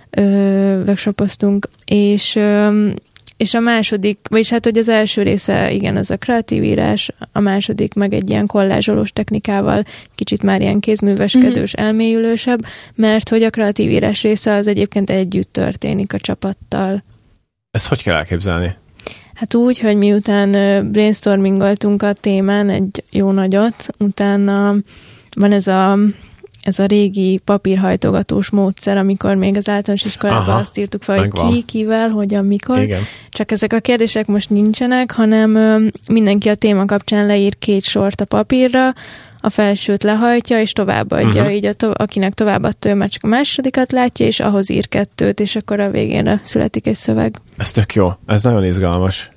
ö, 0.10 0.22
workshopoztunk, 0.86 1.68
és 1.86 2.36
ö, 2.36 2.90
és 3.38 3.54
a 3.54 3.60
második, 3.60 4.20
vagyis 4.30 4.50
hát, 4.50 4.64
hogy 4.64 4.78
az 4.78 4.90
első 4.90 5.22
része, 5.22 5.72
igen, 5.72 5.96
az 5.96 6.12
a 6.12 6.18
kreatív 6.18 6.64
írás, 6.64 7.12
a 7.32 7.40
második 7.40 7.94
meg 7.94 8.14
egy 8.14 8.30
ilyen 8.30 8.46
kollázsolós 8.46 9.12
technikával, 9.12 9.84
kicsit 10.16 10.44
már 10.44 10.62
ilyen 10.62 10.80
kézműveskedős, 10.80 11.76
mm-hmm. 11.78 11.88
elmélyülősebb, 11.88 12.66
mert 12.96 13.30
hogy 13.30 13.44
a 13.44 13.50
kreatív 13.50 13.90
írás 13.90 14.22
része 14.22 14.54
az 14.54 14.68
egyébként 14.68 15.10
együtt 15.10 15.54
történik 15.54 16.14
a 16.14 16.20
csapattal. 16.20 17.04
Ezt 17.72 17.88
hogy 17.88 18.04
kell 18.04 18.16
elképzelni? 18.16 18.76
Hát 19.34 19.54
úgy, 19.56 19.80
hogy 19.80 19.98
miután 19.98 20.52
brainstormingoltunk 20.92 22.04
a 22.04 22.14
témán 22.14 22.70
egy 22.70 23.04
jó 23.12 23.32
nagyot, 23.32 23.88
utána 24.00 24.76
van 25.36 25.52
ez 25.52 25.68
a 25.68 25.98
ez 26.64 26.80
a 26.80 26.86
régi 26.86 27.42
papírhajtogatós 27.46 28.50
módszer, 28.50 28.98
amikor 28.98 29.36
még 29.36 29.56
az 29.56 29.70
általános 29.70 30.06
iskolában 30.06 30.48
Aha, 30.48 30.60
azt 30.60 30.78
írtuk 30.78 31.04
fel, 31.04 31.18
hogy 31.18 31.32
ki, 31.32 31.64
kivel, 31.64 32.10
hogyan, 32.10 32.46
mikor. 32.46 32.82
Igen. 32.82 33.02
Csak 33.30 33.52
ezek 33.52 33.74
a 33.74 33.80
kérdések 33.80 34.26
most 34.26 34.50
nincsenek, 34.50 35.12
hanem 35.12 35.56
ö, 35.56 35.86
mindenki 36.08 36.50
a 36.50 36.56
téma 36.56 36.86
kapcsán 36.86 37.26
leír 37.26 37.58
két 37.58 37.84
sort 37.84 38.22
a 38.22 38.26
papírra, 38.26 38.94
a 39.40 39.50
felsőt 39.50 40.04
lehajtja, 40.04 40.60
és 40.60 40.72
továbbadja. 40.72 41.42
Uh-huh. 41.42 41.56
Így 41.56 41.66
a 41.66 41.74
to- 41.74 41.98
akinek 41.98 42.34
továbbadta, 42.34 42.90
ő 42.90 42.94
már 42.94 43.10
csak 43.10 43.24
a 43.24 43.28
másodikat 43.28 43.92
látja, 43.92 44.26
és 44.26 44.40
ahhoz 44.40 44.70
ír 44.70 44.88
kettőt, 44.88 45.40
és 45.40 45.56
akkor 45.56 45.80
a 45.80 45.90
végén 45.90 46.40
születik 46.44 46.88
egy 46.88 46.96
szöveg. 46.96 47.42
Ez 47.58 47.72
tök 47.72 47.94
jó. 47.94 48.12
Ez 48.26 48.44
nagyon 48.44 48.66
izgalmas. 48.66 49.30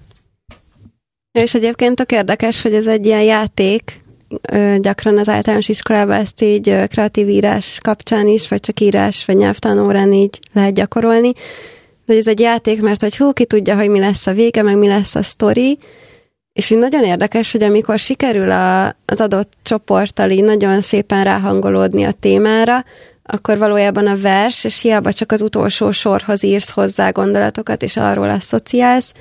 És 1.32 1.54
egyébként 1.54 2.00
a 2.00 2.04
érdekes, 2.08 2.62
hogy 2.62 2.74
ez 2.74 2.86
egy 2.86 3.06
ilyen 3.06 3.22
játék, 3.22 4.04
gyakran 4.78 5.18
az 5.18 5.28
általános 5.28 5.68
iskolában 5.68 6.16
ezt 6.16 6.42
így 6.42 6.88
kreatív 6.88 7.28
írás 7.28 7.78
kapcsán 7.82 8.26
is, 8.26 8.48
vagy 8.48 8.60
csak 8.60 8.80
írás, 8.80 9.24
vagy 9.24 9.36
nyelvtanórán 9.36 10.12
így 10.12 10.38
lehet 10.52 10.74
gyakorolni. 10.74 11.32
De 12.06 12.14
ez 12.14 12.26
egy 12.26 12.40
játék, 12.40 12.80
mert 12.80 13.00
hogy 13.00 13.16
hú, 13.16 13.32
ki 13.32 13.44
tudja, 13.44 13.76
hogy 13.76 13.88
mi 13.88 13.98
lesz 13.98 14.26
a 14.26 14.32
vége, 14.32 14.62
meg 14.62 14.76
mi 14.76 14.86
lesz 14.86 15.14
a 15.14 15.22
sztori, 15.22 15.78
és 16.52 16.70
így 16.70 16.78
nagyon 16.78 17.04
érdekes, 17.04 17.52
hogy 17.52 17.62
amikor 17.62 17.98
sikerül 17.98 18.50
a, 18.50 18.86
az 18.86 19.20
adott 19.20 19.52
csoporttal 19.62 20.30
így 20.30 20.44
nagyon 20.44 20.80
szépen 20.80 21.24
ráhangolódni 21.24 22.04
a 22.04 22.12
témára, 22.12 22.84
akkor 23.22 23.58
valójában 23.58 24.06
a 24.06 24.16
vers, 24.16 24.64
és 24.64 24.80
hiába 24.80 25.12
csak 25.12 25.32
az 25.32 25.42
utolsó 25.42 25.90
sorhoz 25.90 26.42
írsz 26.42 26.70
hozzá 26.70 27.10
gondolatokat, 27.10 27.82
és 27.82 27.96
arról 27.96 28.30
asszociálsz, 28.30 29.12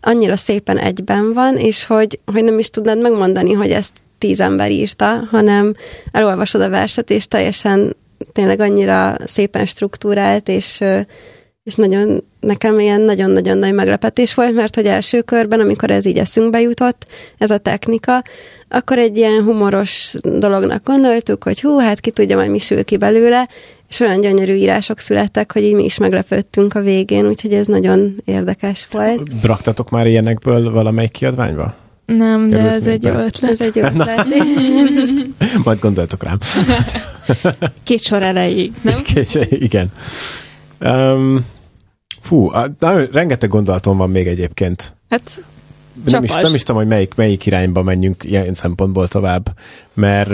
annyira 0.00 0.36
szépen 0.36 0.78
egyben 0.78 1.32
van, 1.32 1.56
és 1.56 1.84
hogy, 1.84 2.20
hogy 2.24 2.44
nem 2.44 2.58
is 2.58 2.70
tudnád 2.70 3.02
megmondani, 3.02 3.52
hogy 3.52 3.70
ezt 3.70 4.02
tíz 4.22 4.40
ember 4.40 4.70
írta, 4.70 5.28
hanem 5.30 5.74
elolvasod 6.12 6.60
a 6.60 6.68
verset, 6.68 7.10
és 7.10 7.28
teljesen 7.28 7.96
tényleg 8.32 8.60
annyira 8.60 9.16
szépen 9.24 9.66
struktúrált, 9.66 10.48
és, 10.48 10.80
és 11.62 11.74
nagyon, 11.74 12.24
nekem 12.40 12.78
ilyen 12.78 13.00
nagyon-nagyon 13.00 13.58
nagy 13.58 13.72
meglepetés 13.72 14.34
volt, 14.34 14.54
mert 14.54 14.74
hogy 14.74 14.86
első 14.86 15.20
körben, 15.20 15.60
amikor 15.60 15.90
ez 15.90 16.04
így 16.06 16.18
eszünkbe 16.18 16.60
jutott, 16.60 17.06
ez 17.38 17.50
a 17.50 17.58
technika, 17.58 18.22
akkor 18.68 18.98
egy 18.98 19.16
ilyen 19.16 19.42
humoros 19.42 20.14
dolognak 20.22 20.84
gondoltuk, 20.84 21.44
hogy 21.44 21.60
hú, 21.60 21.78
hát 21.78 22.00
ki 22.00 22.10
tudja, 22.10 22.36
majd 22.36 22.50
mi 22.50 22.58
sül 22.58 22.84
ki 22.84 22.96
belőle, 22.96 23.48
és 23.88 24.00
olyan 24.00 24.20
gyönyörű 24.20 24.54
írások 24.54 24.98
születtek, 24.98 25.52
hogy 25.52 25.62
így 25.62 25.74
mi 25.74 25.84
is 25.84 25.98
meglepődtünk 25.98 26.74
a 26.74 26.80
végén, 26.80 27.26
úgyhogy 27.26 27.52
ez 27.52 27.66
nagyon 27.66 28.14
érdekes 28.24 28.88
volt. 28.90 29.22
Raktatok 29.42 29.90
már 29.90 30.06
ilyenekből 30.06 30.70
valamelyik 30.70 31.10
kiadványba? 31.10 31.81
Nem, 32.04 32.48
de 32.48 32.58
ez 32.58 32.86
egy 32.86 33.02
jó 33.02 33.12
ötlet. 33.12 33.50
Ez 33.50 33.60
egy 33.60 33.76
jó 33.76 33.84
ötlet. 33.84 34.26
Majd 35.64 35.78
gondoltok 35.78 36.22
rám. 36.22 36.38
Két 37.82 38.02
sor 38.02 38.22
elejéig, 38.22 38.72
nem? 38.80 39.02
Két, 39.14 39.34
igen. 39.50 39.92
Um, 40.80 41.46
fú, 42.20 42.50
na, 42.78 43.04
rengeteg 43.12 43.48
gondolatom 43.48 43.96
van 43.96 44.10
még 44.10 44.26
egyébként. 44.26 44.94
Hát 45.08 45.42
nem 46.04 46.24
is, 46.24 46.32
nem 46.32 46.54
is 46.54 46.62
tudom, 46.62 46.80
hogy 46.80 46.90
melyik, 46.90 47.14
melyik 47.14 47.46
irányba 47.46 47.82
menjünk 47.82 48.24
ilyen 48.24 48.54
szempontból 48.54 49.08
tovább, 49.08 49.54
mert 49.94 50.30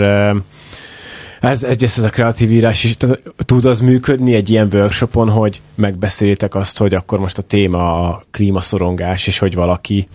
ez, 1.39 1.63
egyrészt 1.63 1.97
ez 1.97 2.03
a 2.03 2.09
kreatív 2.09 2.51
írás 2.51 2.83
is, 2.83 2.97
tehát, 2.97 3.21
tud 3.37 3.65
az 3.65 3.79
működni 3.79 4.33
egy 4.33 4.49
ilyen 4.49 4.69
workshopon, 4.73 5.29
hogy 5.29 5.61
megbeszélitek 5.75 6.55
azt, 6.55 6.77
hogy 6.77 6.93
akkor 6.93 7.19
most 7.19 7.37
a 7.37 7.41
téma 7.41 8.09
a 8.09 8.21
klímaszorongás, 8.31 9.27
és 9.27 9.37
hogy 9.37 9.55
valaki 9.55 10.07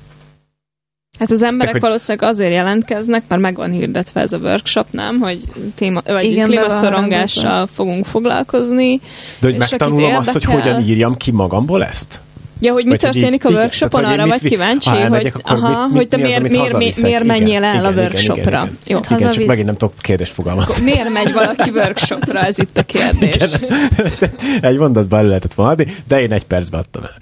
Hát 1.19 1.31
az 1.31 1.43
emberek 1.43 1.73
hogy... 1.73 1.81
valószínűleg 1.81 2.31
azért 2.31 2.53
jelentkeznek, 2.53 3.23
mert 3.29 3.43
meg 3.43 3.57
van 3.57 3.71
hirdetve 3.71 4.21
ez 4.21 4.33
a 4.33 4.39
workshop, 4.39 4.87
nem? 4.91 5.21
Hogy 5.21 5.43
téma, 5.75 6.01
vagy 6.07 6.25
Igen, 6.25 6.47
klímaszorongással 6.47 7.67
fogunk 7.67 8.07
foglalkozni. 8.07 9.01
De 9.41 9.49
hogy 9.49 9.57
megtanulom 9.57 10.15
azt, 10.15 10.33
hogy 10.33 10.45
hogyan 10.45 10.83
írjam 10.83 11.15
ki 11.15 11.31
magamból 11.31 11.85
ezt? 11.85 12.21
Ja, 12.61 12.73
hogy 12.73 12.85
mi 12.85 12.91
vagy 12.91 12.99
történik 12.99 13.45
így, 13.45 13.53
a 13.53 13.57
workshopon, 13.57 14.05
arra 14.05 14.27
vagy 14.27 14.41
kíváncsi, 14.41 14.89
ha 14.89 15.09
hogy, 15.09 15.33
aha, 15.43 15.87
mit, 15.87 15.97
hogy 15.97 16.09
te 16.09 16.17
miért, 16.17 16.49
miért, 16.49 16.77
miért, 16.77 17.03
miért 17.03 17.25
menjél 17.25 17.65
el 17.65 17.75
igen, 17.75 17.85
a 17.85 17.91
workshopra. 18.01 18.43
Igen, 18.43 18.79
igen, 18.85 19.03
Jó, 19.11 19.17
igen, 19.17 19.31
csak 19.31 19.47
megint 19.47 19.67
nem 19.67 19.77
tudok 19.77 19.95
kérdést 19.99 20.33
fogalmazni. 20.33 20.85
Miért 20.85 21.09
megy 21.09 21.33
valaki 21.33 21.71
workshopra, 21.71 22.39
ez 22.39 22.59
itt 22.59 22.79
a 22.79 22.83
kérdés. 22.93 23.35
Igen, 23.35 24.31
egy 24.71 24.77
mondatban 24.77 25.19
el 25.19 25.27
lehetett 25.27 25.55
volna 25.55 25.73
adni, 25.73 25.87
de 26.09 26.21
én 26.21 26.33
egy 26.33 26.45
percben 26.45 26.81
adtam 26.81 27.03
el. 27.03 27.17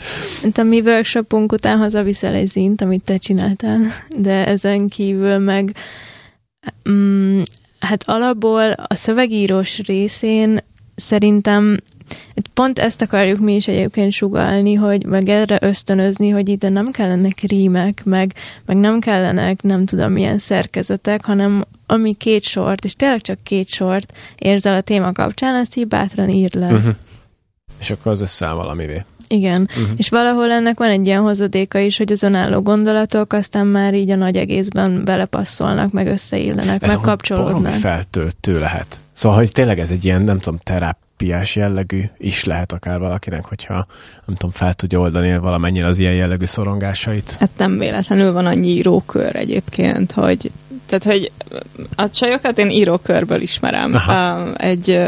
A 0.55 0.63
mi 0.63 0.81
workshopunk 0.81 1.53
után 1.53 1.79
hazaviszel 1.79 2.35
egy 2.35 2.49
zint, 2.49 2.81
amit 2.81 3.03
te 3.03 3.17
csináltál, 3.17 3.79
de 4.17 4.47
ezen 4.47 4.89
kívül 4.89 5.39
meg 5.39 5.77
mm, 6.91 7.39
hát 7.79 8.03
alapból 8.07 8.71
a 8.71 8.95
szövegírós 8.95 9.79
részén 9.79 10.65
szerintem 10.95 11.79
Pont 12.55 12.79
ezt 12.79 13.03
akarjuk 13.03 13.39
mi 13.39 13.55
is 13.55 13.69
egyébként 13.69 14.13
sugalni, 14.13 14.75
hogy 14.75 15.07
meg 15.07 15.29
erre 15.29 15.59
ösztönözni, 15.61 16.29
hogy 16.29 16.49
ide 16.49 16.69
nem 16.69 16.91
kellenek 16.91 17.41
rímek, 17.41 18.05
meg, 18.05 18.35
meg 18.67 18.77
nem 18.77 19.01
kellenek 19.01 19.63
nem 19.63 19.85
tudom 19.85 20.13
milyen 20.13 20.39
szerkezetek, 20.39 21.25
hanem 21.25 21.65
ami 21.87 22.15
két 22.15 22.43
sort, 22.43 22.85
és 22.85 22.95
tényleg 22.95 23.21
csak 23.21 23.43
két 23.43 23.69
sort 23.69 24.13
érzel 24.39 24.75
a 24.75 24.81
téma 24.81 25.13
kapcsán, 25.13 25.55
azt 25.55 25.77
így 25.77 25.89
bátran 25.89 26.29
ír 26.29 26.55
le. 26.55 26.73
Uh-huh. 26.73 26.95
És 27.81 27.91
akkor 27.91 28.13
az 28.13 28.21
összeáll 28.21 28.55
valamivé. 28.55 29.05
Igen, 29.33 29.69
uh-huh. 29.71 29.89
és 29.97 30.09
valahol 30.09 30.51
ennek 30.51 30.79
van 30.79 30.91
egy 30.91 31.07
ilyen 31.07 31.23
hozadéka 31.23 31.79
is, 31.79 31.97
hogy 31.97 32.13
az 32.13 32.23
önálló 32.23 32.61
gondolatok 32.61 33.33
aztán 33.33 33.67
már 33.67 33.95
így 33.95 34.11
a 34.11 34.17
nagy 34.17 34.37
egészben 34.37 35.05
belepasszolnak, 35.05 35.93
meg 35.93 36.07
összeillenek, 36.07 36.87
meg 36.87 36.97
kapcsolódnak. 37.01 37.73
Ez 37.73 37.79
feltöltő 37.79 38.59
lehet. 38.59 39.01
Szóval, 39.13 39.39
hogy 39.39 39.53
tényleg 39.53 39.79
ez 39.79 39.91
egy 39.91 40.05
ilyen, 40.05 40.23
nem 40.23 40.39
tudom, 40.39 40.59
teráp, 40.63 40.99
terápiás 41.23 41.57
jellegű 41.57 42.03
is 42.19 42.45
lehet 42.45 42.73
akár 42.73 42.99
valakinek, 42.99 43.45
hogyha 43.45 43.87
nem 44.27 44.37
tudom, 44.37 44.51
fel 44.51 44.75
tudja 44.75 44.99
oldani 44.99 45.39
valamennyire 45.39 45.87
az 45.87 45.99
ilyen 45.99 46.15
jellegű 46.15 46.45
szorongásait. 46.45 47.37
Hát 47.39 47.51
nem 47.57 47.79
véletlenül 47.79 48.33
van 48.33 48.47
annyi 48.47 48.69
írókör 48.69 49.37
egyébként, 49.37 50.13
hogy 50.13 50.51
tehát, 50.87 51.05
hogy 51.05 51.33
a 51.95 52.11
csajokat 52.11 52.59
én 52.59 52.71
írókörből 52.71 53.41
ismerem. 53.41 53.95
Aha. 53.95 54.55
Egy, 54.55 55.01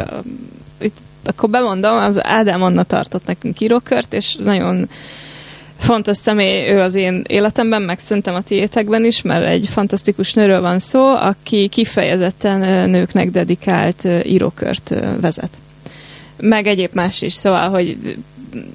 akkor 1.28 1.50
bemondom, 1.50 1.96
az 1.96 2.24
Ádám 2.24 2.62
Anna 2.62 2.82
tartott 2.82 3.26
nekünk 3.26 3.60
írókört, 3.60 4.14
és 4.14 4.36
nagyon 4.36 4.88
fontos 5.78 6.16
személy 6.16 6.68
ő 6.70 6.80
az 6.80 6.94
én 6.94 7.24
életemben, 7.26 7.82
meg 7.82 7.98
szerintem 7.98 8.34
a 8.34 8.42
tiétekben 8.42 9.04
is, 9.04 9.22
mert 9.22 9.46
egy 9.46 9.68
fantasztikus 9.68 10.32
nőről 10.32 10.60
van 10.60 10.78
szó, 10.78 11.14
aki 11.14 11.68
kifejezetten 11.68 12.90
nőknek 12.90 13.30
dedikált 13.30 14.08
írókört 14.24 14.94
vezet. 15.20 15.50
Meg 16.36 16.66
egyéb 16.66 16.90
más 16.92 17.22
is, 17.22 17.32
szóval, 17.32 17.68
hogy 17.68 18.16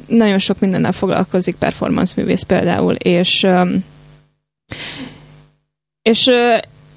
nagyon 0.08 0.40
sok 0.40 0.60
mindennel 0.60 0.92
foglalkozik, 0.92 1.56
performance 1.56 2.14
művész 2.18 2.44
például, 2.44 2.94
és 2.94 3.48
és 6.02 6.32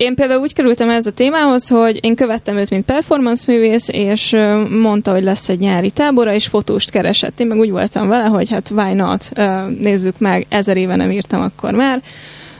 én 0.02 0.14
például 0.14 0.40
úgy 0.40 0.54
kerültem 0.54 0.90
ez 0.90 1.06
a 1.06 1.10
témához, 1.10 1.68
hogy 1.68 1.98
én 2.02 2.14
követtem 2.14 2.56
őt, 2.56 2.70
mint 2.70 2.84
performance 2.84 3.52
művész, 3.52 3.88
és 3.88 4.36
mondta, 4.80 5.12
hogy 5.12 5.22
lesz 5.22 5.48
egy 5.48 5.58
nyári 5.58 5.90
tábora, 5.90 6.34
és 6.34 6.46
fotóst 6.46 6.90
keresett. 6.90 7.40
Én 7.40 7.46
meg 7.46 7.58
úgy 7.58 7.70
voltam 7.70 8.08
vele, 8.08 8.24
hogy 8.24 8.50
hát 8.50 8.70
why 8.70 8.92
not, 8.92 9.32
nézzük 9.78 10.18
meg, 10.18 10.46
ezer 10.48 10.76
éve 10.76 10.96
nem 10.96 11.10
írtam 11.10 11.40
akkor 11.40 11.72
már. 11.72 12.02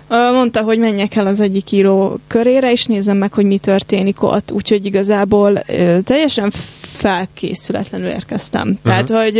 Mondta, 0.08 0.62
hogy 0.62 0.78
menjek 0.78 1.14
el 1.16 1.26
az 1.26 1.40
egyik 1.40 1.72
író 1.72 2.18
körére, 2.26 2.70
és 2.70 2.84
nézzem 2.84 3.16
meg, 3.16 3.32
hogy 3.32 3.44
mi 3.44 3.58
történik 3.58 4.22
ott. 4.22 4.52
Úgyhogy 4.52 4.86
igazából 4.86 5.64
teljesen 6.04 6.52
felkészületlenül 6.80 8.08
érkeztem. 8.08 8.68
Uh-huh. 8.68 8.82
Tehát, 8.82 9.24
hogy 9.24 9.36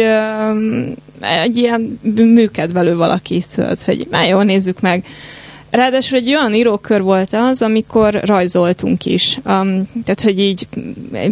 egy 1.44 1.56
ilyen 1.56 2.00
műkedvelő 2.12 2.96
valakit, 2.96 3.46
hogy 3.84 4.06
már 4.10 4.28
jó, 4.28 4.40
nézzük 4.40 4.80
meg. 4.80 5.04
Ráadásul 5.72 6.18
egy 6.18 6.28
olyan 6.28 6.54
írókör 6.54 7.02
volt 7.02 7.32
az, 7.32 7.62
amikor 7.62 8.20
rajzoltunk 8.24 9.04
is. 9.04 9.38
Um, 9.44 9.88
tehát, 10.04 10.20
hogy 10.22 10.38
így 10.38 10.66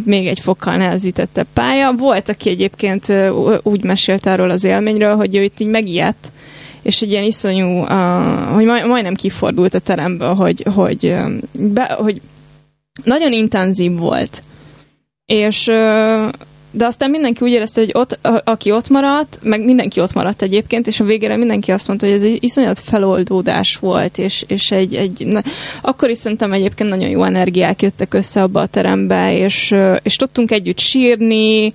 még 0.04 0.26
egy 0.26 0.40
fokkal 0.40 0.76
nehezítette 0.76 1.44
pálya. 1.52 1.92
Volt, 1.92 2.28
aki 2.28 2.50
egyébként 2.50 3.08
uh, 3.08 3.54
úgy 3.62 3.84
mesélt 3.84 4.26
arról 4.26 4.50
az 4.50 4.64
élményről, 4.64 5.16
hogy 5.16 5.34
ő 5.34 5.42
itt 5.42 5.60
így 5.60 5.68
megijedt, 5.68 6.32
és 6.82 7.02
egy 7.02 7.10
ilyen 7.10 7.24
iszonyú, 7.24 7.66
uh, 7.66 7.88
hogy 8.54 8.64
maj, 8.64 8.86
majdnem 8.86 9.14
kifordult 9.14 9.74
a 9.74 9.78
teremből, 9.78 10.34
hogy, 10.34 10.64
hogy, 10.74 11.04
uh, 11.04 11.32
be, 11.52 11.96
hogy 11.98 12.20
nagyon 13.04 13.32
intenzív 13.32 13.96
volt 13.96 14.42
és 15.30 15.70
de 16.70 16.86
aztán 16.86 17.10
mindenki 17.10 17.44
úgy 17.44 17.50
érezte, 17.50 17.80
hogy 17.80 17.90
ott, 17.94 18.18
a, 18.22 18.40
aki 18.44 18.70
ott 18.70 18.88
maradt, 18.88 19.38
meg 19.42 19.64
mindenki 19.64 20.00
ott 20.00 20.12
maradt 20.12 20.42
egyébként, 20.42 20.86
és 20.86 21.00
a 21.00 21.04
végére 21.04 21.36
mindenki 21.36 21.72
azt 21.72 21.88
mondta, 21.88 22.06
hogy 22.06 22.14
ez 22.14 22.22
egy 22.22 22.44
iszonyat 22.44 22.78
feloldódás 22.78 23.76
volt, 23.76 24.18
és, 24.18 24.44
és 24.46 24.70
egy, 24.70 24.94
egy 24.94 25.26
na, 25.26 25.42
akkor 25.80 26.10
is 26.10 26.18
szerintem 26.18 26.52
egyébként 26.52 26.90
nagyon 26.90 27.08
jó 27.08 27.24
energiák 27.24 27.82
jöttek 27.82 28.14
össze 28.14 28.42
abba 28.42 28.60
a 28.60 28.66
terembe, 28.66 29.36
és, 29.36 29.74
és 30.02 30.16
tudtunk 30.16 30.50
együtt 30.50 30.78
sírni, 30.78 31.72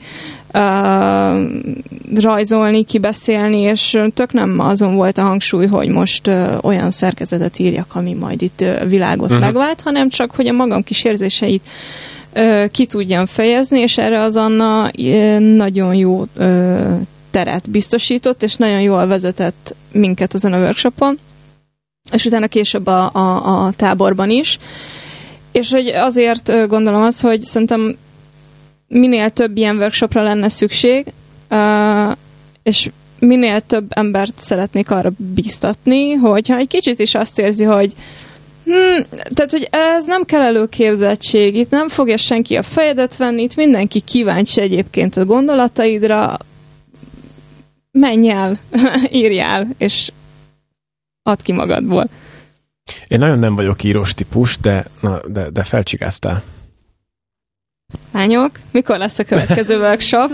uh, 0.54 2.22
rajzolni, 2.22 2.84
kibeszélni, 2.84 3.60
és 3.60 4.00
tök 4.14 4.34
nem 4.34 4.60
azon 4.60 4.96
volt 4.96 5.18
a 5.18 5.22
hangsúly, 5.22 5.66
hogy 5.66 5.88
most 5.88 6.28
uh, 6.28 6.58
olyan 6.62 6.91
szerkezetet 6.91 7.60
írjak, 7.60 7.96
ami 7.96 8.14
majd 8.14 8.41
itt 8.41 8.62
uh, 8.62 8.88
világot 8.88 9.30
uh-huh. 9.30 9.39
megvált, 9.39 9.82
hanem 9.82 10.10
csak, 10.10 10.32
hogy 10.32 10.48
a 10.48 10.54
magam 10.54 10.84
kis 10.84 11.04
érzéseit 11.04 11.64
ki 12.71 12.86
tudjam 12.86 13.25
fejezni, 13.25 13.79
és 13.79 13.97
erre 13.97 14.21
az 14.21 14.38
Anna 14.38 14.91
nagyon 15.39 15.95
jó 15.95 16.25
teret 17.31 17.69
biztosított, 17.69 18.43
és 18.43 18.55
nagyon 18.55 18.81
jól 18.81 19.07
vezetett 19.07 19.75
minket 19.91 20.33
ezen 20.33 20.53
a 20.53 20.57
workshopon, 20.57 21.19
és 22.11 22.25
utána 22.25 22.47
később 22.47 22.88
a, 22.88 23.09
a, 23.13 23.65
a 23.65 23.71
táborban 23.71 24.29
is. 24.29 24.59
És 25.51 25.71
hogy 25.71 25.88
azért 25.88 26.67
gondolom 26.67 27.03
az, 27.03 27.21
hogy 27.21 27.41
szerintem 27.41 27.97
minél 28.88 29.29
több 29.29 29.57
ilyen 29.57 29.77
workshopra 29.77 30.23
lenne 30.23 30.49
szükség, 30.49 31.05
és 32.63 32.89
minél 33.19 33.61
több 33.61 33.86
embert 33.89 34.33
szeretnék 34.38 34.91
arra 34.91 35.11
bíztatni, 35.17 36.13
hogyha 36.13 36.57
egy 36.57 36.67
kicsit 36.67 36.99
is 36.99 37.15
azt 37.15 37.39
érzi, 37.39 37.63
hogy 37.63 37.93
Hmm, 38.66 39.03
tehát, 39.09 39.51
hogy 39.51 39.68
ez 39.72 40.05
nem 40.05 40.24
kell 40.24 40.41
előképzettség, 40.41 41.55
itt 41.55 41.70
nem 41.70 41.89
fogja 41.89 42.18
senki 42.18 42.55
a 42.55 42.63
fejedet 42.63 43.18
venni, 43.18 43.41
itt 43.41 43.55
mindenki 43.55 43.99
kíváncsi 43.99 44.61
egyébként 44.61 45.18
a 45.18 45.26
gondolataidra, 45.26 46.38
menj 47.91 48.30
el, 48.30 48.59
írjál, 49.11 49.68
és 49.78 50.11
add 51.24 51.43
ki 51.43 51.51
magadból. 51.51 52.09
Én 53.07 53.20
nagyon 53.20 53.39
nem 53.39 53.55
vagyok 53.55 53.84
írós 53.84 54.13
típus, 54.13 54.57
de, 54.57 54.86
na, 55.01 55.22
de, 55.28 55.49
de 55.49 55.63
felcsigáztál. 55.63 56.43
Lányok, 58.11 58.59
mikor 58.72 58.97
lesz 58.97 59.20
a 59.20 59.24
következő 59.24 59.80
workshop? 59.86 60.32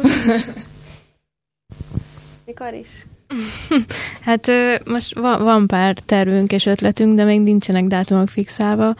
Mikor 2.45 2.73
is? 2.73 3.05
hát 4.27 4.51
most 4.85 5.19
van, 5.19 5.43
van 5.43 5.67
pár 5.67 5.97
tervünk 6.05 6.51
és 6.51 6.65
ötletünk, 6.65 7.15
de 7.15 7.23
még 7.23 7.41
nincsenek 7.41 7.85
dátumok 7.85 8.29
fixálva, 8.29 8.95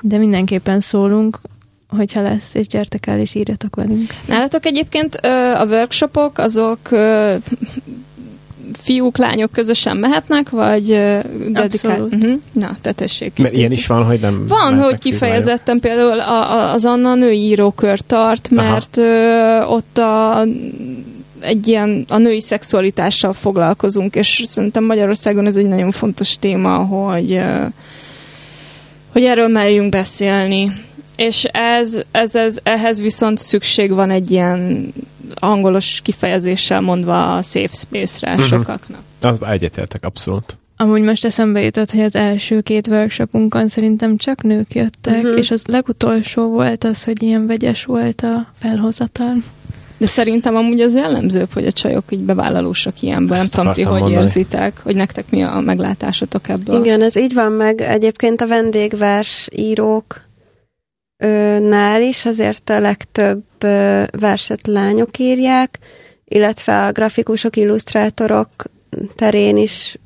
de 0.00 0.18
mindenképpen 0.18 0.80
szólunk, 0.80 1.40
hogyha 1.88 2.22
lesz, 2.22 2.54
és 2.54 2.66
gyertek 2.66 3.06
el, 3.06 3.18
és 3.18 3.34
írjatok 3.34 3.76
velünk. 3.76 4.14
Nálatok 4.26 4.66
egyébként 4.66 5.14
a 5.56 5.64
workshopok, 5.68 6.38
azok 6.38 6.88
fiúk, 8.82 9.16
lányok 9.16 9.52
közösen 9.52 9.96
mehetnek, 9.96 10.50
vagy 10.50 10.86
dedikált? 11.48 12.14
Uh-huh. 12.14 12.40
Na, 12.52 12.76
te 12.80 12.92
tessék. 12.92 13.38
Mert 13.38 13.54
ilyen 13.54 13.72
is 13.72 13.86
van, 13.86 14.04
hogy 14.04 14.20
nem 14.20 14.46
Van, 14.46 14.78
hogy 14.78 14.98
kifejezetten 14.98 15.80
például 15.80 16.20
a, 16.20 16.52
a, 16.52 16.72
az 16.72 16.84
Anna 16.84 17.14
női 17.14 17.40
írókör 17.40 18.00
tart, 18.00 18.50
mert 18.50 18.96
ö, 18.96 19.62
ott 19.62 19.98
a 19.98 20.44
egy 21.44 21.68
ilyen 21.68 22.04
a 22.08 22.16
női 22.16 22.40
szexualitással 22.40 23.32
foglalkozunk, 23.32 24.14
és 24.14 24.42
szerintem 24.44 24.84
Magyarországon 24.84 25.46
ez 25.46 25.56
egy 25.56 25.66
nagyon 25.66 25.90
fontos 25.90 26.38
téma, 26.38 26.76
hogy, 26.78 27.40
hogy 29.12 29.24
erről 29.24 29.48
merjünk 29.48 29.90
beszélni. 29.90 30.72
És 31.16 31.44
ez, 31.44 32.02
ez, 32.10 32.34
ez, 32.34 32.58
ehhez 32.62 33.02
viszont 33.02 33.38
szükség 33.38 33.92
van 33.92 34.10
egy 34.10 34.30
ilyen 34.30 34.92
angolos 35.34 36.00
kifejezéssel 36.02 36.80
mondva 36.80 37.36
a 37.36 37.42
safe 37.42 37.74
space-re 37.74 38.32
uh-huh. 38.32 38.46
sokaknak. 38.46 39.00
Az 39.20 39.38
egyetértek, 39.50 40.04
abszolút. 40.04 40.56
Amúgy 40.76 41.02
most 41.02 41.24
eszembe 41.24 41.60
jutott, 41.60 41.90
hogy 41.90 42.00
az 42.00 42.14
első 42.14 42.60
két 42.60 42.86
workshopunkon 42.86 43.68
szerintem 43.68 44.16
csak 44.16 44.42
nők 44.42 44.74
jöttek, 44.74 45.22
uh-huh. 45.22 45.38
és 45.38 45.50
az 45.50 45.66
legutolsó 45.66 46.48
volt 46.48 46.84
az, 46.84 47.04
hogy 47.04 47.22
ilyen 47.22 47.46
vegyes 47.46 47.84
volt 47.84 48.20
a 48.20 48.46
felhozatal. 48.58 49.34
De 50.04 50.10
szerintem 50.10 50.56
amúgy 50.56 50.80
az 50.80 50.94
jellemzőbb, 50.94 51.52
hogy 51.52 51.66
a 51.66 51.72
csajok 51.72 52.04
így 52.10 52.20
bevállalósak 52.20 53.02
ilyenben. 53.02 53.38
Nem 53.38 53.46
tudom, 53.46 53.72
ti 53.72 53.82
hogy 53.82 54.00
mondani. 54.00 54.22
érzitek, 54.22 54.80
hogy 54.82 54.96
nektek 54.96 55.30
mi 55.30 55.42
a 55.42 55.60
meglátásotok 55.60 56.48
ebből. 56.48 56.80
Igen, 56.80 57.02
ez 57.02 57.16
így 57.16 57.34
van 57.34 57.52
meg. 57.52 57.80
Egyébként 57.80 58.40
a 58.40 58.46
vendégvers 58.46 59.48
írók 59.52 60.22
nál 61.60 62.02
is 62.02 62.24
azért 62.24 62.70
a 62.70 62.80
legtöbb 62.80 63.42
verset 64.18 64.66
lányok 64.66 65.18
írják, 65.18 65.78
illetve 66.24 66.84
a 66.84 66.92
grafikusok, 66.92 67.56
illusztrátorok 67.56 68.48
terén 69.14 69.56
is 69.56 69.98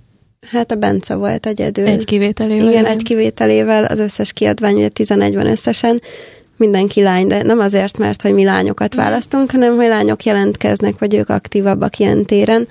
Hát 0.51 0.71
a 0.71 0.75
Bence 0.75 1.15
volt 1.15 1.47
egyedül. 1.47 1.87
Egy 1.87 2.05
kivételével. 2.05 2.71
Igen, 2.71 2.85
egy 2.85 3.03
kivételével 3.03 3.85
az 3.85 3.99
összes 3.99 4.33
kiadvány, 4.33 4.75
ugye 4.75 4.89
11 4.89 5.35
van 5.35 5.47
összesen, 5.47 6.01
mindenki 6.59 7.03
lány, 7.03 7.27
de 7.27 7.43
nem 7.43 7.59
azért, 7.59 7.99
mert 7.99 8.23
hogy 8.23 8.33
mi 8.33 8.45
lányokat 8.45 8.97
mm. 8.97 8.99
választunk, 8.99 9.51
hanem 9.51 9.77
hogy 9.77 9.89
lányok 9.89 10.25
jelentkeznek, 10.25 10.99
vagy 10.99 11.15
ők 11.15 11.29
aktívabbak 11.29 11.99
ilyen 11.99 12.25
téren, 12.25 12.69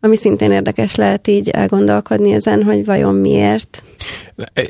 ami 0.00 0.16
szintén 0.16 0.52
érdekes 0.52 0.94
lehet 0.94 1.26
így 1.26 1.48
elgondolkodni 1.48 2.32
ezen, 2.32 2.62
hogy 2.62 2.84
vajon 2.84 3.14
miért. 3.14 3.82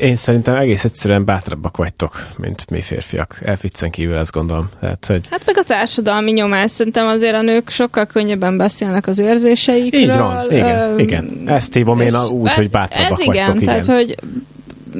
Én 0.00 0.16
szerintem 0.16 0.54
egész 0.54 0.84
egyszerűen 0.84 1.24
bátrabbak 1.24 1.76
vagytok, 1.76 2.26
mint 2.38 2.70
mi 2.70 2.80
férfiak. 2.80 3.40
Elficcen 3.44 3.90
kívül 3.90 4.16
ezt 4.16 4.32
gondolom. 4.32 4.68
Tehát, 4.80 5.06
hogy... 5.06 5.26
Hát 5.30 5.46
meg 5.46 5.56
a 5.56 5.62
társadalmi 5.62 6.32
nyomás. 6.32 6.70
Szerintem 6.70 7.06
azért 7.06 7.34
a 7.34 7.42
nők 7.42 7.68
sokkal 7.68 8.06
könnyebben 8.06 8.56
beszélnek 8.56 9.06
az 9.06 9.18
érzéseikről. 9.18 10.00
Így 10.00 10.16
van, 10.16 10.50
igen, 10.50 10.90
Ö, 10.90 10.98
igen. 10.98 11.42
Ezt 11.46 11.74
hívom 11.74 12.00
én 12.00 12.16
úgy, 12.30 12.50
hogy 12.50 12.70
bátrabbak 12.70 13.10
ez 13.12 13.18
igen, 13.18 13.34
vagytok. 13.34 13.62
Igen, 13.62 13.64
tehát 13.64 13.86
hogy 13.86 14.16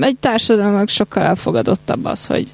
egy 0.01 0.17
társadalomnak 0.21 0.89
sokkal 0.89 1.23
elfogadottabb 1.23 2.05
az, 2.05 2.27
hogy 2.27 2.47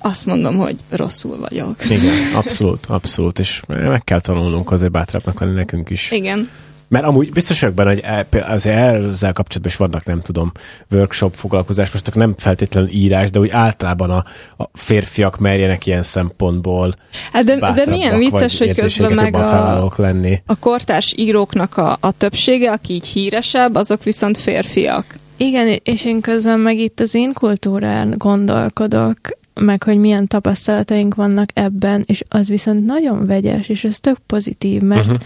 azt 0.00 0.26
mondom, 0.26 0.56
hogy 0.56 0.76
rosszul 0.88 1.38
vagyok. 1.38 1.84
Igen, 1.84 2.14
abszolút, 2.44 2.86
abszolút, 2.86 3.38
és 3.38 3.60
meg 3.68 4.04
kell 4.04 4.20
tanulnunk 4.20 4.72
azért 4.72 4.92
bátrabbnak 4.92 5.40
lenni 5.40 5.54
nekünk 5.54 5.90
is. 5.90 6.10
Igen. 6.10 6.48
Mert 6.90 7.04
amúgy 7.04 7.32
biztos 7.32 7.60
vagyok 7.60 7.74
benne, 7.74 7.90
hogy 7.90 8.02
e, 8.04 8.26
azért 8.48 8.76
ezzel 8.76 9.32
kapcsolatban 9.32 9.70
is 9.70 9.76
vannak, 9.76 10.04
nem 10.04 10.20
tudom, 10.20 10.52
workshop 10.90 11.34
foglalkozás, 11.34 11.92
most 11.92 12.14
nem 12.14 12.34
feltétlenül 12.36 12.90
írás, 12.90 13.30
de 13.30 13.38
úgy 13.38 13.50
általában 13.50 14.10
a, 14.10 14.24
a 14.56 14.68
férfiak 14.72 15.38
merjenek 15.38 15.86
ilyen 15.86 16.02
szempontból 16.02 16.94
hát 17.32 17.44
de, 17.44 17.72
de 17.72 17.86
milyen 17.86 18.18
vicces, 18.18 18.58
hogy 18.58 18.78
közben 18.78 19.12
meg 19.12 19.34
a, 19.34 19.92
lenni. 19.96 20.42
a 20.46 20.58
kortárs 20.58 21.14
íróknak 21.16 21.76
a, 21.76 21.96
a 22.00 22.10
többsége, 22.10 22.70
aki 22.70 22.92
így 22.92 23.06
híresebb, 23.06 23.74
azok 23.74 24.02
viszont 24.02 24.38
férfiak. 24.38 25.04
Igen, 25.36 25.80
és 25.82 26.04
én 26.04 26.20
közben 26.20 26.58
meg 26.58 26.78
itt 26.78 27.00
az 27.00 27.14
én 27.14 27.32
kultúrán 27.32 28.14
gondolkodok, 28.18 29.18
meg 29.60 29.82
hogy 29.82 29.98
milyen 29.98 30.26
tapasztalataink 30.26 31.14
vannak 31.14 31.48
ebben, 31.54 32.02
és 32.06 32.22
az 32.28 32.48
viszont 32.48 32.84
nagyon 32.84 33.24
vegyes, 33.24 33.68
és 33.68 33.84
ez 33.84 34.00
tök 34.00 34.18
pozitív, 34.26 34.82
mert 34.82 35.00
uh-huh. 35.00 35.16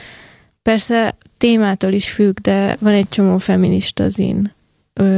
persze 0.63 1.17
témától 1.39 1.93
is 1.93 2.11
függ, 2.11 2.39
de 2.39 2.77
van 2.81 2.93
egy 2.93 3.09
csomó 3.09 3.39
feminista 3.39 4.09
zin. 4.09 4.53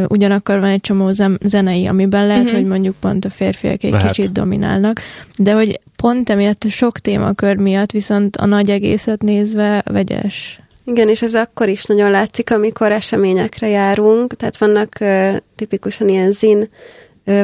ugyanakkor 0.09 0.61
van 0.61 0.69
egy 0.69 0.81
csomó 0.81 1.11
zenei, 1.41 1.87
amiben 1.87 2.27
lehet, 2.27 2.43
uh-huh. 2.43 2.59
hogy 2.59 2.69
mondjuk 2.69 2.95
pont 3.01 3.25
a 3.25 3.31
férfiak 3.31 3.83
egy 3.83 3.91
lehet. 3.91 4.13
kicsit 4.13 4.33
dominálnak, 4.33 5.01
de 5.39 5.53
hogy 5.53 5.81
pont 5.97 6.31
emiatt 6.31 6.65
a 6.65 6.71
sok 6.71 6.99
témakör 6.99 7.57
miatt 7.57 7.91
viszont 7.91 8.37
a 8.37 8.47
nagy 8.47 8.71
egészet 8.71 9.23
nézve 9.23 9.83
vegyes. 9.87 10.61
Igen, 10.85 11.09
és 11.09 11.23
ez 11.23 11.35
akkor 11.35 11.69
is 11.69 11.85
nagyon 11.85 12.11
látszik, 12.11 12.51
amikor 12.51 12.93
eseményekre 12.93 13.69
járunk, 13.69 14.35
tehát 14.35 14.57
vannak 14.57 14.97
uh, 15.01 15.37
tipikusan 15.55 16.09
ilyen 16.09 16.31
zin 16.31 16.69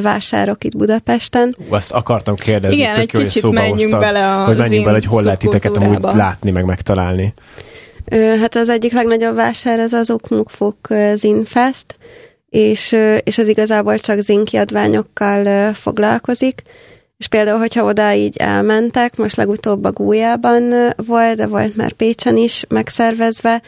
vásárok 0.03 0.65
itt 0.65 0.77
Budapesten. 0.77 1.55
Ú, 1.69 1.75
azt 1.75 1.93
akartam 1.93 2.37
kérdezni, 2.37 2.77
Igen, 2.77 2.97
egy 2.97 3.13
kicsit 3.13 3.51
menjünk 3.51 3.79
hoztad, 3.79 4.01
bele 4.01 4.35
a 4.35 4.45
hogy 4.45 4.57
menjünk 4.57 4.85
bele, 4.85 4.97
hogy 4.97 5.07
hol 5.07 5.23
lehet 5.23 5.39
titeket 5.39 5.77
amúgy 5.77 5.99
látni, 6.01 6.51
meg 6.51 6.65
megtalálni. 6.65 7.35
Hát 8.41 8.55
az 8.55 8.69
egyik 8.69 8.93
legnagyobb 8.93 9.35
vásár 9.35 9.79
az 9.79 9.93
az 9.93 10.11
Okmukfok 10.11 10.77
Zinfest, 11.15 11.95
és, 12.49 12.97
és 13.23 13.39
az 13.39 13.49
igazából 13.49 13.99
csak 13.99 14.21
zinkiadványokkal 14.21 15.73
foglalkozik. 15.73 16.63
És 17.19 17.29
például, 17.29 17.59
hogyha 17.59 17.85
oda 17.85 18.13
így 18.13 18.37
elmentek, 18.37 19.17
most 19.17 19.37
legutóbb 19.37 19.85
a 19.85 19.91
Gújában 19.91 20.75
volt, 21.07 21.37
de 21.37 21.47
volt 21.47 21.77
már 21.77 21.93
Pécsen 21.93 22.37
is 22.37 22.65
megszervezve, 22.69 23.63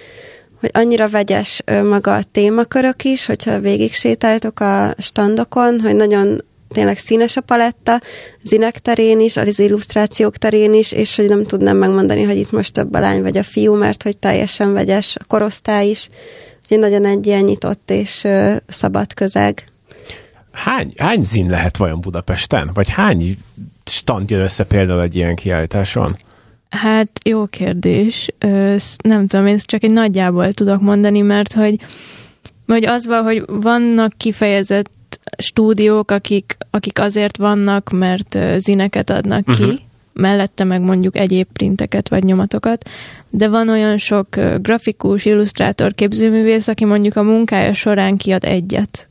hogy 0.65 0.83
annyira 0.83 1.09
vegyes 1.09 1.63
maga 1.67 2.15
a 2.15 2.23
témakörök 2.33 3.05
is, 3.05 3.27
hogyha 3.27 3.61
végig 3.61 3.95
sétáltok 3.95 4.61
a 4.61 4.95
standokon, 4.99 5.81
hogy 5.81 5.95
nagyon 5.95 6.45
tényleg 6.69 6.99
színes 6.99 7.37
a 7.37 7.41
paletta, 7.41 8.01
zinek 8.43 8.79
terén 8.79 9.21
is, 9.21 9.37
az 9.37 9.59
illusztrációk 9.59 10.37
terén 10.37 10.75
is, 10.75 10.93
és 10.93 11.17
hogy 11.17 11.29
nem 11.29 11.45
tudnám 11.45 11.77
megmondani, 11.77 12.23
hogy 12.23 12.37
itt 12.37 12.51
most 12.51 12.73
több 12.73 12.95
a 12.95 13.01
lány 13.01 13.23
vagy 13.23 13.39
a 13.39 13.43
fiú, 13.43 13.75
mert 13.75 14.03
hogy 14.03 14.17
teljesen 14.17 14.73
vegyes 14.73 15.17
a 15.21 15.25
korosztály 15.25 15.89
is. 15.89 16.09
Úgyhogy 16.63 16.79
nagyon 16.79 17.05
egy 17.05 17.27
ilyen 17.27 17.45
nyitott 17.45 17.91
és 17.91 18.27
szabad 18.67 19.15
közeg. 19.15 19.65
Hány, 20.53 20.93
hány 20.97 21.21
zin 21.21 21.51
lehet 21.51 21.77
vajon 21.77 22.01
Budapesten? 22.01 22.71
Vagy 22.75 22.89
hány 22.89 23.39
stand 23.85 24.31
jön 24.31 24.41
össze 24.41 24.65
például 24.65 25.01
egy 25.01 25.17
ilyen 25.17 25.35
kiállításon? 25.35 26.17
Hát 26.71 27.11
jó 27.25 27.47
kérdés. 27.47 28.29
Nem 29.03 29.27
tudom, 29.27 29.47
én 29.47 29.59
csak 29.65 29.83
egy 29.83 29.93
nagyjából 29.93 30.53
tudok 30.53 30.81
mondani, 30.81 31.21
mert 31.21 31.53
hogy, 31.53 31.77
hogy 32.67 32.85
az 32.85 33.07
van, 33.07 33.23
hogy 33.23 33.45
vannak 33.47 34.13
kifejezett 34.17 35.21
stúdiók, 35.39 36.11
akik, 36.11 36.57
akik 36.71 37.01
azért 37.01 37.37
vannak, 37.37 37.91
mert 37.91 38.39
zineket 38.59 39.11
adnak 39.11 39.45
ki, 39.45 39.63
uh-huh. 39.63 39.79
mellette 40.13 40.65
meg 40.65 40.81
mondjuk 40.81 41.17
egyéb 41.17 41.47
printeket 41.53 42.09
vagy 42.09 42.25
nyomatokat, 42.25 42.89
de 43.31 43.49
van 43.49 43.69
olyan 43.69 43.99
sok 43.99 44.29
grafikus, 44.61 45.25
illusztrátor, 45.25 45.95
képzőművész, 45.95 46.69
aki 46.69 46.85
mondjuk 46.85 47.17
a 47.17 47.23
munkája 47.23 47.73
során 47.73 48.17
kiad 48.17 48.45
egyet 48.45 49.09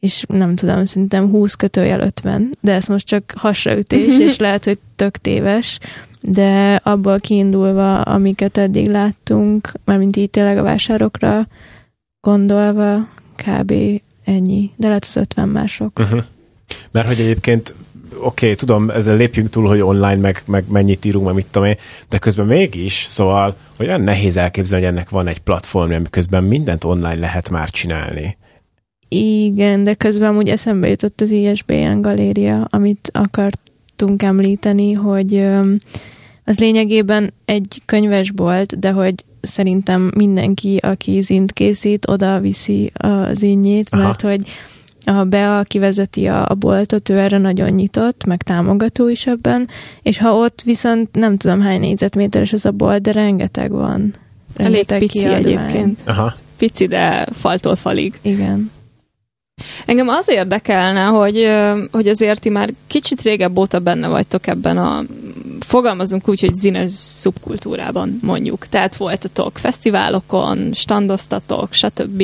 és 0.00 0.24
nem 0.28 0.54
tudom, 0.54 0.84
szerintem 0.84 1.30
20 1.30 1.54
kötőjel 1.54 2.00
50, 2.00 2.50
de 2.60 2.72
ez 2.72 2.86
most 2.86 3.06
csak 3.06 3.32
hasraütés, 3.36 4.18
és 4.28 4.38
lehet, 4.38 4.64
hogy 4.64 4.78
tök 4.96 5.16
téves, 5.16 5.78
de 6.22 6.80
abból 6.82 7.20
kiindulva, 7.20 8.00
amiket 8.00 8.58
eddig 8.58 8.88
láttunk, 8.88 9.72
mármint 9.84 10.16
így 10.16 10.30
tényleg 10.30 10.58
a 10.58 10.62
vásárokra 10.62 11.46
gondolva, 12.20 13.08
kb. 13.36 13.72
ennyi. 14.24 14.70
De 14.76 14.86
lehet 14.86 15.04
az 15.04 15.16
50 15.16 15.48
mások. 15.48 15.98
Uh-huh. 15.98 16.24
Mert 16.90 17.06
hogy 17.06 17.20
egyébként 17.20 17.74
oké, 18.14 18.44
okay, 18.44 18.54
tudom, 18.54 18.90
ezzel 18.90 19.16
lépjünk 19.16 19.50
túl, 19.50 19.66
hogy 19.66 19.80
online 19.80 20.16
meg, 20.16 20.42
meg 20.46 20.64
mennyit 20.68 21.04
írunk, 21.04 21.24
meg 21.24 21.34
mit 21.34 21.46
tudom 21.50 21.68
én, 21.68 21.76
de 22.08 22.18
közben 22.18 22.46
mégis, 22.46 22.92
szóval, 22.92 23.56
hogy 23.76 23.86
olyan 23.86 24.00
nehéz 24.00 24.36
elképzelni, 24.36 24.84
hogy 24.84 24.94
ennek 24.94 25.10
van 25.10 25.26
egy 25.26 25.38
platform, 25.38 25.92
amiközben 25.92 26.44
mindent 26.44 26.84
online 26.84 27.14
lehet 27.14 27.50
már 27.50 27.70
csinálni. 27.70 28.36
Igen, 29.08 29.84
de 29.84 29.94
közben 29.94 30.36
úgy 30.36 30.48
eszembe 30.48 30.88
jutott 30.88 31.20
az 31.20 31.30
ISBN 31.30 32.00
galéria, 32.00 32.68
amit 32.70 33.10
akartunk 34.00 34.22
említeni, 34.22 34.92
hogy 34.92 35.46
az 36.44 36.58
lényegében 36.58 37.32
egy 37.44 37.82
könyvesbolt, 37.84 38.78
de 38.78 38.90
hogy 38.90 39.14
szerintem 39.40 40.10
mindenki, 40.14 40.76
aki 40.76 41.20
zint 41.20 41.52
készít, 41.52 42.08
oda 42.08 42.38
viszi 42.40 42.92
az 42.94 43.42
innyét, 43.42 43.90
mert 43.90 44.22
Aha. 44.22 44.32
hogy 44.32 44.48
a 45.04 45.24
Bea 45.24 45.62
kivezeti 45.62 46.26
a, 46.26 46.48
a 46.48 46.54
boltot, 46.54 47.08
ő 47.08 47.18
erre 47.18 47.38
nagyon 47.38 47.70
nyitott, 47.70 48.24
meg 48.24 48.42
támogató 48.42 49.08
is 49.08 49.26
ebben, 49.26 49.68
és 50.02 50.18
ha 50.18 50.34
ott 50.34 50.62
viszont 50.62 51.14
nem 51.14 51.36
tudom 51.36 51.60
hány 51.60 51.80
négyzetméteres 51.80 52.52
az 52.52 52.66
a 52.66 52.70
bolt, 52.70 53.02
de 53.02 53.12
rengeteg 53.12 53.70
van. 53.70 54.14
Rengeteg 54.56 54.96
Elég 54.96 55.10
pici 55.10 55.18
kiadvány. 55.18 55.44
egyébként. 55.44 55.98
Aha. 56.04 56.34
Pici, 56.56 56.86
de 56.86 57.26
faltól 57.32 57.76
falig. 57.76 58.18
Igen. 58.22 58.70
Engem 59.86 60.08
az 60.08 60.28
érdekelne, 60.28 61.02
hogy, 61.02 61.50
hogy 61.92 62.08
azért 62.08 62.40
ti 62.40 62.48
már 62.48 62.70
kicsit 62.86 63.22
régebb 63.22 63.58
óta 63.58 63.78
benne 63.78 64.08
vagytok 64.08 64.46
ebben 64.46 64.78
a 64.78 65.02
fogalmazunk 65.60 66.28
úgy, 66.28 66.40
hogy 66.40 66.54
zines 66.54 66.90
szubkultúrában 66.90 68.18
mondjuk. 68.22 68.66
Tehát 68.66 68.96
voltatok 68.96 69.58
fesztiválokon, 69.58 70.70
standoztatok, 70.74 71.72
stb. 71.72 72.22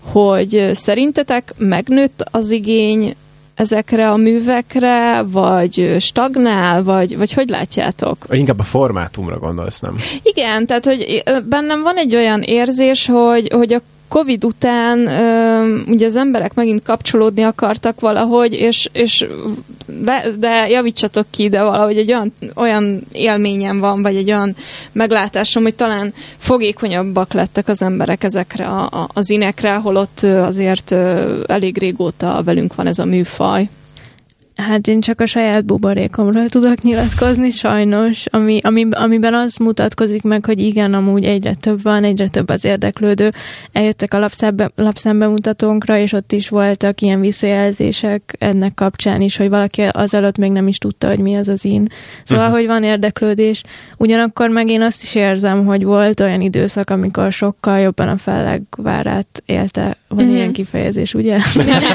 Hogy 0.00 0.70
szerintetek 0.72 1.54
megnőtt 1.58 2.24
az 2.30 2.50
igény 2.50 3.14
ezekre 3.54 4.10
a 4.10 4.16
művekre, 4.16 5.22
vagy 5.22 5.96
stagnál, 5.98 6.82
vagy, 6.82 7.16
vagy 7.16 7.32
hogy 7.32 7.48
látjátok? 7.48 8.26
Inkább 8.30 8.58
a 8.58 8.62
formátumra 8.62 9.38
gondolsz, 9.38 9.80
nem? 9.80 9.96
Igen, 10.22 10.66
tehát 10.66 10.84
hogy 10.84 11.22
bennem 11.48 11.82
van 11.82 11.96
egy 11.96 12.16
olyan 12.16 12.42
érzés, 12.42 13.06
hogy, 13.06 13.52
hogy 13.52 13.72
a 13.72 13.80
Covid 14.10 14.44
után 14.44 14.98
ugye 15.86 16.06
az 16.06 16.16
emberek 16.16 16.54
megint 16.54 16.82
kapcsolódni 16.82 17.42
akartak 17.42 18.00
valahogy, 18.00 18.52
és, 18.52 18.88
és 18.92 19.26
de, 19.86 20.24
de 20.38 20.68
javítsatok 20.68 21.26
ki, 21.30 21.48
de 21.48 21.62
valahogy 21.62 21.98
egy 21.98 22.12
olyan, 22.12 22.32
olyan 22.54 23.00
élményem 23.12 23.80
van, 23.80 24.02
vagy 24.02 24.16
egy 24.16 24.30
olyan 24.30 24.56
meglátásom, 24.92 25.62
hogy 25.62 25.74
talán 25.74 26.12
fogékonyabbak 26.38 27.32
lettek 27.32 27.68
az 27.68 27.82
emberek 27.82 28.24
ezekre 28.24 28.66
a, 28.66 28.82
a, 28.82 29.08
az 29.14 29.30
inekre, 29.30 29.74
holott 29.74 30.22
azért 30.22 30.92
elég 31.46 31.78
régóta 31.78 32.42
velünk 32.44 32.74
van 32.74 32.86
ez 32.86 32.98
a 32.98 33.04
műfaj. 33.04 33.68
Hát 34.60 34.86
én 34.86 35.00
csak 35.00 35.20
a 35.20 35.26
saját 35.26 35.64
buborékomról 35.64 36.48
tudok 36.48 36.82
nyilatkozni, 36.82 37.50
sajnos, 37.50 38.26
ami, 38.26 38.58
ami, 38.62 38.88
amiben 38.90 39.34
az 39.34 39.56
mutatkozik 39.56 40.22
meg, 40.22 40.44
hogy 40.44 40.58
igen, 40.58 40.94
amúgy 40.94 41.24
egyre 41.24 41.54
több 41.54 41.82
van, 41.82 42.04
egyre 42.04 42.28
több 42.28 42.48
az 42.48 42.64
érdeklődő. 42.64 43.32
Eljöttek 43.72 44.14
a 44.14 44.18
lapszembe, 44.18 44.70
lapszembemutatónkra, 44.74 45.98
és 45.98 46.12
ott 46.12 46.32
is 46.32 46.48
voltak 46.48 47.00
ilyen 47.00 47.20
visszajelzések 47.20 48.36
ennek 48.38 48.74
kapcsán 48.74 49.20
is, 49.20 49.36
hogy 49.36 49.48
valaki 49.48 49.82
azelőtt 49.82 50.36
még 50.36 50.50
nem 50.50 50.68
is 50.68 50.78
tudta, 50.78 51.08
hogy 51.08 51.18
mi 51.18 51.36
az 51.36 51.48
az 51.48 51.64
in. 51.64 51.88
Szóval, 52.24 52.44
uh-huh. 52.44 52.60
hogy 52.60 52.68
van 52.68 52.82
érdeklődés. 52.82 53.62
Ugyanakkor 53.96 54.48
meg 54.48 54.68
én 54.68 54.82
azt 54.82 55.02
is 55.02 55.14
érzem, 55.14 55.64
hogy 55.64 55.84
volt 55.84 56.20
olyan 56.20 56.40
időszak, 56.40 56.90
amikor 56.90 57.32
sokkal 57.32 57.78
jobban 57.78 58.08
a 58.08 58.16
fellegvárát 58.16 59.42
élte. 59.46 59.96
Van 60.08 60.18
uh-huh. 60.18 60.36
ilyen 60.36 60.52
kifejezés, 60.52 61.14
ugye? 61.14 61.38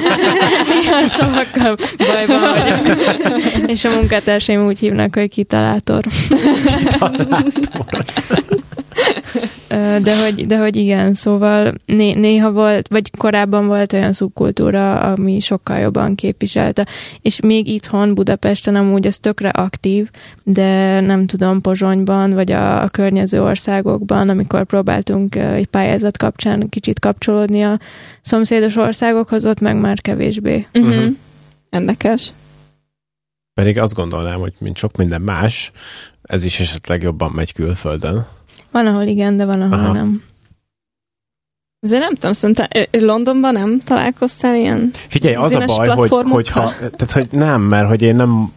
Néha 0.72 1.07
szavakkal 1.07 1.76
bajban 1.97 2.55
És 3.74 3.84
a 3.84 3.89
munkatársaim 3.89 4.66
úgy 4.66 4.80
hívnak, 4.80 5.16
hogy 5.16 5.30
kitalátor. 5.30 6.03
kitalátor. 6.78 8.06
De 10.01 10.24
hogy, 10.24 10.47
de 10.47 10.58
hogy 10.58 10.76
igen, 10.76 11.14
szóval 11.14 11.74
né, 11.86 12.14
néha 12.14 12.51
volt, 12.51 12.88
vagy 12.88 13.12
korábban 13.18 13.68
volt 13.68 13.93
olyan 13.93 14.14
szubkultúra, 14.14 14.99
ami 14.99 15.39
sokkal 15.39 15.78
jobban 15.78 16.16
képviselte, 16.16 16.88
és 17.22 17.39
még 17.39 17.68
itthon 17.68 18.14
Budapesten 18.14 18.76
amúgy 18.76 19.06
ez 19.06 19.20
tökre 19.20 19.49
aktív, 19.49 20.10
de 20.43 20.99
nem 20.99 21.26
tudom, 21.26 21.62
Pozsonyban, 21.62 22.34
vagy 22.34 22.51
a, 22.51 22.84
a 22.84 22.88
környező 22.88 23.41
országokban, 23.43 24.30
amikor 24.30 24.66
próbáltunk 24.66 25.36
egy 25.36 25.68
pályázat 25.68 26.18
kapcsán 26.18 26.70
kicsit 26.70 26.99
kapcsolódni 26.99 27.62
a 27.62 27.80
szomszédos 28.22 28.76
országokhoz, 28.76 29.45
ott 29.45 29.60
meg 29.60 29.76
már 29.76 30.01
kevésbé. 30.01 30.68
Uh-huh. 30.74 31.06
Érdekes. 31.70 32.34
Pedig 33.56 33.80
azt 33.80 33.93
gondolnám, 33.93 34.39
hogy 34.39 34.53
mint 34.58 34.78
sok 34.78 34.95
minden 34.95 35.22
más, 35.22 35.72
ez 36.22 36.43
is 36.43 36.60
esetleg 36.60 37.01
jobban 37.01 37.32
megy 37.32 37.53
külföldön. 37.53 38.26
Van, 38.72 38.86
ahol 38.88 39.03
igen, 39.03 39.38
de 39.38 39.45
van, 39.45 39.62
ahol 39.62 39.80
Aha. 39.80 39.91
nem. 39.91 40.24
Azért 41.80 42.01
nem 42.01 42.14
tudom, 42.14 42.32
szerintem 42.32 42.68
Londonban 42.91 43.53
nem 43.53 43.82
találkoztál 43.86 44.56
ilyen 44.56 44.91
Figyelj, 44.93 45.36
az 45.36 45.56
a 45.56 45.66
baj, 45.66 45.88
hogy, 45.88 46.10
hogy, 46.10 46.49
ha, 46.49 46.72
tehát, 46.80 47.12
hogy 47.12 47.28
nem, 47.32 47.62
mert 47.62 47.88
hogy 47.88 48.01
én 48.01 48.16
nem 48.16 48.53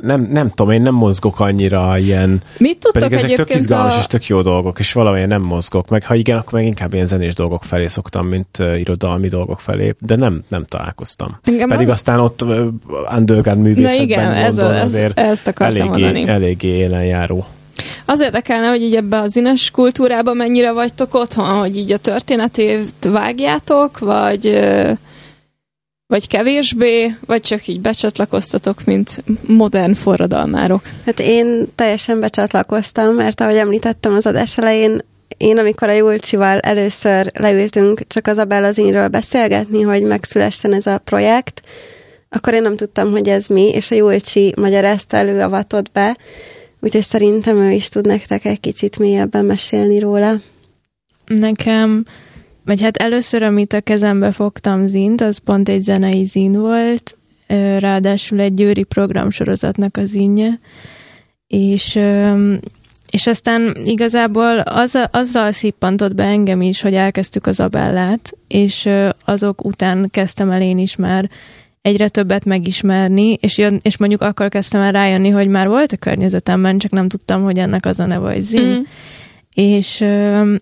nem, 0.00 0.28
nem 0.30 0.48
tudom, 0.48 0.72
én 0.72 0.82
nem 0.82 0.94
mozgok 0.94 1.40
annyira 1.40 1.98
ilyen... 1.98 2.42
Mit 2.58 2.78
tudtok 2.78 3.02
pedig 3.02 3.18
ezek 3.18 3.36
tök 3.36 3.54
izgalmas 3.54 3.96
a... 3.96 3.98
és 3.98 4.06
tök 4.06 4.26
jó 4.26 4.42
dolgok, 4.42 4.78
és 4.78 4.92
valahol 4.92 5.24
nem 5.24 5.42
mozgok. 5.42 5.88
Meg 5.88 6.04
ha 6.04 6.14
igen, 6.14 6.38
akkor 6.38 6.52
meg 6.52 6.64
inkább 6.64 6.94
ilyen 6.94 7.06
zenés 7.06 7.34
dolgok 7.34 7.64
felé 7.64 7.86
szoktam, 7.86 8.26
mint 8.26 8.58
uh, 8.58 8.80
irodalmi 8.80 9.28
dolgok 9.28 9.60
felé, 9.60 9.94
de 9.98 10.16
nem, 10.16 10.42
nem 10.48 10.64
találkoztam. 10.64 11.38
Engem 11.44 11.68
pedig 11.68 11.88
a... 11.88 11.92
aztán 11.92 12.20
ott 12.20 12.42
uh, 12.42 12.66
underground 13.16 13.62
művészetben 13.62 14.04
igen, 14.04 14.32
ez 14.32 14.58
a, 14.58 14.74
ez, 14.74 14.84
azért 14.84 15.18
ezt 15.18 15.52
eléggé, 15.56 15.82
mondani. 15.82 16.28
eléggé 16.28 16.68
élen 16.68 17.04
járó. 17.04 17.46
Az 18.04 18.20
érdekelne, 18.20 18.68
hogy 18.68 18.82
így 18.82 18.94
ebbe 18.94 19.18
a 19.18 19.28
zines 19.28 19.70
kultúrába 19.70 20.32
mennyire 20.32 20.72
vagytok 20.72 21.14
otthon, 21.14 21.58
hogy 21.58 21.76
így 21.76 21.92
a 21.92 21.98
történetét 21.98 23.08
vágjátok, 23.10 23.98
vagy 23.98 24.60
vagy 26.12 26.28
kevésbé, 26.28 27.14
vagy 27.26 27.40
csak 27.40 27.66
így 27.66 27.80
becsatlakoztatok, 27.80 28.84
mint 28.84 29.24
modern 29.46 29.94
forradalmárok? 29.94 30.82
Hát 31.04 31.20
én 31.20 31.66
teljesen 31.74 32.20
becsatlakoztam, 32.20 33.14
mert 33.14 33.40
ahogy 33.40 33.56
említettem 33.56 34.14
az 34.14 34.26
adás 34.26 34.58
elején, 34.58 35.00
én 35.36 35.58
amikor 35.58 35.88
a 35.88 35.92
Julcsival 35.92 36.58
először 36.58 37.30
leültünk 37.38 38.06
csak 38.06 38.26
az 38.26 38.38
Abelazinről 38.38 39.08
beszélgetni, 39.08 39.82
hogy 39.82 40.02
megszülessen 40.02 40.72
ez 40.72 40.86
a 40.86 40.98
projekt, 40.98 41.60
akkor 42.28 42.54
én 42.54 42.62
nem 42.62 42.76
tudtam, 42.76 43.10
hogy 43.10 43.28
ez 43.28 43.46
mi, 43.46 43.68
és 43.68 43.90
a 43.90 43.94
Julcsi 43.94 44.54
magyarázta 44.56 45.16
elő, 45.16 45.40
avatott 45.40 45.92
be, 45.92 46.16
úgyhogy 46.80 47.02
szerintem 47.02 47.56
ő 47.56 47.70
is 47.70 47.88
tud 47.88 48.06
nektek 48.06 48.44
egy 48.44 48.60
kicsit 48.60 48.98
mélyebben 48.98 49.44
mesélni 49.44 49.98
róla. 49.98 50.40
Nekem 51.26 52.04
vagy 52.64 52.82
hát 52.82 52.96
először, 52.96 53.42
amit 53.42 53.72
a 53.72 53.80
kezembe 53.80 54.32
fogtam 54.32 54.86
zint, 54.86 55.20
az 55.20 55.38
pont 55.38 55.68
egy 55.68 55.82
zenei 55.82 56.24
zin 56.24 56.60
volt, 56.60 57.16
ráadásul 57.78 58.40
egy 58.40 58.54
győri 58.54 58.82
programsorozatnak 58.82 59.96
a 59.96 60.04
zinje, 60.04 60.60
és, 61.46 61.98
és 63.10 63.26
aztán 63.26 63.76
igazából 63.84 64.58
az, 64.58 64.98
azzal 65.10 65.52
szippantott 65.52 66.14
be 66.14 66.24
engem 66.24 66.60
is, 66.60 66.80
hogy 66.80 66.94
elkezdtük 66.94 67.46
az 67.46 67.60
Abellát, 67.60 68.32
és 68.48 68.88
azok 69.24 69.64
után 69.64 70.08
kezdtem 70.10 70.50
el 70.50 70.62
én 70.62 70.78
is 70.78 70.96
már 70.96 71.30
egyre 71.82 72.08
többet 72.08 72.44
megismerni, 72.44 73.32
és, 73.32 73.58
jön, 73.58 73.78
és 73.82 73.96
mondjuk 73.96 74.20
akkor 74.20 74.48
kezdtem 74.48 74.80
el 74.80 74.92
rájönni, 74.92 75.28
hogy 75.28 75.48
már 75.48 75.68
volt 75.68 75.92
a 75.92 75.96
környezetemben, 75.96 76.78
csak 76.78 76.90
nem 76.90 77.08
tudtam, 77.08 77.42
hogy 77.42 77.58
ennek 77.58 77.86
az 77.86 78.00
a 78.00 78.06
neve, 78.06 78.32
hogy 78.32 78.42
zin. 78.42 78.68
Mm 78.68 78.80
és 79.54 79.98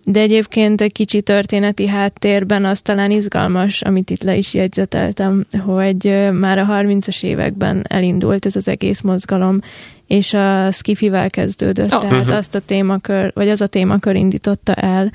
de 0.05 0.21
egyébként 0.21 0.81
egy 0.81 0.93
kicsi 0.93 1.23
történeti 1.23 1.87
háttérben 1.87 2.65
az 2.65 2.81
talán 2.81 3.11
izgalmas, 3.11 3.83
amit 3.83 4.11
itt 4.11 4.23
le 4.23 4.37
is 4.37 4.55
jegyzeteltem, 4.55 5.45
hogy 5.65 6.29
már 6.33 6.59
a 6.59 6.67
30-as 6.67 7.25
években 7.25 7.85
elindult 7.89 8.47
ez 8.47 8.57
az 8.57 8.69
egész 8.69 9.01
mozgalom, 9.01 9.61
és 10.07 10.35
a 10.35 10.71
skifivel 10.71 11.31
kezdődött, 11.31 11.93
oh. 11.93 12.01
tehát 12.01 12.23
uh-huh. 12.23 12.37
azt 12.37 12.55
a 12.55 12.61
témakör, 12.61 13.31
vagy 13.35 13.49
az 13.49 13.61
a 13.61 13.67
témakör 13.67 14.15
indította 14.15 14.75
el, 14.75 15.13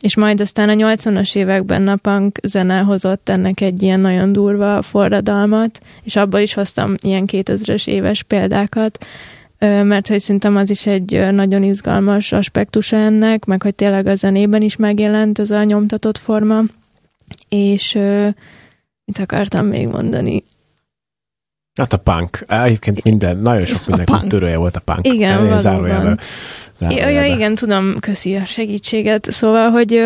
és 0.00 0.16
majd 0.16 0.40
aztán 0.40 0.68
a 0.68 0.72
80-as 0.72 1.36
években 1.36 1.88
a 1.88 1.96
punk 1.96 2.38
zene 2.42 2.78
hozott 2.78 3.28
ennek 3.28 3.60
egy 3.60 3.82
ilyen 3.82 4.00
nagyon 4.00 4.32
durva 4.32 4.82
forradalmat, 4.82 5.80
és 6.02 6.16
abból 6.16 6.40
is 6.40 6.54
hoztam 6.54 6.94
ilyen 7.02 7.24
2000-es 7.32 7.86
éves 7.86 8.22
példákat, 8.22 9.06
mert 9.60 10.08
hogy 10.08 10.20
szerintem 10.20 10.56
az 10.56 10.70
is 10.70 10.86
egy 10.86 11.32
nagyon 11.32 11.62
izgalmas 11.62 12.32
aspektusa 12.32 12.96
ennek, 12.96 13.44
meg 13.44 13.62
hogy 13.62 13.74
tényleg 13.74 14.06
a 14.06 14.14
zenében 14.14 14.62
is 14.62 14.76
megjelent 14.76 15.38
ez 15.38 15.50
a 15.50 15.64
nyomtatott 15.64 16.18
forma, 16.18 16.62
és 17.48 17.92
mit 19.04 19.18
akartam 19.18 19.66
még 19.66 19.88
mondani? 19.88 20.42
Hát 21.74 21.92
a 21.92 21.96
punk. 21.96 22.44
Egyébként 22.46 23.04
minden, 23.04 23.36
nagyon 23.36 23.64
sok 23.64 23.86
mindenki 23.86 24.26
törője 24.26 24.56
volt 24.56 24.76
a 24.76 24.80
punk. 24.80 25.06
Igen, 25.06 25.58
valóban. 25.62 26.18
Ja, 26.88 27.08
ja, 27.08 27.24
igen, 27.24 27.54
tudom, 27.54 27.94
köszi 28.00 28.34
a 28.34 28.44
segítséget. 28.44 29.30
Szóval, 29.30 29.70
hogy, 29.70 30.02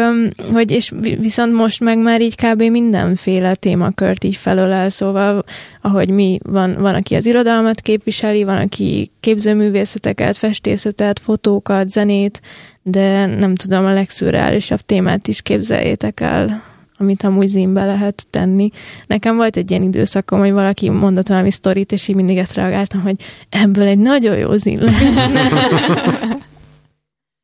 hogy 0.53 0.71
és 0.71 0.93
viszont 1.21 1.53
most 1.53 1.81
meg 1.81 1.99
már 1.99 2.21
így 2.21 2.35
kb. 2.35 2.63
mindenféle 2.63 3.55
témakört 3.55 4.25
így 4.25 4.37
felölel, 4.37 4.89
szóval, 4.89 5.45
ahogy 5.81 6.11
mi, 6.11 6.39
van, 6.43 6.77
van, 6.79 6.95
aki 6.95 7.15
az 7.15 7.27
irodalmat 7.27 7.81
képviseli, 7.81 8.45
van, 8.45 8.57
aki 8.57 9.11
képzőművészeteket, 9.21 10.37
festészetet, 10.37 11.19
fotókat, 11.19 11.89
zenét, 11.89 12.41
de 12.83 13.27
nem 13.27 13.55
tudom, 13.55 13.85
a 13.85 13.93
legszürreálisabb 13.93 14.81
témát 14.81 15.29
is 15.29 15.43
képzeljétek 15.43 16.21
el 16.21 16.73
amit 16.99 17.23
amúgy 17.23 17.47
zínbe 17.47 17.85
lehet 17.85 18.27
tenni. 18.31 18.71
Nekem 19.07 19.37
volt 19.37 19.57
egy 19.57 19.71
ilyen 19.71 19.83
időszakom, 19.83 20.39
hogy 20.39 20.53
valaki 20.53 20.91
mondott 20.91 21.29
valami 21.29 21.51
sztorit, 21.51 21.93
és 21.93 22.09
így 22.09 22.17
mindig 22.17 22.37
ezt 22.37 22.55
reagáltam, 22.55 23.01
hogy 23.01 23.17
ebből 23.49 23.87
egy 23.87 23.99
nagyon 23.99 24.37
jó 24.37 24.57
zín 24.57 24.79
lehet. 24.79 26.45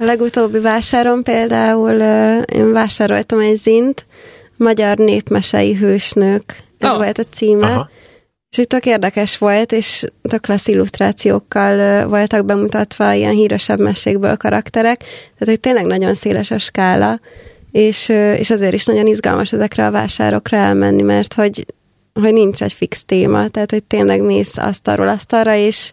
A 0.00 0.04
legutóbbi 0.04 0.58
vásáron 0.58 1.22
például 1.22 2.00
én 2.52 2.72
vásároltam 2.72 3.38
egy 3.38 3.56
zint, 3.56 4.06
Magyar 4.56 4.96
népmesei 4.96 5.74
hősnők, 5.74 6.64
ez 6.78 6.90
oh. 6.90 6.96
volt 6.96 7.18
a 7.18 7.22
címe. 7.22 7.66
Aha. 7.66 7.90
És 8.50 8.58
itt 8.58 8.68
tök 8.68 8.86
érdekes 8.86 9.38
volt, 9.38 9.72
és 9.72 10.06
tök 10.22 10.40
klassz 10.40 10.66
illusztrációkkal 10.68 12.08
voltak 12.08 12.44
bemutatva 12.44 13.12
ilyen 13.12 13.32
híresebb 13.32 13.80
mesékből 13.80 14.36
karakterek, 14.36 14.98
tehát 14.98 15.44
hogy 15.44 15.60
tényleg 15.60 15.84
nagyon 15.84 16.14
széles 16.14 16.50
a 16.50 16.58
skála, 16.58 17.20
és, 17.72 18.08
és 18.38 18.50
azért 18.50 18.74
is 18.74 18.84
nagyon 18.84 19.06
izgalmas 19.06 19.52
ezekre 19.52 19.86
a 19.86 19.90
vásárokra 19.90 20.56
elmenni, 20.56 21.02
mert 21.02 21.34
hogy, 21.34 21.66
hogy 22.14 22.32
nincs 22.32 22.62
egy 22.62 22.72
fix 22.72 23.04
téma, 23.04 23.48
tehát 23.48 23.70
hogy 23.70 23.84
tényleg 23.84 24.20
mész 24.20 24.56
asztalról 24.56 25.08
asztalra, 25.08 25.54
és, 25.54 25.92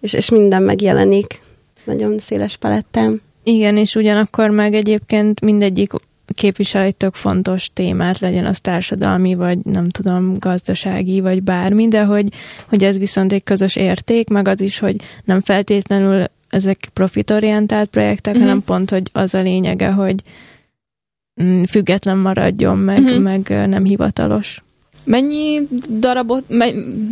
és, 0.00 0.12
és 0.12 0.30
minden 0.30 0.62
megjelenik. 0.62 1.40
Nagyon 1.84 2.18
széles 2.18 2.56
palettem. 2.56 3.20
Igen, 3.42 3.76
és 3.76 3.94
ugyanakkor 3.94 4.50
meg 4.50 4.74
egyébként 4.74 5.40
mindegyik 5.40 5.92
képvisel 6.34 6.82
egy 6.82 6.96
tök 6.96 7.14
fontos 7.14 7.70
témát, 7.72 8.18
legyen 8.18 8.46
az 8.46 8.60
társadalmi, 8.60 9.34
vagy 9.34 9.58
nem 9.62 9.88
tudom, 9.88 10.34
gazdasági, 10.38 11.20
vagy 11.20 11.42
bármi, 11.42 11.88
de 11.88 12.04
hogy, 12.04 12.28
hogy 12.68 12.84
ez 12.84 12.98
viszont 12.98 13.32
egy 13.32 13.44
közös 13.44 13.76
érték, 13.76 14.28
meg 14.28 14.48
az 14.48 14.60
is, 14.60 14.78
hogy 14.78 14.96
nem 15.24 15.40
feltétlenül 15.40 16.24
ezek 16.48 16.88
profitorientált 16.92 17.88
projektek, 17.88 18.32
uh-huh. 18.32 18.48
hanem 18.48 18.64
pont, 18.64 18.90
hogy 18.90 19.10
az 19.12 19.34
a 19.34 19.42
lényege, 19.42 19.90
hogy 19.90 20.22
mm, 21.42 21.62
független 21.62 22.18
maradjon, 22.18 22.78
meg, 22.78 23.02
uh-huh. 23.02 23.22
meg 23.22 23.68
nem 23.68 23.84
hivatalos. 23.84 24.62
Mennyi 25.04 25.60
darabot, 25.90 26.44
me, 26.48 26.66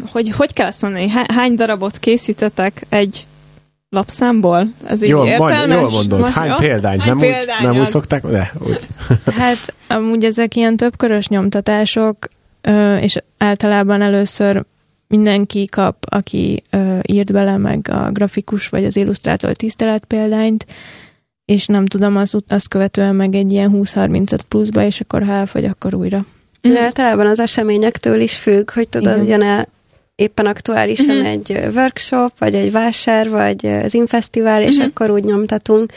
hogy, 0.07 0.31
hogy 0.31 0.53
kell 0.53 0.67
ezt 0.67 0.83
mondani, 0.83 1.09
hány 1.09 1.55
darabot 1.55 1.99
készítetek 1.99 2.87
egy 2.89 3.27
lapszámból? 3.89 4.67
Ez 4.85 5.03
így 5.03 5.09
jól, 5.09 5.27
értelmes? 5.27 5.81
Jól 5.81 5.91
mondod. 5.91 6.27
Hány 6.29 6.49
ja? 6.49 6.57
példányt? 6.57 7.01
Hány 7.01 7.09
nem, 7.09 7.19
példány 7.19 7.57
úgy, 7.59 7.67
nem 7.67 7.81
úgy 7.81 7.87
szokták? 7.87 8.27
De, 8.27 8.53
úgy. 8.67 8.81
Hát 9.41 9.75
amúgy 9.89 10.25
ezek 10.25 10.55
ilyen 10.55 10.77
többkörös 10.77 11.29
nyomtatások, 11.29 12.29
és 13.01 13.17
általában 13.39 14.03
először 14.03 14.65
mindenki 15.09 15.67
kap, 15.67 15.97
aki 16.09 16.63
írt 17.03 17.33
bele, 17.33 17.57
meg 17.57 17.89
a 17.91 18.11
grafikus 18.13 18.69
vagy 18.69 18.85
az 18.85 18.97
illusztrátor 18.97 19.53
tisztelet 19.53 20.05
példányt, 20.05 20.67
és 21.45 21.67
nem 21.67 21.87
tudom, 21.87 22.17
az, 22.17 22.39
azt 22.49 22.69
követően 22.69 23.15
meg 23.15 23.35
egy 23.35 23.53
ilyen 23.53 23.71
20-30 23.75 24.39
pluszba, 24.49 24.83
és 24.83 25.01
akkor 25.01 25.25
ha 25.25 25.33
elfogy, 25.33 25.65
akkor 25.65 25.95
újra. 25.95 26.27
Mm. 26.69 26.77
Általában 26.77 27.27
az 27.27 27.41
eseményektől 27.41 28.21
is 28.21 28.37
függ, 28.37 28.71
hogy 28.71 28.89
tudod, 28.89 29.29
jön-e 29.29 29.69
éppen 30.17 30.47
aktuálisan 30.47 31.17
mm-hmm. 31.17 31.25
egy 31.25 31.51
workshop, 31.75 32.39
vagy 32.39 32.55
egy 32.55 32.73
vásár, 32.73 33.31
vagy 33.31 33.67
az 33.67 33.95
infesztivál, 33.95 34.63
és 34.63 34.77
mm-hmm. 34.77 34.87
akkor 34.87 35.11
úgy 35.11 35.25
nyomtatunk. 35.25 35.93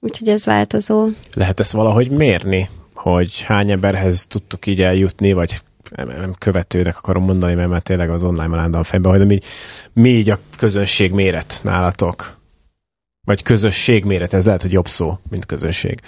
Úgyhogy 0.00 0.28
ez 0.28 0.44
változó. 0.44 1.08
Lehet 1.34 1.60
ezt 1.60 1.72
valahogy 1.72 2.10
mérni, 2.10 2.68
hogy 2.94 3.40
hány 3.40 3.70
emberhez 3.70 4.26
tudtuk 4.26 4.66
így 4.66 4.82
eljutni, 4.82 5.32
vagy 5.32 5.60
nem, 5.96 6.08
nem 6.08 6.34
követőnek 6.38 6.98
akarom 6.98 7.24
mondani, 7.24 7.54
mert 7.54 7.68
már 7.68 7.82
tényleg 7.82 8.10
az 8.10 8.22
online 8.22 8.46
melándal 8.46 8.84
fejben, 8.84 9.16
hogy 9.16 9.26
mi, 9.26 9.38
mi 9.92 10.08
így 10.08 10.30
a 10.30 10.38
közönség 10.56 11.12
méret 11.12 11.60
nálatok? 11.62 12.36
Vagy 13.24 13.42
közösség 13.42 14.04
méret, 14.04 14.32
ez 14.32 14.44
lehet, 14.44 14.62
hogy 14.62 14.72
jobb 14.72 14.88
szó, 14.88 15.18
mint 15.30 15.46
közönség. 15.46 16.00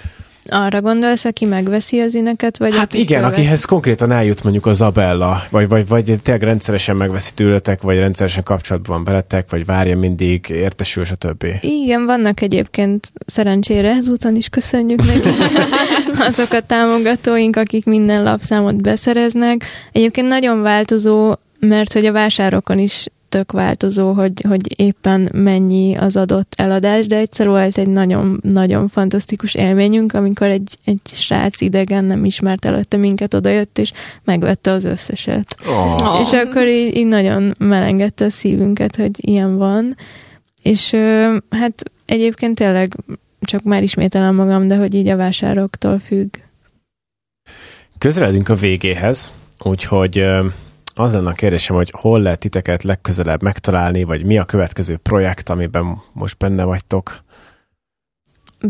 Arra 0.44 0.80
gondolsz, 0.80 1.24
aki 1.24 1.44
megveszi 1.44 2.00
az 2.00 2.14
ineket, 2.14 2.58
vagy 2.58 2.76
Hát 2.76 2.94
igen, 2.94 3.20
követ? 3.20 3.36
akihez 3.36 3.64
konkrétan 3.64 4.12
eljut 4.12 4.42
mondjuk 4.42 4.66
az 4.66 4.80
Abella, 4.80 5.42
vagy, 5.50 5.68
vagy, 5.68 5.88
vagy 5.88 6.18
tényleg 6.22 6.42
rendszeresen 6.42 6.96
megveszi 6.96 7.34
tőletek, 7.34 7.82
vagy 7.82 7.98
rendszeresen 7.98 8.42
kapcsolatban 8.42 8.96
van 8.96 9.04
veletek, 9.04 9.50
vagy 9.50 9.64
várja 9.64 9.98
mindig, 9.98 10.48
értesül, 10.48 11.04
stb. 11.04 11.46
Igen, 11.60 12.04
vannak 12.04 12.40
egyébként 12.40 13.12
szerencsére 13.26 13.90
ezúton 13.90 14.36
is 14.36 14.48
köszönjük 14.48 15.04
neki 15.04 15.28
azok 16.28 16.52
a 16.52 16.60
támogatóink, 16.60 17.56
akik 17.56 17.84
minden 17.84 18.22
lapszámot 18.22 18.82
beszereznek. 18.82 19.64
Egyébként 19.92 20.28
nagyon 20.28 20.62
változó, 20.62 21.34
mert 21.60 21.92
hogy 21.92 22.06
a 22.06 22.12
vásárokon 22.12 22.78
is 22.78 23.06
tök 23.28 23.52
változó, 23.52 24.12
hogy, 24.12 24.44
hogy 24.48 24.80
éppen 24.80 25.28
mennyi 25.32 25.94
az 25.94 26.16
adott 26.16 26.52
eladás, 26.56 27.06
de 27.06 27.16
egyszer 27.16 27.48
volt 27.48 27.78
egy 27.78 27.88
nagyon-nagyon 27.88 28.88
fantasztikus 28.88 29.54
élményünk, 29.54 30.12
amikor 30.12 30.46
egy, 30.46 30.76
egy 30.84 31.00
srác 31.04 31.60
idegen 31.60 32.04
nem 32.04 32.24
ismert 32.24 32.64
előtte 32.64 32.96
minket, 32.96 33.34
odajött, 33.34 33.78
és 33.78 33.92
megvette 34.24 34.70
az 34.70 34.84
összeset. 34.84 35.56
Oh. 35.68 36.20
És 36.20 36.32
akkor 36.32 36.66
így, 36.66 36.96
így 36.96 37.06
nagyon 37.06 37.54
melengedte 37.58 38.24
a 38.24 38.30
szívünket, 38.30 38.96
hogy 38.96 39.10
ilyen 39.16 39.56
van. 39.56 39.96
És 40.62 40.90
hát 41.50 41.82
egyébként 42.06 42.54
tényleg 42.54 42.96
csak 43.40 43.62
már 43.62 43.82
ismételem 43.82 44.34
magam, 44.34 44.66
de 44.68 44.76
hogy 44.76 44.94
így 44.94 45.08
a 45.08 45.16
vásároktól 45.16 45.98
függ. 45.98 46.36
Közeledünk 47.98 48.48
a 48.48 48.54
végéhez, 48.54 49.32
úgyhogy 49.62 50.24
az 50.98 51.12
lenne 51.12 51.28
a 51.30 51.32
kérdésem, 51.32 51.76
hogy 51.76 51.92
hol 51.96 52.20
lehet 52.20 52.38
titeket 52.38 52.82
legközelebb 52.82 53.42
megtalálni, 53.42 54.04
vagy 54.04 54.24
mi 54.24 54.38
a 54.38 54.44
következő 54.44 54.96
projekt, 54.96 55.48
amiben 55.48 56.02
most 56.12 56.38
benne 56.38 56.64
vagytok? 56.64 57.24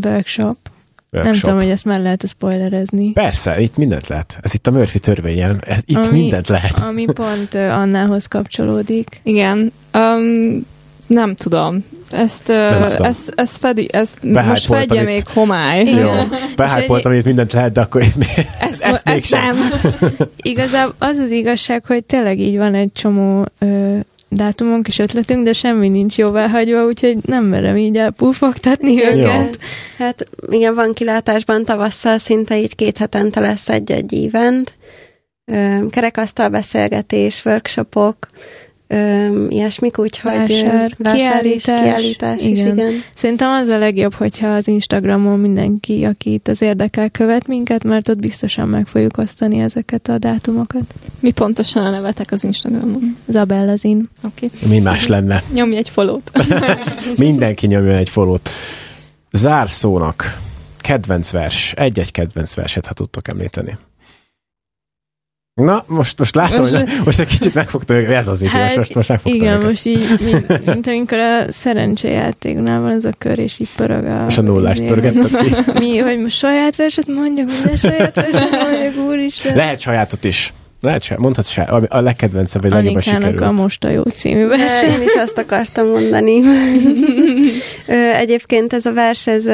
Workshop. 0.03 0.57
Workshop. 1.11 1.33
Nem 1.33 1.33
tudom, 1.33 1.55
hogy 1.55 1.69
ezt 1.69 1.85
már 1.85 1.99
lehet 1.99 2.27
spoilerezni. 2.27 3.11
Persze, 3.11 3.61
itt 3.61 3.77
mindent 3.77 4.07
lehet. 4.07 4.39
Ez 4.41 4.53
itt 4.53 4.67
a 4.67 4.71
Murphy 4.71 4.99
törvényen. 4.99 5.63
Itt 5.85 5.95
ami, 5.97 6.19
mindent 6.19 6.47
lehet. 6.47 6.79
Ami 6.79 7.05
pont 7.05 7.53
Annához 7.53 8.27
kapcsolódik. 8.27 9.19
Igen. 9.23 9.71
Um, 9.93 10.65
nem 11.09 11.35
tudom. 11.35 11.85
Ezt, 12.11 12.47
nem 12.47 12.83
ezt, 12.83 13.33
ezt, 13.35 13.57
fedi, 13.57 13.87
ezt 13.91 14.17
most 14.21 14.65
fedje 14.65 15.01
még 15.03 15.27
homály. 15.27 15.83
Jó, 15.83 16.11
behájpoltam, 16.55 17.13
hogy 17.13 17.25
mindent 17.25 17.53
lehet, 17.53 17.71
de 17.71 17.81
akkor 17.81 18.01
ezt, 18.59 18.81
ezt, 18.81 19.07
ezt 19.07 19.31
nem. 19.31 19.55
Igazából 20.41 20.95
az 20.97 21.17
az 21.17 21.31
igazság, 21.31 21.85
hogy 21.85 22.03
tényleg 22.03 22.39
így 22.39 22.57
van 22.57 22.75
egy 22.75 22.91
csomó 22.91 23.45
ö, 23.59 23.97
dátumunk 24.29 24.87
és 24.87 24.99
ötletünk, 24.99 25.43
de 25.43 25.53
semmi 25.53 25.89
nincs 25.89 26.17
jóvá 26.17 26.47
hagyva, 26.47 26.85
úgyhogy 26.85 27.17
nem 27.25 27.45
merem 27.45 27.75
így 27.75 27.97
elpufogtatni 27.97 29.03
őket. 29.03 29.57
Jó. 29.59 30.05
Hát 30.05 30.27
igen, 30.49 30.75
van 30.75 30.93
kilátásban 30.93 31.65
tavasszal 31.65 32.17
szinte 32.17 32.57
így 32.57 32.75
két 32.75 32.97
hetente 32.97 33.39
lesz 33.39 33.69
egy-egy 33.69 34.29
event, 34.33 34.75
kerekasztal 35.89 36.49
beszélgetés, 36.49 37.45
workshopok, 37.45 38.27
öm, 38.91 39.45
ilyesmik, 39.49 39.99
úgyhogy 39.99 40.31
vásár, 40.31 40.95
vásár 40.97 41.17
kiállítás, 41.17 41.55
is, 41.55 41.63
kiállítás 41.63 42.41
igen. 42.41 42.51
is, 42.51 42.71
igen. 42.71 43.03
Szerintem 43.15 43.51
az 43.51 43.67
a 43.67 43.77
legjobb, 43.77 44.13
hogyha 44.13 44.47
az 44.47 44.67
Instagramon 44.67 45.39
mindenki, 45.39 46.03
aki 46.03 46.33
itt 46.33 46.47
az 46.47 46.61
érdekel, 46.61 47.09
követ 47.09 47.47
minket, 47.47 47.83
mert 47.83 48.09
ott 48.09 48.19
biztosan 48.19 48.67
meg 48.67 48.87
fogjuk 48.87 49.17
osztani 49.17 49.59
ezeket 49.59 50.07
a 50.07 50.17
dátumokat. 50.17 50.93
Mi 51.19 51.31
pontosan 51.31 51.85
a 51.85 51.89
nevetek 51.89 52.31
az 52.31 52.43
Instagramon? 52.43 53.17
Zabellazin. 53.27 54.09
Oké. 54.23 54.49
Okay. 54.55 54.69
Mi 54.69 54.79
más 54.79 55.07
lenne? 55.07 55.43
Nyomj 55.53 55.75
egy 55.75 55.89
folót. 55.89 56.31
Mindenki 57.17 57.67
nyomjon 57.67 57.95
egy 57.95 58.09
folót. 58.09 58.49
Zárszónak 59.31 60.37
kedvenc 60.77 61.31
vers, 61.31 61.73
egy-egy 61.73 62.11
kedvenc 62.11 62.53
verset, 62.53 62.85
ha 62.85 62.93
tudtok 62.93 63.27
említeni. 63.27 63.77
Na, 65.59 65.83
most, 65.87 66.17
most 66.17 66.35
látom, 66.35 66.59
most, 66.59 66.75
hogy 66.75 66.89
most 67.05 67.19
egy 67.19 67.27
kicsit 67.27 67.53
megfogta, 67.53 67.93
hogy 67.93 68.03
ez 68.03 68.27
az, 68.27 68.39
mit 68.39 68.49
hát, 68.49 68.75
most, 68.75 68.95
most 68.95 69.09
megfogta 69.09 69.37
Igen, 69.37 69.53
őket. 69.53 69.67
most 69.67 69.85
így, 69.85 70.19
mint, 70.19 70.65
mint 70.65 70.87
amikor 70.87 71.17
a 71.17 71.51
szerencsejátéknál 71.51 72.81
van 72.81 72.91
ez 72.91 73.05
a 73.05 73.11
kör, 73.17 73.39
és 73.39 73.59
így 73.59 73.69
pörög 73.75 74.05
a... 74.05 74.25
És 74.27 74.37
a 74.37 74.41
nullást 74.41 74.83
pörgettet 74.83 75.37
ki. 75.37 75.55
Mi, 75.79 75.97
hogy 75.97 76.21
most 76.21 76.37
saját 76.37 76.75
verset 76.75 77.07
mondjak, 77.07 77.47
minden 77.47 77.75
saját 77.75 78.15
verset 78.15 78.51
mondjak, 78.51 79.05
úristen. 79.07 79.55
Lehet 79.55 79.79
sajátot 79.79 80.23
is. 80.23 80.53
Lehet 80.81 81.01
se, 81.01 81.15
mondhatsz 81.17 81.49
se, 81.49 81.61
a 81.89 82.01
legkedvencebb, 82.01 82.61
vagy 82.61 82.71
legjobban 82.71 83.01
sikerült. 83.01 83.41
a 83.41 83.51
Most 83.51 83.83
a 83.83 83.89
jó 83.89 84.01
című 84.01 84.47
vers. 84.47 84.83
Én 84.83 85.01
is 85.01 85.13
azt 85.13 85.37
akartam 85.37 85.87
mondani. 85.87 86.41
Egyébként 88.23 88.73
ez 88.73 88.85
a 88.85 88.93
vers, 88.93 89.27
ez 89.27 89.45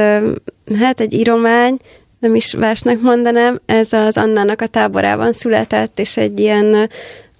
hát 0.80 1.00
egy 1.00 1.14
íromány, 1.14 1.78
nem 2.26 2.36
is 2.36 2.54
versnek 2.54 3.00
mondanám, 3.00 3.60
ez 3.66 3.94
az 3.94 4.18
Annának 4.18 4.62
a 4.62 4.68
táborában 4.68 5.34
született, 5.34 6.00
és 6.00 6.18
egy 6.18 6.40
ilyen 6.40 6.90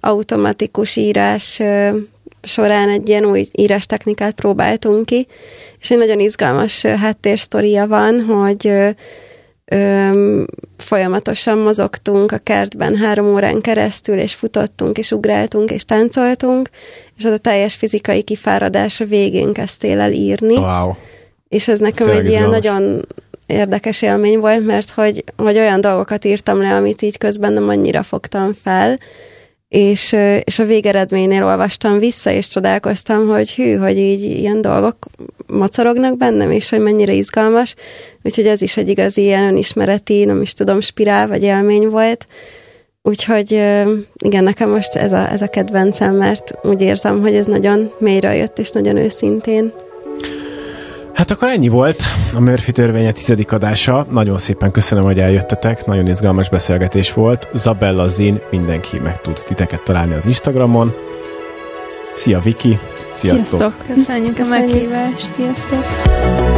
automatikus 0.00 0.96
írás 0.96 1.60
során 2.42 2.88
egy 2.88 3.08
ilyen 3.08 3.24
új 3.24 3.46
írás 3.52 3.86
technikát 3.86 4.34
próbáltunk 4.34 5.06
ki, 5.06 5.26
és 5.80 5.90
egy 5.90 5.98
nagyon 5.98 6.20
izgalmas 6.20 6.82
háttérsztoria 6.82 7.86
van, 7.86 8.20
hogy 8.20 8.72
ö, 9.64 10.52
folyamatosan 10.76 11.58
mozogtunk 11.58 12.32
a 12.32 12.38
kertben 12.38 12.96
három 12.96 13.26
órán 13.26 13.60
keresztül, 13.60 14.18
és 14.18 14.34
futottunk, 14.34 14.98
és 14.98 15.12
ugráltunk, 15.12 15.70
és 15.70 15.84
táncoltunk, 15.84 16.70
és 17.16 17.24
az 17.24 17.32
a 17.32 17.38
teljes 17.38 17.74
fizikai 17.74 18.22
kifáradás 18.22 19.00
a 19.00 19.04
végén 19.04 19.52
kezdtél 19.52 20.00
el 20.00 20.12
írni. 20.12 20.56
Wow. 20.56 20.94
És 21.48 21.68
ez 21.68 21.80
nekem 21.80 22.06
Szörg 22.06 22.24
egy 22.24 22.30
ilyen 22.30 22.48
nagyon 22.48 23.06
érdekes 23.46 24.02
élmény 24.02 24.38
volt, 24.38 24.66
mert 24.66 24.90
hogy, 24.90 25.24
hogy 25.36 25.56
olyan 25.56 25.80
dolgokat 25.80 26.24
írtam 26.24 26.60
le, 26.60 26.74
amit 26.74 27.02
így 27.02 27.18
közben 27.18 27.52
nem 27.52 27.68
annyira 27.68 28.02
fogtam 28.02 28.52
fel, 28.62 28.98
és, 29.68 30.16
és 30.44 30.58
a 30.58 30.64
végeredménynél 30.64 31.44
olvastam 31.44 31.98
vissza, 31.98 32.30
és 32.30 32.48
csodálkoztam, 32.48 33.28
hogy 33.28 33.54
hű, 33.54 33.74
hogy 33.74 33.98
így 33.98 34.22
ilyen 34.22 34.60
dolgok 34.60 34.96
mocorognak 35.46 36.16
bennem, 36.16 36.50
és 36.50 36.68
hogy 36.70 36.80
mennyire 36.80 37.12
izgalmas, 37.12 37.74
úgyhogy 38.22 38.46
ez 38.46 38.62
is 38.62 38.76
egy 38.76 38.88
igazi 38.88 39.22
ilyen 39.22 39.44
önismereti, 39.44 40.24
nem 40.24 40.42
is 40.42 40.54
tudom, 40.54 40.80
spirál 40.80 41.28
vagy 41.28 41.42
élmény 41.42 41.88
volt, 41.88 42.26
Úgyhogy 43.08 43.50
igen, 44.16 44.44
nekem 44.44 44.70
most 44.70 44.94
ez 44.94 45.12
a, 45.12 45.30
ez 45.30 45.42
a 45.42 45.48
kedvencem, 45.48 46.14
mert 46.14 46.54
úgy 46.62 46.82
érzem, 46.82 47.20
hogy 47.20 47.34
ez 47.34 47.46
nagyon 47.46 47.92
mélyre 47.98 48.36
jött, 48.36 48.58
és 48.58 48.70
nagyon 48.70 48.96
őszintén. 48.96 49.72
Hát 51.16 51.30
akkor 51.30 51.48
ennyi 51.48 51.68
volt 51.68 52.02
a 52.34 52.40
Murphy 52.40 52.72
törvénye 52.72 53.12
tizedik 53.12 53.52
adása. 53.52 54.06
Nagyon 54.10 54.38
szépen 54.38 54.70
köszönöm, 54.70 55.04
hogy 55.04 55.18
eljöttetek. 55.18 55.84
Nagyon 55.84 56.06
izgalmas 56.06 56.48
beszélgetés 56.48 57.12
volt. 57.12 57.48
Zabella 57.54 58.08
Zin, 58.08 58.40
mindenki 58.50 58.98
meg 58.98 59.20
tud 59.20 59.42
titeket 59.46 59.82
találni 59.82 60.14
az 60.14 60.26
Instagramon. 60.26 60.94
Szia 62.12 62.40
Viki! 62.40 62.78
Sziasztok! 63.12 63.58
Sziasztok. 63.58 63.94
Köszönjük 63.94 64.38
a 64.38 64.48
meghívást! 64.48 65.34
Sziasztok! 65.34 66.55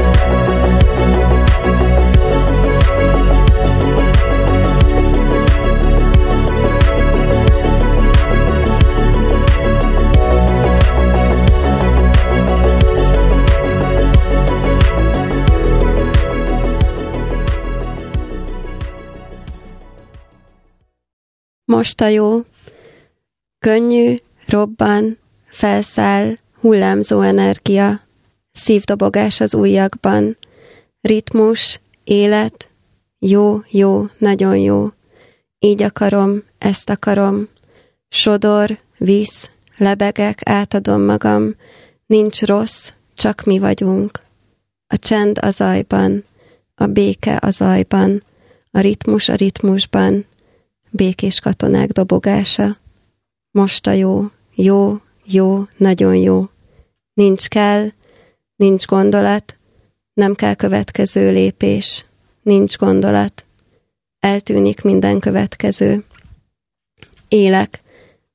Most 21.69 22.01
a 22.01 22.09
jó, 22.09 22.45
könnyű, 23.59 24.15
robban, 24.47 25.19
felszáll, 25.49 26.37
hullámzó 26.61 27.21
energia, 27.21 28.01
szívdobogás 28.51 29.41
az 29.41 29.55
ujjakban, 29.55 30.37
ritmus, 31.01 31.81
élet, 32.05 32.69
jó, 33.19 33.63
jó, 33.71 34.07
nagyon 34.19 34.57
jó. 34.57 34.89
Így 35.59 35.83
akarom, 35.83 36.43
ezt 36.59 36.91
akarom. 36.91 37.49
Sodor, 38.09 38.79
visz, 38.99 39.51
lebegek, 39.77 40.41
átadom 40.45 41.03
magam. 41.03 41.55
Nincs 42.07 42.43
rossz, 42.43 42.93
csak 43.15 43.43
mi 43.43 43.59
vagyunk. 43.59 44.23
A 44.87 44.99
csend 44.99 45.39
a 45.43 45.51
zajban, 45.51 46.25
a 46.75 46.87
béke 46.87 47.37
a 47.37 47.51
zajban, 47.51 48.23
a 48.71 48.81
ritmus 48.81 49.29
a 49.29 49.35
ritmusban, 49.35 50.27
békés 50.91 51.41
katonák 51.41 51.91
dobogása. 51.91 52.77
Most 53.51 53.87
a 53.87 53.93
jó, 53.93 54.25
jó, 54.55 54.97
jó, 55.25 55.63
nagyon 55.77 56.17
jó. 56.17 56.49
Nincs 57.15 57.49
kell, 57.49 57.89
nincs 58.57 58.87
gondolat, 58.87 59.57
nem 60.15 60.35
kell 60.35 60.55
következő 60.55 61.31
lépés, 61.31 62.05
nincs 62.43 62.77
gondolat. 62.77 63.47
Eltűnik 64.21 64.83
minden 64.83 65.19
következő. 65.19 66.05
Élek, 67.29 67.83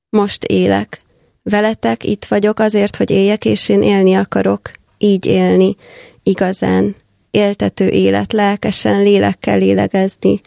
most 0.10 0.44
élek. 0.44 1.02
Veletek 1.44 2.04
itt 2.04 2.26
vagyok 2.26 2.60
azért, 2.60 2.96
hogy 2.96 3.10
éljek, 3.10 3.46
és 3.46 3.70
én 3.70 3.82
élni 3.82 4.14
akarok. 4.14 4.72
Így 4.98 5.26
élni, 5.26 5.76
igazán. 6.24 6.96
Éltető 7.32 7.88
élet, 7.88 8.34
lelkesen, 8.34 9.02
lélekkel 9.02 9.58
lélegezni. 9.58 10.42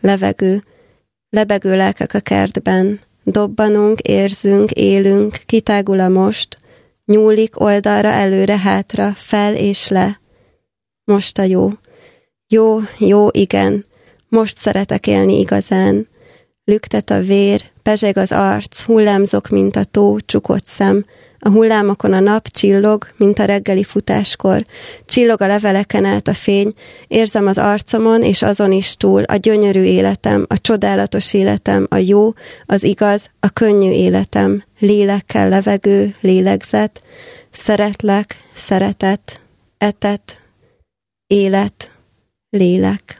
Levegő, 0.00 0.64
lebegő 1.30 1.76
lelkek 1.76 2.14
a 2.14 2.20
kertben, 2.20 3.00
dobbanunk, 3.24 4.00
érzünk, 4.00 4.70
élünk, 4.70 5.38
kitágul 5.46 6.00
a 6.00 6.08
most, 6.08 6.58
nyúlik 7.04 7.60
oldalra, 7.60 8.08
előre, 8.08 8.58
hátra, 8.58 9.12
fel 9.12 9.56
és 9.56 9.88
le. 9.88 10.20
Most 11.04 11.38
a 11.38 11.42
jó. 11.42 11.70
Jó, 12.48 12.78
jó, 12.98 13.28
igen. 13.30 13.84
Most 14.28 14.58
szeretek 14.58 15.06
élni 15.06 15.38
igazán. 15.38 16.08
Lüktet 16.64 17.10
a 17.10 17.20
vér, 17.20 17.62
pezseg 17.82 18.16
az 18.16 18.32
arc, 18.32 18.82
hullámzok, 18.82 19.48
mint 19.48 19.76
a 19.76 19.84
tó, 19.84 20.16
csukott 20.20 20.66
szem, 20.66 21.04
a 21.40 21.48
hullámokon 21.48 22.12
a 22.12 22.20
nap 22.20 22.48
csillog, 22.48 23.06
mint 23.16 23.38
a 23.38 23.44
reggeli 23.44 23.84
futáskor. 23.84 24.64
Csillog 25.04 25.42
a 25.42 25.46
leveleken 25.46 26.04
át 26.04 26.28
a 26.28 26.34
fény, 26.34 26.72
érzem 27.08 27.46
az 27.46 27.58
arcomon 27.58 28.22
és 28.22 28.42
azon 28.42 28.72
is 28.72 28.96
túl 28.96 29.22
a 29.22 29.36
gyönyörű 29.36 29.82
életem, 29.82 30.44
a 30.48 30.60
csodálatos 30.60 31.34
életem, 31.34 31.86
a 31.90 31.96
jó, 31.96 32.32
az 32.66 32.84
igaz, 32.84 33.30
a 33.40 33.48
könnyű 33.48 33.90
életem. 33.90 34.62
Lélekkel 34.78 35.48
levegő, 35.48 36.14
lélegzet, 36.20 37.02
szeretlek, 37.50 38.36
szeretet, 38.52 39.40
etet, 39.78 40.40
élet, 41.26 41.90
lélek. 42.50 43.19